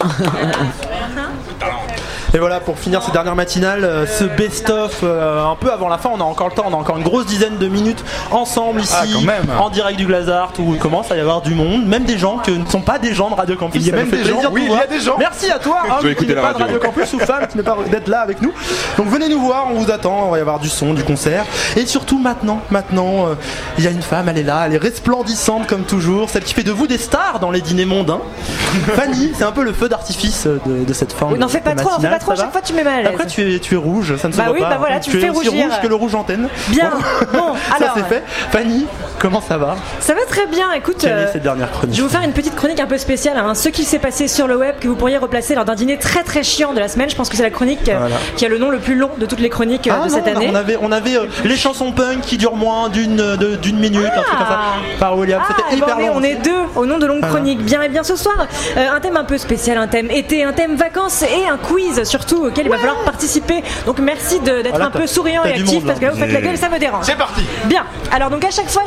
Et 2.36 2.38
voilà, 2.38 2.60
pour 2.60 2.78
finir 2.78 3.02
cette 3.02 3.14
dernière 3.14 3.34
matinale, 3.34 3.82
euh, 3.82 4.04
ce 4.06 4.24
best-of, 4.24 5.00
euh, 5.02 5.42
un 5.42 5.54
peu 5.54 5.72
avant 5.72 5.88
la 5.88 5.96
fin, 5.96 6.10
on 6.12 6.20
a 6.20 6.24
encore 6.24 6.48
le 6.48 6.52
temps, 6.54 6.64
on 6.66 6.74
a 6.74 6.76
encore 6.76 6.98
une 6.98 7.02
grosse 7.02 7.24
dizaine 7.24 7.56
de 7.56 7.66
minutes 7.66 8.04
ensemble 8.30 8.82
ici, 8.82 8.92
Ah, 8.94 9.04
quand 9.10 9.22
même. 9.22 9.46
en 9.58 9.70
direct 9.70 9.96
du 9.98 10.04
Glazart, 10.04 10.52
où 10.58 10.74
il 10.74 10.78
commence 10.78 11.10
à 11.10 11.16
y 11.16 11.20
avoir 11.20 11.40
du 11.40 11.54
monde, 11.54 11.86
même 11.86 12.04
des 12.04 12.18
gens 12.18 12.36
qui 12.36 12.50
ne 12.50 12.66
sont 12.66 12.82
pas 12.82 12.98
des 12.98 13.14
gens 13.14 13.30
de 13.30 13.36
Radio 13.36 13.56
Campus. 13.56 13.80
Il 13.80 13.88
y 13.88 13.90
a 13.90 13.96
même 13.96 14.10
des 14.10 14.22
gens, 14.22 14.42
de 14.42 14.48
oui, 14.48 14.64
il 14.68 14.70
y 14.70 14.78
a 14.78 14.86
des 14.86 15.00
gens. 15.00 15.16
Merci 15.18 15.50
à 15.50 15.58
toi, 15.58 15.78
hein, 15.88 15.94
qui 16.14 16.26
n'est 16.26 16.34
pas 16.34 16.52
de 16.52 16.58
radio. 16.58 16.66
Radio 16.66 16.78
Campus 16.78 17.14
ou 17.14 17.20
femme 17.20 17.46
qui 17.46 17.56
n'est 17.56 17.62
pas 17.62 17.74
d'être 17.90 18.08
là 18.08 18.20
avec 18.20 18.42
nous. 18.42 18.52
Donc 18.98 19.06
venez 19.08 19.30
nous 19.30 19.40
voir, 19.40 19.68
on 19.72 19.78
vous 19.78 19.90
attend, 19.90 20.26
il 20.26 20.30
va 20.32 20.36
y 20.36 20.40
avoir 20.42 20.58
du 20.58 20.68
son, 20.68 20.92
du 20.92 21.04
concert. 21.04 21.46
Et 21.74 21.86
surtout 21.86 22.18
maintenant, 22.18 22.60
maintenant, 22.68 23.28
euh, 23.28 23.34
il 23.78 23.84
y 23.84 23.86
a 23.86 23.90
une 23.90 24.02
femme, 24.02 24.28
elle 24.28 24.36
est 24.36 24.42
là, 24.42 24.64
elle 24.66 24.74
est 24.74 24.76
resplendissante 24.76 25.66
comme 25.66 25.84
toujours, 25.84 26.28
celle 26.28 26.44
qui 26.44 26.52
fait 26.52 26.64
de 26.64 26.72
vous 26.72 26.86
des 26.86 26.98
stars 26.98 27.38
dans 27.40 27.50
les 27.50 27.62
dîners 27.62 27.86
mondains. 27.86 28.20
Fanny, 28.94 29.32
c'est 29.34 29.44
un 29.44 29.52
peu 29.52 29.62
le 29.64 29.72
feu 29.72 29.88
d'artifice 29.88 30.46
de, 30.46 30.84
de 30.84 30.92
cette 30.92 31.14
fin. 31.14 31.28
Oui, 31.28 31.34
de- 31.34 31.38
n'en 31.38 31.48
fais 31.48 31.60
pas 31.60 31.74
trop, 31.74 31.88
n'en 31.92 31.96
fais 31.96 32.02
matinale, 32.02 32.12
pas 32.12 32.18
trop, 32.18 32.25
à 32.32 32.36
ça 32.36 32.42
chaque 32.44 32.52
fois 32.52 32.60
tu 32.62 32.72
mets 32.72 32.84
mal 32.84 32.94
à 32.94 33.02
l'aise. 33.02 33.10
Après 33.12 33.26
tu 33.26 33.54
es, 33.54 33.58
tu 33.58 33.74
es 33.74 33.76
rouge, 33.76 34.16
ça 34.16 34.28
ne 34.28 34.32
se 34.32 34.38
Bah 34.38 34.44
voit 34.46 34.54
oui, 34.54 34.60
pas. 34.60 34.68
bah 34.70 34.76
voilà, 34.78 35.00
tu 35.00 35.10
me 35.10 35.16
es 35.16 35.20
fais 35.20 35.30
aussi 35.30 35.48
rougir. 35.48 35.64
rouge 35.66 35.80
que 35.82 35.86
le 35.88 35.94
rouge 35.94 36.14
antenne. 36.14 36.48
Bien, 36.68 36.90
bon, 37.32 37.54
ça 37.70 37.76
alors. 37.84 37.94
c'est 37.96 38.04
fait. 38.04 38.22
Fanny, 38.52 38.86
Comment 39.18 39.40
ça 39.40 39.56
va? 39.56 39.76
Ça 40.00 40.12
va 40.12 40.20
très 40.28 40.46
bien, 40.46 40.70
écoute. 40.72 41.02
Euh, 41.04 41.26
cette 41.32 41.42
dernière 41.42 41.70
chronique? 41.70 41.94
Je 41.96 42.02
vais 42.02 42.06
vous 42.06 42.12
faire 42.12 42.22
une 42.22 42.34
petite 42.34 42.54
chronique 42.54 42.80
un 42.80 42.86
peu 42.86 42.98
spéciale, 42.98 43.38
hein. 43.38 43.54
ce 43.54 43.70
qui 43.70 43.84
s'est 43.84 43.98
passé 43.98 44.28
sur 44.28 44.46
le 44.46 44.56
web 44.58 44.74
que 44.78 44.88
vous 44.88 44.94
pourriez 44.94 45.16
replacer 45.16 45.54
lors 45.54 45.64
d'un 45.64 45.74
dîner 45.74 45.96
très 45.98 46.22
très 46.22 46.42
chiant 46.42 46.74
de 46.74 46.80
la 46.80 46.88
semaine. 46.88 47.08
Je 47.08 47.16
pense 47.16 47.30
que 47.30 47.36
c'est 47.36 47.42
la 47.42 47.50
chronique 47.50 47.88
euh, 47.88 47.96
Voilà. 47.98 48.16
qui 48.36 48.44
a 48.44 48.48
le 48.48 48.58
nom 48.58 48.68
le 48.68 48.78
plus 48.78 48.94
long 48.94 49.10
de 49.16 49.24
toutes 49.24 49.40
les 49.40 49.48
chroniques 49.48 49.86
euh, 49.88 49.92
Ah 49.94 50.04
de 50.04 50.10
non, 50.10 50.14
cette 50.16 50.28
année. 50.28 50.48
on 50.50 50.54
avait, 50.54 50.76
on 50.82 50.92
avait 50.92 51.16
euh, 51.16 51.26
les 51.44 51.56
chansons 51.56 51.92
punk 51.92 52.20
qui 52.20 52.36
durent 52.36 52.56
moins 52.56 52.90
d'une 52.90 53.36
d'une 53.62 53.78
minute, 53.78 54.04
un 54.04 54.22
truc 54.22 54.38
comme 54.38 54.46
ça, 54.46 54.60
par 55.00 55.16
William. 55.16 55.40
Ah, 55.42 55.46
C'était 55.48 55.62
eh 55.72 55.80
ben, 55.80 55.86
hyper 55.86 55.98
long. 55.98 56.12
on 56.16 56.22
est 56.22 56.34
deux 56.36 56.50
au 56.76 56.84
nom 56.84 56.98
de 56.98 57.06
longues 57.06 57.20
Voilà. 57.20 57.34
chroniques. 57.36 57.62
Bien 57.64 57.80
et 57.82 57.88
bien 57.88 58.04
ce 58.04 58.16
soir, 58.16 58.36
un 58.76 59.00
thème 59.00 59.16
un 59.16 59.24
peu 59.24 59.38
spécial, 59.38 59.78
un 59.78 59.86
thème 59.88 60.10
été, 60.10 60.44
un 60.44 60.52
thème 60.52 60.74
vacances 60.76 61.22
et 61.22 61.48
un 61.48 61.56
quiz 61.56 62.04
surtout 62.06 62.46
auquel 62.46 62.66
il 62.66 62.70
va 62.70 62.78
falloir 62.78 63.02
participer. 63.04 63.62
Donc 63.86 63.98
merci 63.98 64.40
d'être 64.40 64.68
Voilà, 64.70 64.86
un 64.86 64.90
peu 64.90 65.06
souriant 65.06 65.44
et 65.44 65.50
actif 65.52 65.74
monde, 65.74 65.84
parce 65.86 65.98
que 65.98 66.04
là 66.06 66.10
vous 66.12 66.18
faites 66.18 66.32
la 66.32 66.40
gueule, 66.40 66.56
ça 66.58 66.68
me 66.68 66.78
dérange. 66.78 67.04
C'est 67.04 67.16
parti. 67.16 67.42
Bien. 67.64 67.84
Alors 68.12 68.30
donc 68.30 68.44
à 68.44 68.50
chaque 68.50 68.68
fois, 68.70 68.82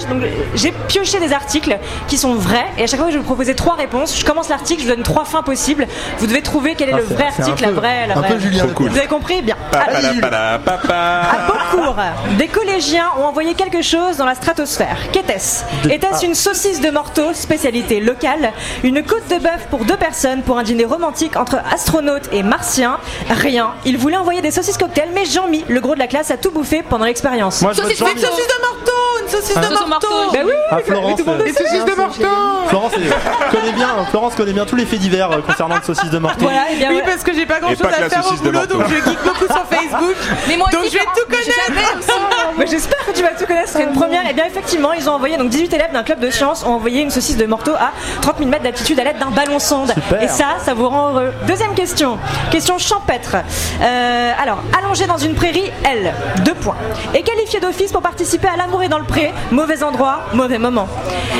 j'ai 0.56 0.72
pioché 0.88 1.20
des 1.20 1.34
articles 1.34 1.78
qui 2.08 2.18
sont 2.18 2.36
vrais 2.36 2.66
et 2.78 2.84
à 2.84 2.88
chaque 2.88 3.00
fois 3.00 3.10
je 3.10 3.14
vais 3.14 3.20
vous 3.20 3.26
proposer 3.26 3.56
trois 3.56 3.76
réponses. 3.76 4.18
Je 4.20 4.26
commence 4.26 4.50
l'article, 4.50 4.82
je 4.84 4.88
vous 4.90 4.96
donne 4.96 5.04
trois 5.04 5.26
fins 5.26 5.44
possibles. 5.44 5.88
Vous 6.18 6.28
devez 6.28 6.42
trouver 6.42 6.76
quel 6.76 6.90
est 6.90 6.94
Ah, 6.94 6.98
le 6.98 7.04
vrai 7.04 7.26
article, 7.26 7.62
la 7.64 7.72
vraie, 7.72 8.08
la 8.08 8.14
un 8.18 8.20
vraie. 8.20 8.30
peu 8.30 8.40
Julien 8.40 8.68
cool. 8.76 8.90
Vous 8.90 8.98
avez 8.98 9.08
compris 9.08 9.42
Bien. 9.42 9.56
Alors, 9.74 10.60
à 10.92 11.48
Beaucourt, 11.48 11.96
des 12.38 12.48
collégiens 12.48 13.08
ont 13.20 13.26
envoyé 13.26 13.54
quelque 13.54 13.82
chose 13.82 14.18
dans 14.18 14.26
la 14.26 14.36
stratosphère. 14.36 14.98
Qu'était-ce 15.12 15.64
Était-ce 15.90 16.24
Ah. 16.24 16.26
une 16.26 16.36
saucisse 16.36 16.82
de 16.82 16.90
morteau, 16.90 17.34
spécialité 17.34 18.00
locale 18.00 18.52
Une 18.84 19.04
côte 19.04 19.28
de 19.30 19.38
bœuf 19.38 19.68
pour 19.70 19.86
deux 19.86 19.98
personnes 19.98 20.42
pour 20.42 20.58
un 20.58 20.64
dîner 20.64 20.86
romantique 20.86 21.36
entre 21.38 21.58
astronautes 21.74 22.30
et 22.32 22.44
martiens 22.44 22.98
Rien. 23.30 23.72
Ils 23.86 23.98
voulaient 23.98 24.18
envoyer 24.18 24.42
des 24.42 24.52
saucisses 24.52 24.78
cocktails, 24.78 25.10
mais 25.14 25.26
Jean-Mi, 25.26 25.66
le 25.68 25.80
gros 25.82 25.94
de 25.94 26.00
la 26.00 26.08
classe, 26.08 26.32
a 26.32 26.38
tout 26.38 26.52
bouffé 26.52 26.84
pendant 26.88 27.06
l'expérience. 27.06 27.62
Moi, 27.62 27.74
je 27.74 27.82
vote 27.82 27.96
Jean-Mi. 27.96 28.12
Une 28.14 28.18
saucisse 28.20 28.48
de 28.48 28.62
marteau 28.62 28.92
Une 29.24 29.30
saucisse 29.30 29.56
Ah. 29.58 29.84
de 29.86 29.90
marteau 29.90 30.08
Bah 30.34 30.40
oui, 30.46 30.52
Ah, 30.72 30.76
mais 30.78 30.84
Florence, 30.84 31.20
tout 31.20 31.26
le 31.26 31.32
monde 31.32 31.42
euh, 31.42 31.48
saucisses 31.54 31.86
de 31.86 31.94
marteau 31.96 32.24
Florence 32.68 32.94
est- 32.94 33.52
connaît 33.56 33.72
bien, 33.74 33.88
Florence 34.10 34.36
connaît 34.36 34.54
bien 34.54 34.66
tous 34.66 34.76
les 34.76 34.86
faits 34.86 35.00
divers 35.00 35.32
euh, 35.32 35.42
concernant 35.42 35.76
le 35.76 35.82
saucisse 35.84 36.10
de. 36.10 36.18
Voilà, 36.20 36.72
et 36.72 36.76
bien 36.76 36.90
Oui, 36.92 37.02
parce 37.06 37.24
que 37.24 37.34
j'ai 37.34 37.46
pas 37.46 37.60
grand 37.60 37.70
chose 37.70 37.82
à 37.86 38.10
faire 38.10 38.20
au 38.20 38.24
saucisse 38.24 38.42
de 38.42 38.50
boulot, 38.50 38.60
marteau. 38.60 38.78
donc 38.78 38.88
je 38.90 38.96
geek 38.96 39.20
beaucoup 39.24 39.46
sur 39.46 39.66
Facebook. 39.66 40.16
Mais 40.48 40.58
moi 40.58 40.68
donc 40.72 40.82
aussi, 40.82 40.92
je 40.94 40.98
vais 41.00 41.06
tout 41.06 41.26
connaître. 41.28 42.14
Mais 42.58 42.68
j'espère 42.68 43.06
que 43.06 43.12
tu 43.12 43.22
vas 43.22 43.30
tout 43.30 43.46
connaître, 43.46 43.70
c'est 43.70 43.84
une 43.84 43.94
première. 43.94 44.30
Et 44.30 44.34
bien 44.34 44.46
effectivement, 44.46 44.94
ils 44.94 45.10
ont 45.10 45.14
envoyé, 45.14 45.38
donc 45.38 45.50
18 45.50 45.74
élèves 45.74 45.92
d'un 45.94 46.04
club 46.04 46.20
de 46.20 46.30
sciences 46.30 46.64
ont 46.66 46.74
envoyé 46.74 47.02
une 47.02 47.10
saucisse 47.12 47.38
de 47.38 47.46
morteau 47.46 47.74
à 47.74 47.92
30 48.22 48.38
000 48.40 48.50
mètres 48.50 48.64
d'altitude 48.64 49.00
à 49.00 49.04
l'aide 49.04 49.18
d'un 49.20 49.32
ballon 49.32 49.60
sonde. 49.60 49.92
Super. 49.94 50.24
Et 50.24 50.28
ça, 50.28 50.46
ça 50.64 50.74
vous 50.74 50.88
rend 50.90 51.10
heureux. 51.10 51.32
Deuxième 51.48 51.74
question, 51.74 52.18
question 52.52 52.78
champêtre. 53.00 53.36
Euh, 53.82 54.32
alors, 54.42 54.60
allongée 54.78 55.08
dans 55.08 55.18
une 55.18 55.34
prairie, 55.36 55.72
elle, 55.90 56.14
deux 56.44 56.54
points. 56.54 56.76
Est 57.14 57.22
qualifiée 57.22 57.60
d'office 57.60 57.92
pour 57.92 58.02
participer 58.02 58.48
à 58.48 58.58
l'amour 58.58 58.84
et 58.84 58.88
dans 58.90 59.00
le 59.00 59.06
pré, 59.06 59.32
mauvais 59.52 59.84
endroit, 59.84 60.22
mauvais 60.34 60.58
moment. 60.58 60.88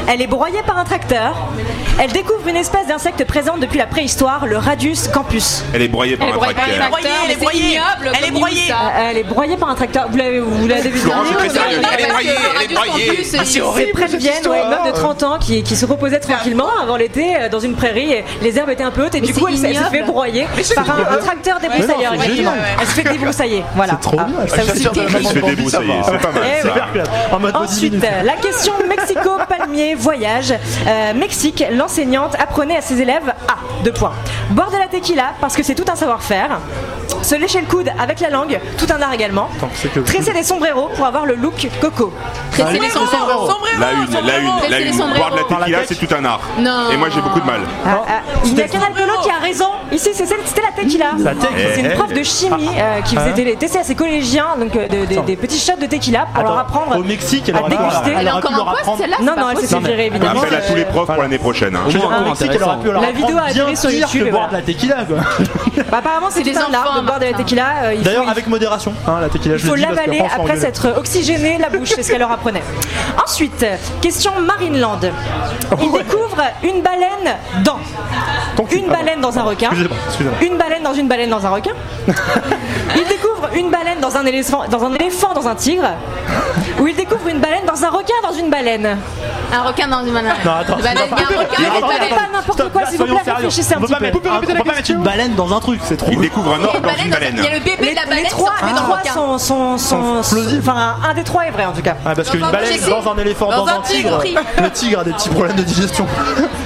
Elle 0.08 0.22
est 0.22 0.28
broyée 0.28 0.62
par 0.66 0.78
un 0.78 0.84
tracteur. 0.86 1.36
Elle 2.02 2.12
découvre 2.12 2.48
une 2.48 2.56
espèce 2.56 2.88
d'insecte 2.88 3.24
présente 3.26 3.60
depuis 3.60 3.78
la 3.78 3.86
préhistoire, 3.88 4.46
le 4.46 4.58
Radius 4.58 5.08
campus. 5.10 5.64
Elle 5.74 5.82
est 5.82 5.88
broyée 5.88 6.16
par 6.18 6.30
un 6.30 6.38
tracteur. 6.38 6.66
Elle 6.68 6.82
est 6.82 6.88
broyée, 6.88 7.08
elle 7.26 7.32
est 7.32 7.36
broyée. 7.36 7.80
Elle 8.18 8.26
est 8.28 8.32
broyée. 8.32 8.72
Euh, 8.72 9.10
Elle 9.10 9.18
est 9.18 9.24
broyée 9.24 9.58
par 9.58 9.70
un 9.70 9.76
tracteur. 9.76 10.08
Vous 10.10 10.18
l'avez 10.18 10.40
vous 10.40 10.68
l'avez 10.68 10.82
deviné 10.84 11.00
Florence 11.00 11.28
est 11.32 11.36
très 11.36 11.50
sérieuse. 11.50 11.82
Elle 11.98 12.06
est 12.06 12.10
broyée, 12.10 12.30
elle 12.56 12.72
est 12.72 12.74
broyée. 12.76 13.14
Il- 13.20 13.46
c'est 13.46 13.62
horrible. 13.62 13.92
près 13.94 14.08
de 14.08 14.18
Vienne, 14.18 14.48
ouais, 14.48 14.62
une 14.64 14.70
meuf 14.70 14.84
de 14.84 14.88
histoire. 14.90 15.16
30 15.18 15.24
ans 15.24 15.38
qui, 15.40 15.64
qui 15.64 15.76
se 15.76 15.86
reposait 15.86 16.20
tranquillement 16.20 16.68
avant 16.82 16.96
l'été 16.96 17.36
euh, 17.36 17.50
dans 17.50 17.60
une 17.60 17.76
prairie. 17.76 18.12
et 18.14 18.24
les 18.42 18.58
herbes 18.58 18.70
étaient 18.70 18.84
un 18.84 18.92
peu 18.92 19.06
hautes 19.06 19.16
et 19.16 19.22
du 19.22 19.34
c'est 19.34 19.40
coup 19.40 19.48
elle, 19.48 19.58
s'est- 19.58 19.74
fait 19.92 20.04
broyer 20.04 20.46
c'est 20.62 20.76
par 20.76 20.86
un 20.90 21.18
tracteur 21.18 21.49
débroussailleur. 21.60 22.12
Mais 22.12 22.18
non, 22.18 22.24
c'est 22.24 22.26
effectivement. 22.26 22.52
génial. 22.52 22.78
Elle 22.82 22.88
se 22.88 22.92
fait 22.94 23.04
débroussailler. 23.10 23.64
Voilà. 23.76 23.94
C'est 23.94 24.02
trop 24.02 24.18
Ah, 24.20 24.24
bien. 24.26 24.48
ça 24.48 24.64
aussi. 24.64 24.88
Elle 25.16 25.26
se 25.26 25.34
fait 25.34 25.42
débroussailler, 25.42 25.94
c'est 26.06 26.22
pas 26.22 26.32
mal. 26.32 26.44
Eh 27.54 27.58
Ensuite, 27.58 28.06
la 28.24 28.34
question 28.34 28.74
Mexico, 28.88 29.32
palmier, 29.48 29.96
voyage. 29.96 30.54
Euh, 30.88 31.14
Mexique, 31.16 31.64
l'enseignante 31.72 32.36
apprenait 32.40 32.78
à 32.78 32.82
ses 32.82 33.02
élèves 33.02 33.34
à 33.48 33.56
deux 33.84 33.94
points. 33.94 34.14
Boire 34.52 34.72
de 34.72 34.78
la 34.78 34.88
tequila 34.88 35.32
parce 35.42 35.56
que 35.56 35.64
c'est 35.64 35.76
tout 35.76 35.86
un 35.92 35.96
savoir-faire. 35.96 36.60
Se 37.24 37.36
lécher 37.36 37.60
le 37.62 37.68
coude 37.68 37.90
avec 38.00 38.20
la 38.20 38.30
langue, 38.30 38.60
tout 38.78 38.86
un 38.94 39.02
art 39.02 39.14
également. 39.14 39.50
Tresser 40.06 40.32
des 40.32 40.44
sombreros 40.44 40.90
pour 40.96 41.06
avoir 41.06 41.26
le 41.26 41.36
look 41.36 41.68
coco. 41.82 42.14
Tresser 42.52 42.80
les 42.80 42.90
sombreros. 42.90 43.50
La 43.80 43.92
une, 43.94 44.28
la 44.28 44.38
une, 44.40 44.72
la 44.72 44.80
une. 44.80 44.98
Boire 44.98 45.32
de 45.32 45.38
la 45.38 45.44
tequila, 45.44 45.80
c'est 45.88 45.96
tout 45.96 46.14
un 46.16 46.26
art. 46.26 46.42
Non. 46.60 46.92
Et 46.92 46.98
moi, 46.98 47.10
j'ai 47.10 47.22
beaucoup 47.22 47.40
de 47.40 47.46
mal. 47.46 47.62
Ah, 47.86 47.90
ah, 48.08 48.12
il 48.46 48.54
n'y 48.56 48.62
a 48.62 48.68
qu'un 48.68 48.80
qui 49.24 49.30
a 49.30 49.40
raison. 49.42 49.70
Ici, 49.92 50.10
c'est- 50.14 50.26
c'était 50.26 50.62
la 50.62 50.72
tequila. 50.84 51.12
Tech. 51.40 51.50
C'est 51.76 51.80
une 51.82 51.86
Eh. 51.88 51.96
prof 51.96 52.14
de 52.14 52.24
chimie 52.24 52.70
euh, 52.78 53.02
qui 53.02 53.16
faisait 53.16 53.30
Ah. 53.32 53.34
des 53.34 53.56
tests 53.56 53.76
à 53.78 53.84
ses 53.84 53.96
collégiens, 53.96 54.48
donc 54.60 54.76
euh, 54.76 54.88
de- 54.88 55.06
de- 55.16 55.22
des 55.22 55.36
petits 55.36 55.60
shots 55.60 55.80
de 55.80 55.86
tequila 55.86 56.28
pour 56.34 56.44
leur 56.44 56.58
apprendre 56.58 56.98
au 56.98 57.04
Mexique, 57.04 57.46
elle 57.50 57.56
à 57.56 57.62
pu- 57.62 57.70
déguster. 57.70 58.12
elle 58.18 58.26
pu 58.28 58.32
encore 58.32 58.52
leur 58.52 58.62
en 58.68 58.72
poste, 58.72 58.80
apprendre. 58.82 58.98
celle-là 59.00 59.18
Non, 59.22 59.34
non, 59.38 59.50
elle 59.52 59.58
s'est 59.58 59.68
fait 59.68 59.80
virer 59.88 60.06
évidemment. 60.08 60.42
Appel 60.42 60.56
à 60.56 60.62
tous 60.62 60.76
les 60.76 60.86
profs 60.86 61.08
pour 61.08 61.22
l'année 61.22 61.38
prochaine. 61.38 61.76
hein. 61.76 61.80
Je 61.88 61.94
veux 61.94 62.00
dire, 62.00 62.10
moins 62.10 62.22
au 62.22 62.26
Mexique, 62.26 62.52
elle 62.54 62.64
aurait 62.64 62.78
pu 62.80 62.92
leur 62.92 63.02
La 63.02 63.12
vidéo 63.12 63.26
apprendre 63.28 63.48
a 63.50 63.54
bien 63.54 63.64
atterri 63.64 63.78
sur 63.78 63.90
pire 63.90 64.00
YouTube, 64.00 64.24
que 64.24 64.28
et 64.28 64.32
boire 64.32 64.46
de 64.46 64.50
voilà. 64.52 64.66
la 64.66 64.74
tequila. 64.74 64.96
quoi. 65.06 65.18
Bah, 65.92 65.98
apparemment, 66.00 66.28
c'est 66.30 66.44
des 66.44 66.58
enfants, 66.58 66.70
de 67.02 67.06
boire 67.06 67.20
de 67.20 67.26
la 67.26 67.32
Martin. 67.32 67.44
tequila. 67.44 67.66
euh, 67.84 67.94
il 67.94 68.00
faut- 68.00 68.04
D'ailleurs, 68.06 68.30
avec 68.30 68.48
modération, 68.48 68.94
hein, 69.08 69.18
la 69.22 69.30
tequila, 69.30 69.56
Il 69.56 69.60
je 69.60 69.68
faut 69.68 69.76
dis 69.76 69.84
parce 69.86 69.96
l'avaler 69.96 70.20
après, 70.20 70.54
on 70.58 70.60
s'être 70.62 70.94
oxygéné 70.98 71.58
la 71.58 71.70
bouche, 71.70 71.90
c'est 71.96 72.04
ce 72.04 72.12
qu'elle 72.12 72.20
leur 72.20 72.32
apprenait. 72.32 72.64
Ensuite, 73.24 73.66
question 74.02 74.32
Marineland. 74.42 75.00
Il 75.82 75.92
découvre 75.92 76.42
une 76.64 76.82
baleine 76.82 77.36
dans. 77.64 77.80
Une 78.72 78.88
baleine 78.88 79.22
dans 79.22 79.38
un 79.38 79.44
requin. 79.44 79.70
Une 80.42 80.58
baleine 80.58 80.84
dans 80.84 80.94
une 80.94 81.08
baleine 81.08 81.30
dans 81.30 81.46
un 81.46 81.50
requin. 81.50 81.72
Il 82.08 83.08
découvre 83.08 83.50
une 83.56 83.70
baleine 83.70 84.00
dans 84.02 84.18
un 84.18 84.26
éléphant 84.26 84.66
dans 84.70 84.84
un, 84.84 84.94
éléphant, 84.94 85.34
dans 85.34 85.48
un 85.48 85.56
tigre. 85.56 85.88
Ou 86.80 86.88
il 86.88 86.96
découvre 86.96 87.28
une 87.28 87.40
baleine 87.40 87.66
dans 87.66 87.84
un 87.84 87.90
requin 87.90 88.14
dans 88.24 88.32
une 88.34 88.50
baleine. 88.50 88.98
Un 89.52 89.62
requin 89.64 89.88
dans 89.88 90.02
une 90.06 90.14
banane. 90.14 90.36
Non, 90.46 90.52
attends, 90.62 90.78
Une 90.78 90.84
baleine, 90.84 91.04
c'est 91.10 91.16
pas- 91.16 91.22
il 91.22 91.24
y 91.24 91.26
a 91.26 91.38
un 91.38 91.42
requin 91.42 91.62
Ne 91.64 91.70
répondez 91.76 91.94
baleine. 92.00 92.10
pas 92.16 92.28
n'importe 92.38 92.72
quoi, 92.72 92.86
s'il 92.86 92.98
vous 93.00 93.06
plaît, 93.06 93.32
réfléchissez 93.34 93.74
un 93.74 93.82
petit 93.82 93.96
peu. 93.96 94.06
on 94.32 94.40
peut 94.40 94.54
pas 94.64 94.76
mettre 94.76 94.92
une 94.92 95.04
baleine 95.04 95.36
dans 95.36 95.54
un 95.54 95.60
truc, 95.60 95.82
c'est 95.84 95.98
trop. 95.98 96.12
Il 96.12 96.20
découvre 96.22 96.54
un 96.54 96.58
Il 96.58 96.62
y 96.62 96.66
a 96.66 96.68
orque 96.70 96.82
dans 96.82 96.90
une 96.90 97.10
baleine 97.10 97.10
baleine. 97.12 97.36
Il 97.38 97.44
y 97.44 97.48
a 97.48 97.54
le 97.58 97.60
bébé 97.64 97.92
de 97.92 97.96
la 97.96 98.06
baleine 98.06 98.24
les 98.24 98.30
trois 98.30 98.52
requin. 98.98 99.14
sont, 99.40 100.18
enfin 100.60 100.96
un 101.10 101.14
des 101.14 101.24
trois 101.24 101.46
est 101.48 101.52
vrai 101.52 101.66
en 101.66 101.72
tout 101.74 101.82
cas. 101.82 101.96
Ah, 102.06 102.14
parce 102.16 102.30
qu'une 102.30 102.42
baleine 102.50 102.80
dans 102.90 103.12
un 103.12 103.18
éléphant, 103.18 103.50
Dans 103.50 103.68
un 103.68 103.82
tigre, 103.82 104.22
le 104.62 104.70
tigre 104.70 105.00
a 105.00 105.04
des 105.04 105.12
petits 105.14 105.30
problèmes 105.30 105.56
de 105.56 105.64
digestion. 105.64 106.06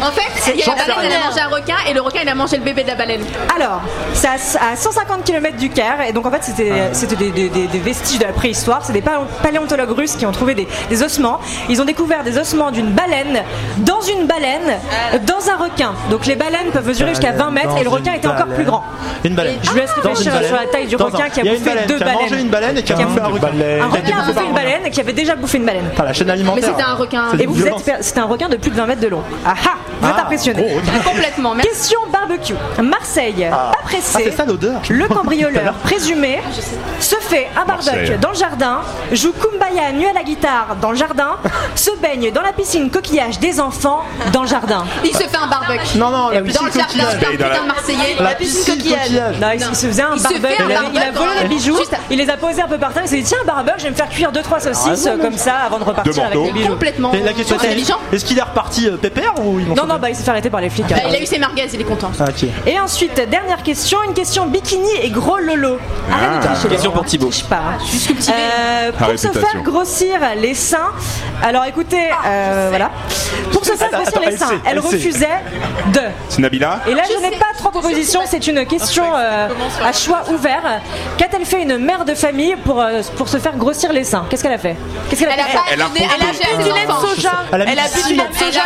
En 0.01 0.11
fait, 0.11 0.51
il 0.53 0.59
y 0.59 0.63
a 0.63 0.75
la 0.75 0.85
baleine, 0.95 1.11
elle 1.11 1.13
a 1.13 1.29
mangé 1.29 1.39
un 1.41 1.47
requin 1.47 1.75
et 1.89 1.93
le 1.93 2.01
requin, 2.01 2.19
il 2.23 2.29
a 2.29 2.35
mangé 2.35 2.57
le 2.57 2.63
bébé 2.63 2.83
de 2.83 2.89
la 2.89 2.95
baleine. 2.95 3.21
Alors, 3.55 3.81
c'est 4.13 4.27
à, 4.27 4.33
à 4.71 4.75
150 4.75 5.23
km 5.23 5.55
du 5.57 5.69
Caire, 5.69 6.01
et 6.07 6.11
donc 6.11 6.25
en 6.25 6.31
fait 6.31 6.43
c'était 6.43 7.15
des, 7.15 7.79
vestiges 7.79 8.19
de 8.19 8.25
la 8.25 8.33
préhistoire, 8.33 8.81
c'est 8.83 8.93
des 8.93 9.01
paléo- 9.01 9.25
paléontologues 9.41 9.89
russes 10.03 10.15
qui 10.17 10.25
ont 10.25 10.31
trouvé 10.31 10.53
des, 10.55 10.67
des 10.89 11.03
ossements. 11.03 11.39
Ils 11.69 11.81
ont 11.81 11.85
découvert 11.85 12.23
des 12.23 12.37
ossements 12.37 12.71
d'une 12.71 12.91
baleine 12.91 13.41
dans 13.77 14.01
une 14.01 14.27
baleine 14.27 14.69
dans 15.25 15.49
un 15.49 15.57
requin. 15.63 15.93
Donc 16.09 16.25
les 16.25 16.35
baleines 16.35 16.71
peuvent 16.73 16.87
mesurer 16.87 17.11
jusqu'à 17.11 17.31
20 17.31 17.51
mètres 17.51 17.77
et 17.79 17.83
le 17.83 17.89
requin 17.89 18.13
était 18.13 18.27
encore 18.27 18.47
plus 18.47 18.65
grand. 18.65 18.83
Une 19.23 19.35
baleine. 19.35 19.57
Je 19.63 19.69
vous 19.69 19.77
laisse 19.77 19.91
réfléchir 19.93 20.33
sur 20.45 20.55
la 20.55 20.65
taille 20.65 20.87
du 20.87 20.95
Dans 20.97 21.05
requin 21.05 21.25
un- 21.25 21.29
qui 21.29 21.39
a 21.39 21.43
bouffé 21.43 21.59
baleine 21.69 21.87
deux 21.87 21.97
qui 21.97 22.03
a 22.03 22.05
baleines. 22.05 22.21
mangé 22.21 22.41
une 22.41 22.49
baleine 22.49 22.77
et 22.77 22.83
qui 22.83 22.93
a 22.93 22.95
Qui 22.97 23.03
bouffé 23.05 23.21
un 23.21 23.27
requin. 23.27 23.47
Un 23.81 23.87
requin 23.87 24.17
a 24.19 24.25
bouffé 24.25 24.43
une 24.45 24.51
un 24.51 24.53
baleine 24.53 24.85
et 24.85 24.89
qui 24.89 24.99
avait 24.99 25.13
déjà 25.13 25.35
bouffé 25.35 25.57
une 25.57 25.65
baleine. 25.65 25.85
Enfin, 25.93 26.03
la 26.03 26.13
chaîne 26.13 26.29
alimentaire. 26.29 26.61
Mais 26.63 26.67
c'était 26.69 26.89
un 26.89 26.95
requin. 26.95 27.23
Et 27.39 27.45
vous 27.45 27.65
êtes, 27.65 27.73
c'était 28.01 28.19
un 28.19 28.25
requin 28.25 28.49
de 28.49 28.57
plus 28.57 28.71
de 28.71 28.75
20 28.75 28.85
mètres 28.85 29.01
de 29.01 29.07
long. 29.07 29.21
Ah 29.45 29.53
ah, 29.65 29.69
vous 30.01 30.07
êtes 30.09 30.15
Ah, 30.17 30.21
impressionné. 30.23 30.75
requin. 30.75 31.09
Complètement. 31.09 31.55
Question 31.55 31.99
barbecue. 32.11 32.55
Marseille, 32.81 33.47
pas 33.49 33.71
Ah, 33.73 33.83
pressé. 33.83 34.23
c'est 34.25 34.31
ça 34.31 34.45
l'odeur. 34.45 34.81
Le 34.89 35.07
cambrioleur 35.07 35.73
présumé 35.83 36.39
se 36.99 37.15
fait 37.15 37.47
un 37.55 37.65
barbecue 37.65 38.17
dans 38.19 38.29
le 38.31 38.35
jardin, 38.35 38.81
joue 39.11 39.31
Kumbaya 39.33 39.91
nu 39.93 40.05
à 40.07 40.13
la 40.13 40.23
guitare 40.23 40.75
dans 40.81 40.91
le 40.91 40.97
jardin, 40.97 41.31
se 41.75 41.91
baigne 42.01 42.31
dans 42.31 42.41
la 42.41 42.53
piscine 42.53 42.89
coquillage 42.89 43.39
des 43.39 43.59
enfants 43.59 44.03
dans 44.31 44.41
le 44.41 44.47
jardin. 44.47 44.83
Il 45.03 45.11
se 45.11 45.23
fait 45.23 45.37
un 45.37 45.47
barbecue. 45.47 45.97
Non, 45.97 46.09
non, 46.09 46.29
la 46.29 46.39
Dans 46.41 46.45
piscine 46.45 46.65
le 46.67 46.71
jardin, 46.71 46.83
coquillage. 46.87 47.19
dans 47.19 47.45
putain 47.47 47.61
de 47.63 47.67
Marseillais. 47.67 48.15
La 48.19 48.35
piscine 48.35 48.75
coquillage. 48.75 49.11
Non, 49.41 49.47
il, 49.53 49.59
il 49.69 49.75
se 49.75 49.87
faisait 49.87 50.01
un 50.01 50.15
barbecue, 50.15 50.39
il, 50.39 50.45
a- 50.45 50.65
il 50.65 50.97
a 50.97 51.11
barbecue 51.11 51.17
volé 51.17 51.31
les 51.35 51.43
dans- 51.43 51.49
bijoux, 51.55 51.77
juste- 51.77 51.95
il 52.09 52.17
les 52.17 52.29
a 52.29 52.37
posés 52.37 52.61
un 52.61 52.67
peu 52.67 52.77
par 52.77 52.93
terre, 52.93 53.03
il 53.05 53.09
s'est 53.09 53.17
dit 53.17 53.23
tiens 53.23 53.37
un 53.43 53.45
barbecue, 53.45 53.79
je 53.79 53.83
vais 53.85 53.89
me 53.91 53.95
faire 53.95 54.09
cuire 54.09 54.31
2-3 54.31 54.59
saucisses 54.59 55.05
raison, 55.05 55.17
comme 55.21 55.37
ça 55.37 55.53
avant 55.65 55.79
de 55.79 55.83
repartir 55.83 56.13
Deux 56.13 56.21
avec 56.21 56.45
les 56.45 56.51
bijoux. 56.51 56.69
Complètement. 56.73 57.11
Et 57.13 57.21
la 57.21 57.33
question 57.33 57.57
c'est 57.59 57.67
intelligent. 57.67 57.97
est-ce 58.11 58.25
qu'il 58.25 58.37
est 58.37 58.41
reparti 58.43 58.87
euh, 58.87 58.97
pépère 58.97 59.33
ou 59.43 59.59
ils 59.59 59.67
Non, 59.73 59.85
non, 59.85 59.97
bah 59.99 60.09
il 60.09 60.15
s'est 60.15 60.23
fait 60.23 60.31
arrêter 60.31 60.49
par 60.49 60.61
les 60.61 60.69
flics. 60.69 60.87
Bah, 60.87 60.95
hein. 60.97 61.07
il 61.09 61.15
a 61.15 61.21
eu 61.21 61.25
ses 61.25 61.39
merguez, 61.39 61.67
il 61.73 61.81
est 61.81 61.83
content. 61.83 62.11
Ah, 62.19 62.25
ok. 62.29 62.45
Et 62.67 62.79
ensuite, 62.79 63.15
dernière 63.29 63.63
question, 63.63 63.99
une 64.07 64.13
question 64.13 64.45
bikini 64.47 64.89
et 65.01 65.09
gros 65.09 65.37
lolo. 65.37 65.77
Arrête 66.11 66.29
de 66.41 66.47
Ah. 66.47 66.53
tricher, 66.53 66.67
Question 66.69 66.91
pour 66.91 67.05
Thibaut. 67.05 67.29
pas. 67.49 67.55
hein. 67.57 67.77
Je 67.79 67.97
suis 67.97 67.99
cultivé. 68.13 68.33
Euh, 68.37 68.91
pour 68.91 69.07
se 69.19 69.27
faire 69.27 69.63
grossir 69.83 70.21
les 70.37 70.53
seins, 70.53 70.91
alors 71.41 71.65
écoutez, 71.65 72.09
euh, 72.25 72.67
voilà. 72.69 72.89
Pour 73.51 73.62
les 74.25 74.37
seins. 74.37 74.61
Elle 74.65 74.79
refusait 74.79 75.27
de. 75.93 75.99
C'est 76.29 76.39
Nabila 76.39 76.79
Et 76.87 76.93
là, 76.93 77.03
je 77.09 77.21
n'ai 77.21 77.31
pas 77.37 77.45
trois 77.57 77.71
propositions, 77.71 78.21
c'est 78.25 78.45
une 78.47 78.65
question 78.65 79.03
euh, 79.15 79.47
à 79.83 79.93
choix 79.93 80.23
ouvert. 80.29 80.81
Qu'a-t-elle 81.17 81.45
fait 81.45 81.61
une 81.63 81.77
mère 81.77 82.05
de 82.05 82.13
famille 82.15 82.55
pour, 82.65 82.81
euh, 82.81 83.01
pour 83.17 83.27
se 83.29 83.37
faire 83.37 83.55
grossir 83.57 83.91
les 83.93 84.03
seins 84.03 84.25
Qu'est-ce 84.29 84.43
qu'elle 84.43 84.53
a 84.53 84.57
fait? 84.57 84.75
Qu'est-ce 85.09 85.21
qu'elle 85.21 85.31
a 85.31 85.33
Elle 85.71 85.81
a 85.81 85.85
fait? 85.85 86.07
Elle 86.15 86.61
a 86.61 86.63
du 86.63 86.69
lait 86.69 86.85
de 86.85 86.91
soja. 87.07 87.31
Elle 87.51 87.61
a 87.61 87.65
bu 87.65 88.03
du 88.07 88.13
lait 88.15 88.27
de 88.27 88.35
soja, 88.35 88.61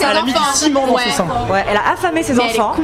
Elle 0.00 0.16
a 0.16 0.22
mis 0.22 0.32
du 0.32 0.38
ciment 0.54 0.86
dans 0.86 0.98
ses 0.98 1.10
seins. 1.10 1.26
Elle 1.68 1.76
a 1.76 1.92
affamé 1.92 2.22
ses 2.22 2.38
enfants. 2.38 2.74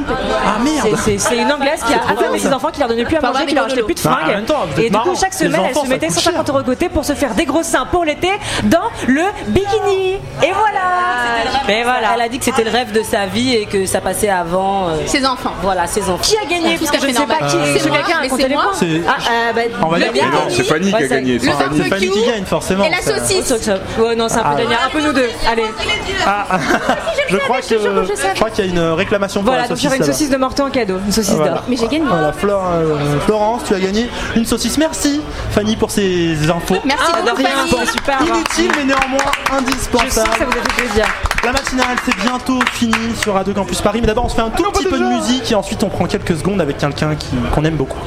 Ah 0.47 0.59
merde 0.63 0.97
C'est- 1.03 1.37
une 1.37 1.51
anglaise 1.53 1.83
qui 1.87 1.93
a 1.95 1.99
affamé 2.13 2.39
ses 2.39 2.53
enfants, 2.53 2.69
qui 2.73 2.81
leur 2.81 2.89
donnait 2.89 3.05
plus 3.05 3.17
à 3.17 3.21
manger, 3.21 3.47
qui 3.47 3.55
leur 3.55 3.67
achetait 3.67 3.83
plus 3.83 3.95
de 3.95 4.01
fringues. 4.01 4.45
êtes 4.79 4.85
Et 4.85 4.91
du 4.91 4.99
coup, 4.99 5.15
chaque 5.19 5.35
semaine, 5.35 5.63
elle 5.69 5.75
se 5.75 5.87
mettait 5.87 6.07
coûte 6.07 6.15
150 6.17 6.49
euros 6.51 6.61
de 6.61 6.67
côté 6.67 6.89
pour 6.89 7.05
se 7.05 7.15
faire 7.15 7.35
des 7.35 7.45
gros 7.45 7.63
seins 7.63 7.87
pour 7.87 8.05
l'été 8.05 8.31
dans 8.65 8.91
le 9.07 9.23
bikini. 9.49 10.15
Et 10.43 10.53
voilà 10.53 11.42
Mais 11.67 11.83
voilà 11.83 12.13
Elle 12.15 12.21
a 12.23 12.29
dit 12.29 12.39
que 12.39 12.45
c'était 12.45 12.65
le 12.65 12.71
rêve 12.71 12.93
de 12.93 13.03
sa 13.03 13.27
vie 13.27 13.55
et 13.55 13.67
que 13.67 13.87
ça 13.87 14.01
passait 14.01 14.29
avant. 14.29 14.89
euh, 14.89 14.97
Ses 15.07 15.25
enfants. 15.27 15.53
Voilà, 15.63 15.87
ses 15.87 16.03
enfants. 16.03 16.19
Qui 16.23 16.37
a 16.37 16.45
gagné 16.45 16.77
Tout 16.77 16.85
Parce 16.85 16.91
à 16.91 16.93
que 16.95 17.03
je 17.03 17.07
fait 17.07 17.13
ne 17.13 17.19
sais 17.19 17.27
pas 17.27 17.41
normal. 17.41 17.51
qui. 17.51 17.89
Moi, 17.89 17.97
quelqu'un 17.99 18.19
a 18.23 18.29
compté 18.29 18.43
c'est 18.43 18.49
les 18.49 18.55
moi. 18.55 18.63
points. 18.65 18.73
C'est- 18.75 19.01
Ah, 19.09 19.13
euh, 19.31 19.53
bah, 19.55 19.61
On 19.83 19.87
va 19.89 19.99
le 19.99 20.03
dire 20.05 20.13
bien 20.13 20.25
Mais 20.31 20.37
non, 20.37 20.45
c'est 20.51 20.65
Fanny 20.65 20.89
qui 20.91 20.95
a 20.97 21.07
gagné. 21.07 21.39
C'est 21.39 21.47
Fanny. 21.51 21.61
C'est 21.83 21.89
Fanny 21.89 21.91
barbecue 21.91 22.11
qui 22.11 22.27
gagne 22.27 22.45
forcément. 22.45 22.85
et 22.85 22.91
la 22.91 23.01
ça. 23.01 23.19
saucisse. 23.19 23.51
Ouais, 23.99 24.15
non, 24.17 24.29
c'est 24.29 24.39
un 24.39 24.43
peu 24.55 24.63
Ah. 24.71 24.87
Un 24.87 24.91
peu 24.91 25.01
nous 25.01 25.13
deux. 25.13 25.29
Allez. 25.51 25.65
Ah, 26.27 26.47
je 27.29 27.37
crois 27.39 27.61
que 27.61 27.67
je 27.69 28.35
crois 28.35 28.51
qu'il 28.51 28.65
y 28.65 28.69
a 28.69 28.71
une 28.71 28.93
réclamation 28.93 29.41
pour 29.41 29.47
Voilà, 29.51 29.63
la 29.63 29.69
donc 29.69 29.77
saucisse. 29.77 29.85
j'aurai 29.85 29.97
une 29.97 30.03
là-bas. 30.03 30.13
saucisse 30.13 30.31
de 30.31 30.37
Morteau 30.37 30.63
en 30.65 30.71
cadeau. 30.71 30.99
Une 31.05 31.13
saucisse 31.13 31.35
Voilà. 31.35 31.53
d'or. 31.53 31.63
Mais 31.69 31.77
j'ai 31.77 31.87
gagné. 31.87 32.05
Voilà, 32.07 32.33
euh, 32.45 32.97
Florence, 33.27 33.63
tu 33.67 33.75
as 33.75 33.81
gagné 33.81 34.09
une 34.37 34.45
saucisse. 34.47 34.79
Merci 34.79 35.21
Fanny 35.51 35.77
pour 35.77 35.91
ces 35.91 36.37
infos. 36.51 36.77
Merci 36.85 37.03
Ah, 37.13 37.21
de 37.21 37.23
beaucoup, 37.31 37.37
rien, 37.37 37.49
Fanny. 37.57 37.71
c'est 37.87 37.93
super. 37.93 38.19
Inutile 38.23 38.71
mais 38.77 38.85
néanmoins 38.85 39.19
Je 39.19 39.25
sens 39.25 39.35
que 39.51 39.55
indispensable. 39.59 40.31
ça 40.39 40.45
vous 40.45 40.51
a 40.51 40.63
fait 40.63 40.83
plaisir. 40.83 41.07
La 41.45 41.51
matinale 41.51 41.97
c'est 42.05 42.17
bientôt 42.19 42.61
fini 42.73 43.17
sur 43.21 43.35
Radio 43.35 43.53
Campus 43.53 43.81
Paris. 43.81 44.01
Mais 44.01 44.07
d'abord 44.07 44.27
on 44.27 44.29
se 44.29 44.37
fait 44.37 44.43
un 44.43 44.51
tout 44.51 44.63
petit 44.63 44.85
peu 44.85 44.99
de 44.99 45.05
musique 45.05 45.51
et 45.51 45.55
ensuite 45.55 45.83
on 45.83 45.89
prend 45.89 46.07
quelques 46.07 46.37
secondes 46.37 46.61
avec 46.61 46.79
quelqu'un 46.79 47.17
qu'on 47.53 47.65
aime 47.65 47.77
beaucoup. 47.77 47.99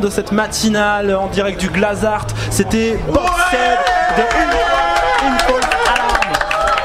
De 0.00 0.10
cette 0.10 0.32
matinale 0.32 1.14
en 1.14 1.26
direct 1.28 1.60
du 1.60 1.68
Glazart. 1.68 2.26
C'était 2.50 2.98
Boxed 3.08 3.58
de. 4.16 4.22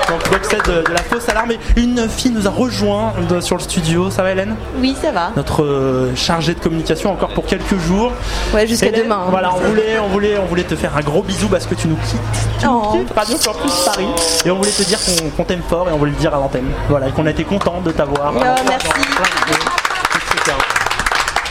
Donc 0.07 0.30
Boxed 0.30 0.61
de, 0.68 0.88
de 0.88 0.93
la 0.93 1.01
fausse 1.01 1.28
alarme. 1.30 1.51
Et 1.51 1.59
une 1.78 2.07
fille 2.07 2.30
nous 2.32 2.45
a 2.47 2.49
rejoint 2.51 3.13
de- 3.28 3.39
sur 3.39 3.55
le 3.57 3.61
studio. 3.63 4.11
Ça 4.11 4.22
va, 4.22 4.32
Hélène? 4.32 4.55
Oui, 4.80 4.95
ça 5.01 5.11
va. 5.11 5.32
Notre 5.36 5.63
euh, 5.63 6.16
chargée 6.16 6.53
de 6.53 6.59
communication 6.59 7.11
encore 7.11 7.30
pour 7.30 7.45
quelques 7.45 7.78
jours. 7.80 8.11
Ouais, 8.53 8.68
jusqu'à 8.68 8.91
demain, 8.91 9.22
hein. 9.24 9.28
Voilà, 9.32 9.51
on 9.55 9.59
voulait, 9.68 9.97
on 9.99 10.07
voulait, 10.09 10.38
on 10.38 10.45
voulait 10.45 10.63
te 10.63 10.76
faire 10.76 10.95
un 10.95 11.01
gros 11.01 11.24
bisou 11.24 11.47
parce 11.47 11.66
que 11.66 11.74
tu 11.76 11.88
nous 11.88 11.95
quittes. 11.97 12.20
Tu 12.59 12.66
nous 12.68 12.82
quittes, 12.91 13.13
Radio 13.16 13.38
Campus 13.43 13.74
Paris. 13.86 14.07
Et 14.45 14.51
on 14.51 14.57
voulait 14.57 14.70
te 14.72 14.84
dire 14.84 14.99
qu'on 15.36 15.43
t'aime 15.43 15.63
fort 15.68 15.89
et 15.89 15.91
on 15.91 15.97
voulait 15.97 16.11
le 16.11 16.18
dire 16.18 16.34
à 16.36 16.38
l'antenne. 16.38 16.68
Voilà, 16.89 17.07
et 17.07 17.11
qu'on 17.11 17.26
a 17.26 17.32
été 17.32 17.43
content 17.43 17.82
de 17.84 17.91
t'avoir. 17.91 18.34
Oh, 18.36 18.39
merci. 18.68 18.88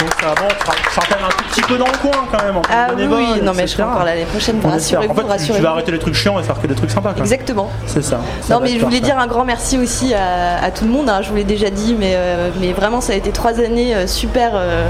Donc 0.04 0.14
ça 0.20 1.02
un 1.14 1.28
tout 1.30 1.44
petit 1.50 1.62
peu 1.62 1.76
dans 1.78 1.86
le 1.86 1.96
coin 1.98 2.26
quand 2.30 2.44
même. 2.44 2.56
en 2.56 2.62
Ah 2.70 2.88
oui, 2.96 3.40
non 3.42 3.52
mais 3.54 3.66
je 3.66 3.72
serai 3.72 3.82
encore 3.84 4.04
l'année 4.04 4.24
prochaine, 4.24 4.56
espère. 4.56 4.70
rassurez-vous, 4.72 5.12
En 5.12 5.14
fait, 5.38 5.52
tu- 5.54 5.62
vas 5.62 5.70
arrêter 5.70 5.92
les 5.92 5.98
trucs 5.98 6.14
chiants 6.14 6.38
et 6.38 6.42
faire 6.42 6.60
que 6.60 6.66
des 6.66 6.74
trucs 6.74 6.90
sympas. 6.90 7.12
Quoi. 7.12 7.22
Exactement. 7.22 7.70
C'est 7.86 8.02
ça. 8.02 8.20
Ça 8.42 8.54
Non 8.54 8.60
mais 8.60 8.78
je 8.78 8.84
voulais 8.84 9.00
dire 9.00 9.18
un 9.18 9.26
grand 9.26 9.44
merci 9.44 9.78
aussi 9.78 10.12
à, 10.14 10.62
à 10.62 10.70
tout 10.70 10.84
le 10.84 10.90
monde, 10.90 11.08
hein, 11.08 11.20
je 11.22 11.30
vous 11.30 11.36
l'ai 11.36 11.44
déjà 11.44 11.70
dit, 11.70 11.96
mais, 11.98 12.12
euh, 12.14 12.50
mais 12.60 12.72
vraiment 12.72 13.00
ça 13.00 13.12
a 13.12 13.16
été 13.16 13.30
trois 13.30 13.60
années 13.60 13.94
euh, 13.94 14.06
super 14.06 14.52
euh, 14.54 14.88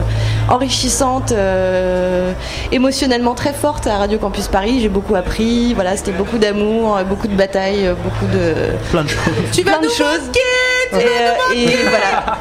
enrichissantes, 0.48 1.32
euh, 1.32 2.32
émotionnellement 2.72 3.34
très 3.34 3.52
fortes 3.52 3.86
à 3.86 3.98
Radio 3.98 4.18
Campus 4.18 4.48
Paris, 4.48 4.80
j'ai 4.80 4.88
beaucoup 4.88 5.14
appris, 5.14 5.74
voilà, 5.74 5.96
c'était 5.96 6.12
beaucoup 6.12 6.38
d'amour, 6.38 6.98
beaucoup 7.08 7.28
de 7.28 7.34
batailles, 7.36 7.94
beaucoup 8.02 8.26
de... 8.32 8.54
Plein 8.90 9.04
de 9.04 9.08
choses. 9.08 9.22
Tu 9.52 9.62
vas 9.62 9.78
de 9.78 9.88
choses. 9.88 10.30
Et, 10.92 10.96
euh, 10.96 11.54
et 11.54 11.68
voilà. 11.88 12.38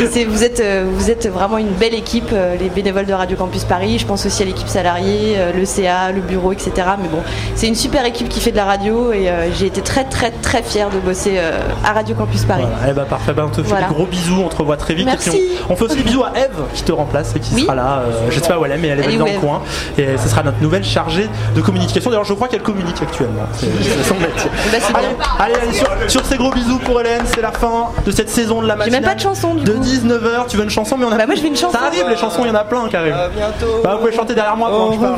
Et 0.00 0.06
c'est- 0.06 0.24
vous, 0.24 0.42
êtes, 0.44 0.60
euh, 0.60 0.86
vous 0.90 1.10
êtes 1.10 1.26
vraiment 1.28 1.58
une 1.58 1.68
belle 1.72 1.94
équipe, 1.94 2.30
euh, 2.32 2.56
les 2.58 2.68
bénévoles 2.68 3.06
de 3.06 3.12
Radio 3.12 3.36
Campus 3.36 3.64
Paris. 3.64 3.98
Je 3.98 4.06
pense 4.06 4.24
aussi 4.26 4.42
à 4.42 4.46
l'équipe 4.46 4.68
salariée, 4.68 5.36
le 5.54 5.64
CA, 5.64 6.12
le 6.12 6.20
bureau, 6.20 6.52
etc. 6.52 6.72
Mais 7.00 7.08
bon, 7.08 7.20
c'est 7.54 7.66
une 7.66 7.74
super 7.74 8.04
équipe 8.04 8.28
qui 8.28 8.40
fait 8.40 8.50
de 8.52 8.56
la 8.56 8.64
radio 8.64 9.12
et 9.12 9.28
euh, 9.28 9.50
j'ai 9.52 9.66
été 9.66 9.80
très, 9.82 10.04
très, 10.04 10.30
très 10.30 10.62
fière 10.62 10.88
de 10.90 10.98
bosser 10.98 11.34
euh, 11.36 11.58
à 11.84 11.92
Radio 11.92 12.14
Campus 12.14 12.44
Paris. 12.44 12.64
Eh 12.88 12.92
ben 12.92 13.04
parfait, 13.04 13.32
ben, 13.32 13.44
on 13.46 13.48
te 13.50 13.62
fait 13.62 13.68
Voilà. 13.68 13.88
des 13.88 13.94
gros 13.94 14.06
bisous, 14.06 14.42
on 14.44 14.48
te 14.48 14.56
revoit 14.56 14.76
très 14.76 14.94
vite. 14.94 15.06
Merci. 15.06 15.28
Et 15.28 15.32
puis 15.32 15.40
on, 15.68 15.72
on 15.72 15.76
fait 15.76 15.84
aussi 15.84 15.96
des 15.96 16.02
bisous 16.02 16.24
à 16.24 16.32
Eve 16.38 16.62
qui 16.74 16.82
te 16.82 16.92
remplace 16.92 17.34
et 17.36 17.40
qui 17.40 17.60
sera 17.62 17.74
là. 17.74 18.02
euh, 18.06 18.26
je 18.30 18.40
sais 18.40 18.48
pas 18.48 18.58
où 18.58 18.64
elle 18.64 18.72
est, 18.72 18.78
mais 18.78 18.88
elle 18.88 19.00
est 19.00 19.04
Elle 19.04 19.14
est 19.14 19.18
dans 19.18 19.24
le 19.26 19.38
coin. 19.40 19.62
Et 19.98 20.16
ce 20.16 20.28
sera 20.28 20.42
notre 20.42 20.60
nouvelle 20.62 20.84
chargée 20.84 21.28
de 21.54 21.60
communication. 21.60 22.10
D'ailleurs, 22.10 22.24
je 22.24 22.34
crois 22.34 22.48
qu'elle 22.48 22.62
communique 22.62 23.00
actuellement. 23.02 23.42
C'est 23.54 23.66
c'est 23.82 24.04
son 24.08 24.14
métier. 24.14 24.50
C'est 24.70 24.76
allez, 24.96 25.06
allez, 25.38 25.54
allez, 25.62 25.72
sur, 25.72 25.88
sur 26.08 26.24
ces 26.24 26.36
gros 26.36 26.50
bisous 26.52 26.78
pour 26.78 27.00
Hélène, 27.00 27.22
c'est 27.26 27.40
la 27.42 27.52
fin 27.52 27.79
de 28.06 28.10
cette 28.10 28.30
saison 28.30 28.62
de 28.62 28.66
la 28.66 28.74
J'ai 28.74 28.78
matinale. 28.78 29.00
même 29.02 29.10
pas 29.10 29.14
de 29.14 29.20
chanson 29.20 29.54
du 29.54 29.64
De 29.64 29.72
coup. 29.72 29.80
19h, 29.82 30.46
tu 30.48 30.56
veux 30.56 30.64
une 30.64 30.70
chanson, 30.70 30.96
mais 30.96 31.04
on 31.04 31.12
a. 31.12 31.16
Bah, 31.16 31.26
moi 31.26 31.34
je 31.34 31.40
veux 31.40 31.46
une 31.48 31.56
chanson. 31.56 31.76
Ça 31.78 31.84
arrive, 31.86 32.08
les 32.08 32.16
chansons, 32.16 32.42
il 32.44 32.48
y 32.48 32.50
en 32.50 32.54
a 32.54 32.64
plein 32.64 32.88
qui 32.88 32.96
arrivent. 32.96 33.14
bientôt. 33.34 33.80
Bah, 33.82 33.92
vous 33.94 33.98
pouvez 34.00 34.12
chanter 34.16 34.34
derrière 34.34 34.56
moi 34.56 34.68
pendant 34.70 34.88
que 34.90 34.94
je 34.96 35.00
parle. 35.00 35.16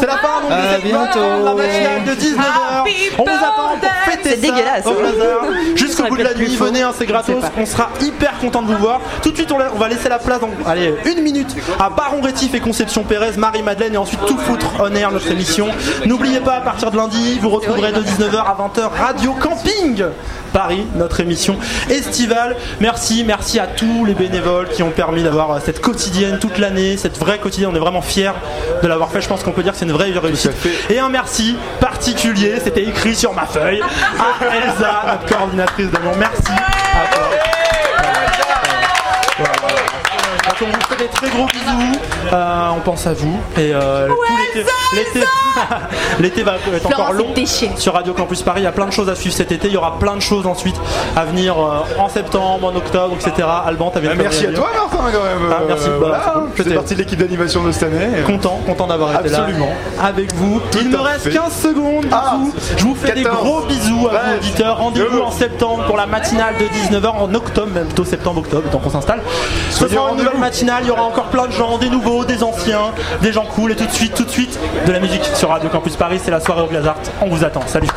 C'est 0.00 0.06
la 0.06 0.12
fin 0.18 0.40
donc, 0.42 0.50
de 0.50 0.54
À 0.54 0.74
cette 0.74 0.84
bientôt. 0.84 1.20
la 1.44 1.54
matinale 1.54 2.04
de 2.06 2.12
19h. 2.12 2.42
On 3.18 3.22
vous 3.24 3.30
attend 3.30 3.76
pour 3.80 3.90
fêter 4.12 4.30
C'est 4.30 4.36
ça 4.36 4.40
dégueulasse. 4.40 4.86
au 4.86 4.90
hasard. 4.90 5.44
Jusqu'au 5.76 6.04
bout 6.04 6.16
de 6.16 6.22
la 6.22 6.34
nuit, 6.34 6.56
venez, 6.56 6.82
hein, 6.82 6.92
c'est 6.96 7.06
gratos. 7.06 7.42
On 7.58 7.66
sera 7.66 7.88
hyper 8.00 8.38
content 8.40 8.62
de 8.62 8.68
vous 8.72 8.78
voir. 8.78 9.00
Tout 9.22 9.30
de 9.30 9.36
suite, 9.36 9.50
on, 9.52 9.58
la- 9.58 9.70
on 9.74 9.78
va 9.78 9.88
laisser 9.88 10.08
la 10.08 10.18
place 10.18 10.40
dans 10.40 10.48
allez, 10.66 10.94
une 11.04 11.22
minute 11.22 11.54
à 11.78 11.90
Baron 11.90 12.20
Rétif 12.22 12.54
et 12.54 12.60
Conception 12.60 13.02
Pérez, 13.04 13.32
Marie-Madeleine 13.36 13.94
et 13.94 13.98
ensuite 13.98 14.20
tout 14.26 14.38
foutre 14.38 14.66
on 14.80 14.94
air 14.94 15.10
notre 15.12 15.30
émission. 15.30 15.68
N'oubliez 16.06 16.40
pas, 16.40 16.54
à 16.56 16.60
partir 16.60 16.90
de 16.90 16.96
lundi, 16.96 17.38
vous 17.40 17.50
retrouverez 17.50 17.92
de 17.92 18.00
19h 18.00 18.36
à 18.38 18.56
20h 18.60 18.88
Radio 19.00 19.32
Camping 19.40 20.04
Paris, 20.52 20.84
notre 20.96 21.20
émission 21.20 21.56
Merci, 22.80 23.24
merci 23.24 23.58
à 23.58 23.66
tous 23.66 24.04
les 24.04 24.14
bénévoles 24.14 24.68
qui 24.68 24.82
ont 24.82 24.90
permis 24.90 25.22
d'avoir 25.22 25.52
euh, 25.52 25.58
cette 25.64 25.80
quotidienne 25.80 26.38
toute 26.38 26.58
l'année, 26.58 26.96
cette 26.96 27.18
vraie 27.18 27.38
quotidienne. 27.38 27.70
On 27.72 27.76
est 27.76 27.80
vraiment 27.80 28.02
fiers 28.02 28.32
de 28.82 28.88
l'avoir 28.88 29.10
fait. 29.10 29.20
Je 29.20 29.28
pense 29.28 29.42
qu'on 29.42 29.52
peut 29.52 29.62
dire 29.62 29.72
que 29.72 29.78
c'est 29.78 29.84
une 29.84 29.92
vraie 29.92 30.10
réussite. 30.12 30.52
Et 30.90 30.98
un 30.98 31.08
merci 31.08 31.56
particulier, 31.80 32.58
c'était 32.62 32.84
écrit 32.84 33.14
sur 33.14 33.32
ma 33.32 33.46
feuille, 33.46 33.80
à 33.80 34.56
Elsa, 34.56 35.02
notre 35.06 35.26
coordinatrice 35.26 35.90
d'amour. 35.90 36.14
Merci 36.18 36.52
à 36.52 37.14
toi. 37.14 37.31
On 40.62 40.72
vous 40.72 40.86
fait 40.88 41.02
des 41.04 41.08
très 41.10 41.28
gros 41.30 41.46
bisous, 41.46 41.98
Euh, 42.32 42.68
on 42.76 42.80
pense 42.80 43.06
à 43.06 43.12
vous 43.12 43.36
et 43.58 43.72
euh, 43.74 44.08
tout 44.08 44.14
l'été, 44.54 44.66
l'été, 44.94 45.26
l'été 46.20 46.42
va 46.42 46.54
être 46.74 46.86
encore 46.86 47.12
long 47.12 47.34
sur 47.76 47.92
Radio 47.94 48.14
Campus 48.14 48.42
Paris. 48.42 48.60
Il 48.62 48.64
y 48.64 48.68
a 48.68 48.72
plein 48.72 48.86
de 48.86 48.92
choses 48.92 49.08
à 49.08 49.14
suivre 49.14 49.34
cet 49.34 49.52
été. 49.52 49.68
Il 49.68 49.74
y 49.74 49.76
aura 49.76 49.98
plein 49.98 50.14
de 50.16 50.20
choses 50.20 50.46
ensuite 50.46 50.76
à 51.16 51.24
venir 51.24 51.54
euh, 51.58 51.80
en 51.98 52.08
septembre, 52.08 52.68
en 52.72 52.76
octobre, 52.76 53.14
etc. 53.20 53.46
Alban, 53.66 53.90
t'avais 53.90 54.08
Ah, 54.10 54.14
une 54.14 54.22
merci 54.22 54.46
à 54.46 54.52
toi 54.52 54.68
Martin 54.74 54.98
quand 55.12 55.24
même. 55.24 55.52
Ah, 55.52 55.62
merci. 55.66 55.88
Euh, 55.88 55.98
Bah, 56.00 56.06
voilà, 56.24 56.46
c'est 56.56 56.62
cool. 56.64 56.74
partie 56.74 56.94
de 56.94 56.98
l'équipe 57.00 57.18
d'animation 57.18 57.62
de 57.64 57.72
cette 57.72 57.82
année. 57.84 58.22
Content, 58.26 58.60
content 58.66 58.86
d'avoir 58.86 59.10
été 59.20 59.34
Absolument. 59.34 59.66
là 59.98 60.04
avec 60.06 60.32
vous. 60.34 60.60
Il 60.80 60.88
me 60.88 60.96
reste 60.98 61.24
fait. 61.24 61.30
15 61.30 61.52
secondes. 61.52 62.06
Ah, 62.12 62.36
je 62.76 62.84
vous 62.84 62.94
fais 62.94 63.12
des 63.12 63.22
14, 63.24 63.42
gros 63.44 63.60
bisous 63.62 64.08
à 64.08 64.10
vous 64.12 64.16
13, 64.16 64.36
auditeurs. 64.38 64.76
Rendez-vous 64.78 65.20
en 65.20 65.30
septembre 65.30 65.84
pour 65.86 65.96
la 65.96 66.06
matinale 66.06 66.54
de 66.58 66.64
19h 66.96 67.08
en 67.10 67.34
octobre, 67.34 67.68
même 67.74 67.86
plutôt 67.86 68.04
septembre-octobre, 68.04 68.68
tant 68.70 68.78
qu'on 68.78 68.90
s'installe. 68.90 69.20
Ce 69.70 69.78
Soyez 69.78 69.94
sera 69.94 70.04
au 70.04 70.08
une 70.10 70.12
nouvelle 70.18 70.28
rendez-vous. 70.28 70.40
Il 70.60 70.86
y 70.86 70.90
aura 70.90 71.04
encore 71.04 71.30
plein 71.30 71.46
de 71.46 71.52
gens, 71.52 71.78
des 71.78 71.88
nouveaux, 71.88 72.24
des 72.24 72.42
anciens, 72.42 72.92
des 73.22 73.32
gens 73.32 73.46
cool. 73.46 73.72
Et 73.72 73.76
tout 73.76 73.86
de 73.86 73.90
suite, 73.90 74.14
tout 74.14 74.24
de 74.24 74.30
suite, 74.30 74.58
de 74.86 74.92
la 74.92 75.00
musique 75.00 75.24
sur 75.34 75.48
Radio 75.48 75.70
Campus 75.70 75.96
Paris. 75.96 76.20
C'est 76.22 76.30
la 76.30 76.40
soirée 76.40 76.62
au 76.62 76.66
Glazart. 76.66 76.96
On 77.22 77.28
vous 77.28 77.44
attend. 77.44 77.62
Salut. 77.66 77.88